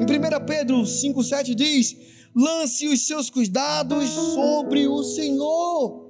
Em 0.00 0.04
1 0.04 0.44
Pedro 0.46 0.82
5,7 0.82 1.54
diz: 1.54 1.96
lance 2.36 2.86
os 2.86 3.06
seus 3.06 3.30
cuidados 3.30 4.08
sobre 4.08 4.86
o 4.86 5.02
Senhor. 5.02 6.04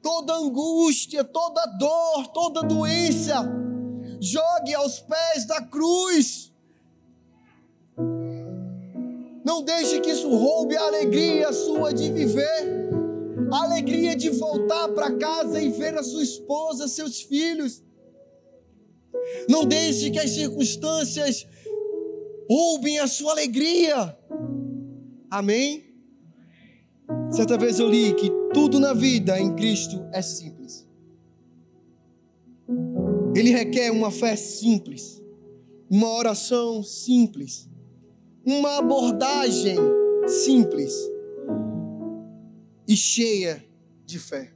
Toda 0.00 0.34
angústia, 0.34 1.22
toda 1.22 1.66
dor, 1.78 2.28
toda 2.28 2.62
doença, 2.62 3.44
jogue 4.18 4.74
aos 4.74 4.98
pés 5.00 5.44
da 5.46 5.60
cruz. 5.60 6.52
Não 9.44 9.62
deixe 9.62 10.00
que 10.00 10.10
isso 10.10 10.28
roube 10.34 10.76
a 10.76 10.86
alegria 10.86 11.52
sua 11.52 11.92
de 11.92 12.10
viver, 12.10 12.90
a 13.52 13.64
alegria 13.64 14.16
de 14.16 14.30
voltar 14.30 14.88
para 14.88 15.16
casa 15.18 15.60
e 15.60 15.70
ver 15.70 15.96
a 15.98 16.02
sua 16.02 16.22
esposa, 16.22 16.88
seus 16.88 17.20
filhos 17.20 17.82
não 19.48 19.64
deixe 19.64 20.10
que 20.10 20.18
as 20.18 20.30
circunstâncias 20.30 21.46
roubem 22.48 22.98
a 22.98 23.06
sua 23.06 23.32
alegria. 23.32 24.16
Amém? 25.32 25.82
Certa 27.30 27.56
vez 27.56 27.78
eu 27.78 27.88
li 27.88 28.14
que 28.14 28.30
tudo 28.52 28.78
na 28.78 28.92
vida 28.92 29.40
em 29.40 29.56
Cristo 29.56 30.06
é 30.12 30.20
simples. 30.20 30.86
Ele 33.34 33.48
requer 33.50 33.90
uma 33.90 34.10
fé 34.10 34.36
simples, 34.36 35.22
uma 35.88 36.12
oração 36.12 36.82
simples, 36.82 37.66
uma 38.44 38.76
abordagem 38.76 39.78
simples 40.44 40.92
e 42.86 42.94
cheia 42.94 43.64
de 44.04 44.18
fé. 44.18 44.52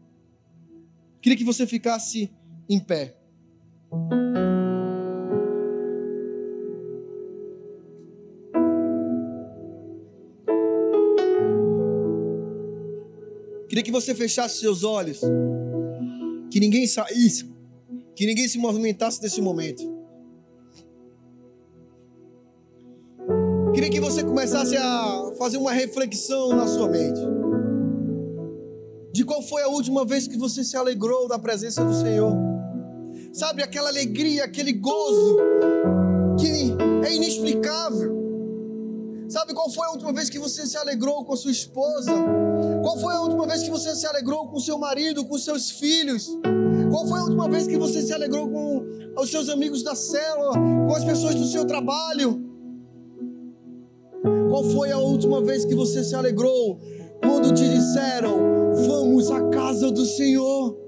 Queria 1.22 1.39
que 1.39 1.45
você 1.45 1.66
ficasse 1.66 2.31
em 2.68 2.79
pé. 2.79 3.16
Queria 13.77 13.85
que 13.85 13.93
você 13.93 14.14
fechasse 14.14 14.59
seus 14.59 14.83
olhos. 14.83 15.20
Que 16.51 16.59
ninguém 16.59 16.87
saísse. 16.87 17.45
Que 18.14 18.24
ninguém 18.24 18.49
se 18.49 18.57
movimentasse 18.57 19.20
desse 19.20 19.43
momento. 19.43 19.83
Queria 23.74 23.91
que 23.91 24.01
você 24.01 24.24
começasse 24.24 24.74
a 24.79 25.31
fazer 25.37 25.59
uma 25.59 25.72
reflexão 25.72 26.57
na 26.57 26.66
sua 26.66 26.89
mente. 26.89 27.20
De 29.12 29.22
qual 29.27 29.43
foi 29.43 29.61
a 29.61 29.68
última 29.68 30.07
vez 30.07 30.27
que 30.27 30.39
você 30.39 30.64
se 30.64 30.74
alegrou 30.74 31.29
da 31.29 31.39
presença 31.39 31.85
do 31.85 31.93
Senhor? 31.93 32.35
Sabe, 33.31 33.62
aquela 33.62 33.91
alegria, 33.91 34.45
aquele 34.45 34.72
gozo 34.72 35.37
que 36.41 37.07
é 37.07 37.14
inexplicável. 37.14 38.15
Sabe 39.37 39.53
qual 39.53 39.68
foi 39.68 39.87
a 39.87 39.91
última 39.91 40.14
vez 40.14 40.30
que 40.30 40.39
você 40.39 40.64
se 40.66 40.78
alegrou 40.78 41.22
com 41.22 41.34
a 41.34 41.37
sua 41.37 41.51
esposa? 41.51 42.11
Qual 42.82 42.99
foi 42.99 43.12
a 43.12 43.20
última 43.20 43.47
vez 43.47 43.62
que 43.62 43.70
você 43.70 43.95
se 43.95 44.07
alegrou 44.07 44.49
com 44.49 44.59
seu 44.59 44.78
marido, 44.78 45.26
com 45.26 45.37
seus 45.37 45.72
filhos? 45.72 46.26
Qual 46.91 47.07
foi 47.07 47.20
a 47.20 47.24
última 47.24 47.47
vez 47.47 47.66
que 47.66 47.76
você 47.76 48.01
se 48.01 48.14
alegrou 48.14 48.49
com 48.49 48.82
os 49.20 49.30
seus 49.30 49.51
amigos 49.51 49.82
da 49.82 49.95
célula, 49.95 50.55
com 50.55 50.95
as 50.95 51.05
pessoas 51.05 51.34
do 51.34 51.45
seu 51.45 51.66
trabalho? 51.66 52.43
Qual 54.49 54.64
foi 54.70 54.91
a 54.91 54.97
última 54.97 55.43
vez 55.43 55.66
que 55.66 55.74
você 55.74 56.03
se 56.03 56.14
alegrou 56.14 56.80
quando 57.20 57.53
te 57.53 57.68
disseram: 57.68 58.39
Vamos 58.87 59.30
à 59.30 59.51
casa 59.51 59.91
do 59.91 60.07
Senhor? 60.07 60.78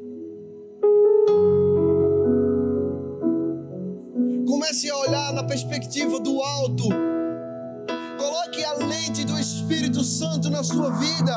Comece 4.47 4.89
a 4.89 4.97
olhar 4.97 5.35
na 5.35 5.45
perspectiva 5.45 6.19
do 6.19 6.41
alto. 6.41 7.08
Espírito 9.99 10.05
Santo 10.05 10.51
na 10.51 10.63
sua 10.63 10.91
vida 10.91 11.35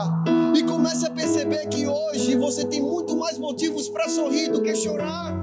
e 0.56 0.64
comece 0.64 1.06
a 1.06 1.10
perceber 1.10 1.68
que 1.68 1.88
hoje 1.88 2.36
você 2.36 2.66
tem 2.66 2.82
muito 2.82 3.16
mais 3.18 3.38
motivos 3.38 3.90
para 3.90 4.08
sorrir 4.08 4.50
do 4.50 4.62
que 4.62 4.76
chorar. 4.76 5.34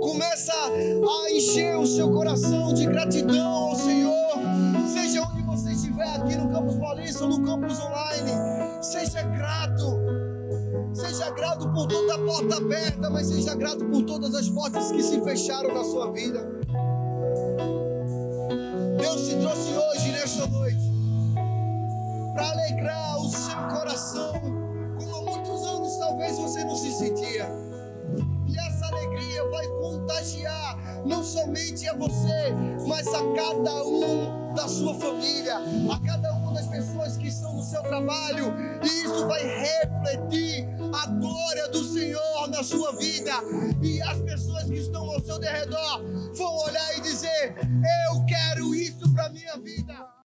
Começa 0.00 0.52
a 0.52 1.32
encher 1.32 1.76
o 1.76 1.86
seu 1.86 2.10
coração 2.10 2.72
de 2.74 2.86
gratidão 2.86 3.48
ao 3.48 3.76
Senhor 3.76 4.20
aqui 6.00 6.36
no 6.36 6.50
Campus 6.50 6.76
Paulista 6.76 7.24
ou 7.24 7.30
no 7.30 7.44
Campus 7.44 7.78
Online, 7.80 8.82
seja 8.82 9.22
grato. 9.22 10.00
Seja 10.92 11.30
grato 11.30 11.68
por 11.72 11.86
toda 11.86 12.14
a 12.14 12.18
porta 12.18 12.56
aberta, 12.56 13.10
mas 13.10 13.28
seja 13.28 13.54
grato 13.54 13.84
por 13.86 14.02
todas 14.02 14.34
as 14.34 14.48
portas 14.48 14.90
que 14.90 15.02
se 15.02 15.20
fecharam 15.22 15.72
na 15.72 15.84
sua 15.84 16.10
vida. 16.10 16.40
Deus 18.98 19.28
te 19.28 19.36
trouxe 19.36 19.72
hoje, 19.72 20.12
nesta 20.12 20.46
noite, 20.48 20.89
para 22.40 22.52
alegrar 22.52 23.20
o 23.20 23.28
seu 23.28 23.56
coração, 23.68 24.32
como 24.98 25.16
há 25.16 25.22
muitos 25.22 25.62
anos 25.62 25.98
talvez 25.98 26.38
você 26.38 26.64
não 26.64 26.74
se 26.74 26.90
sentia. 26.90 27.46
E 28.48 28.58
essa 28.58 28.86
alegria 28.86 29.46
vai 29.50 29.66
contagiar 29.68 31.04
não 31.04 31.22
somente 31.22 31.86
a 31.86 31.94
você, 31.94 32.54
mas 32.86 33.06
a 33.08 33.34
cada 33.34 33.84
um 33.84 34.54
da 34.54 34.66
sua 34.66 34.94
família, 34.94 35.58
a 35.92 36.06
cada 36.06 36.32
uma 36.32 36.54
das 36.54 36.66
pessoas 36.66 37.18
que 37.18 37.28
estão 37.28 37.54
no 37.56 37.62
seu 37.62 37.82
trabalho, 37.82 38.54
e 38.82 39.04
isso 39.04 39.28
vai 39.28 39.42
refletir 39.42 40.66
a 40.94 41.06
glória 41.08 41.68
do 41.68 41.84
Senhor 41.84 42.48
na 42.48 42.64
sua 42.64 42.92
vida, 42.96 43.32
e 43.82 44.00
as 44.00 44.18
pessoas 44.20 44.64
que 44.64 44.76
estão 44.76 45.04
ao 45.10 45.20
seu 45.20 45.38
derredor 45.38 46.02
vão 46.34 46.56
olhar 46.56 46.96
e 46.96 47.02
dizer: 47.02 47.54
Eu 48.08 48.24
quero 48.24 48.74
isso. 48.74 49.09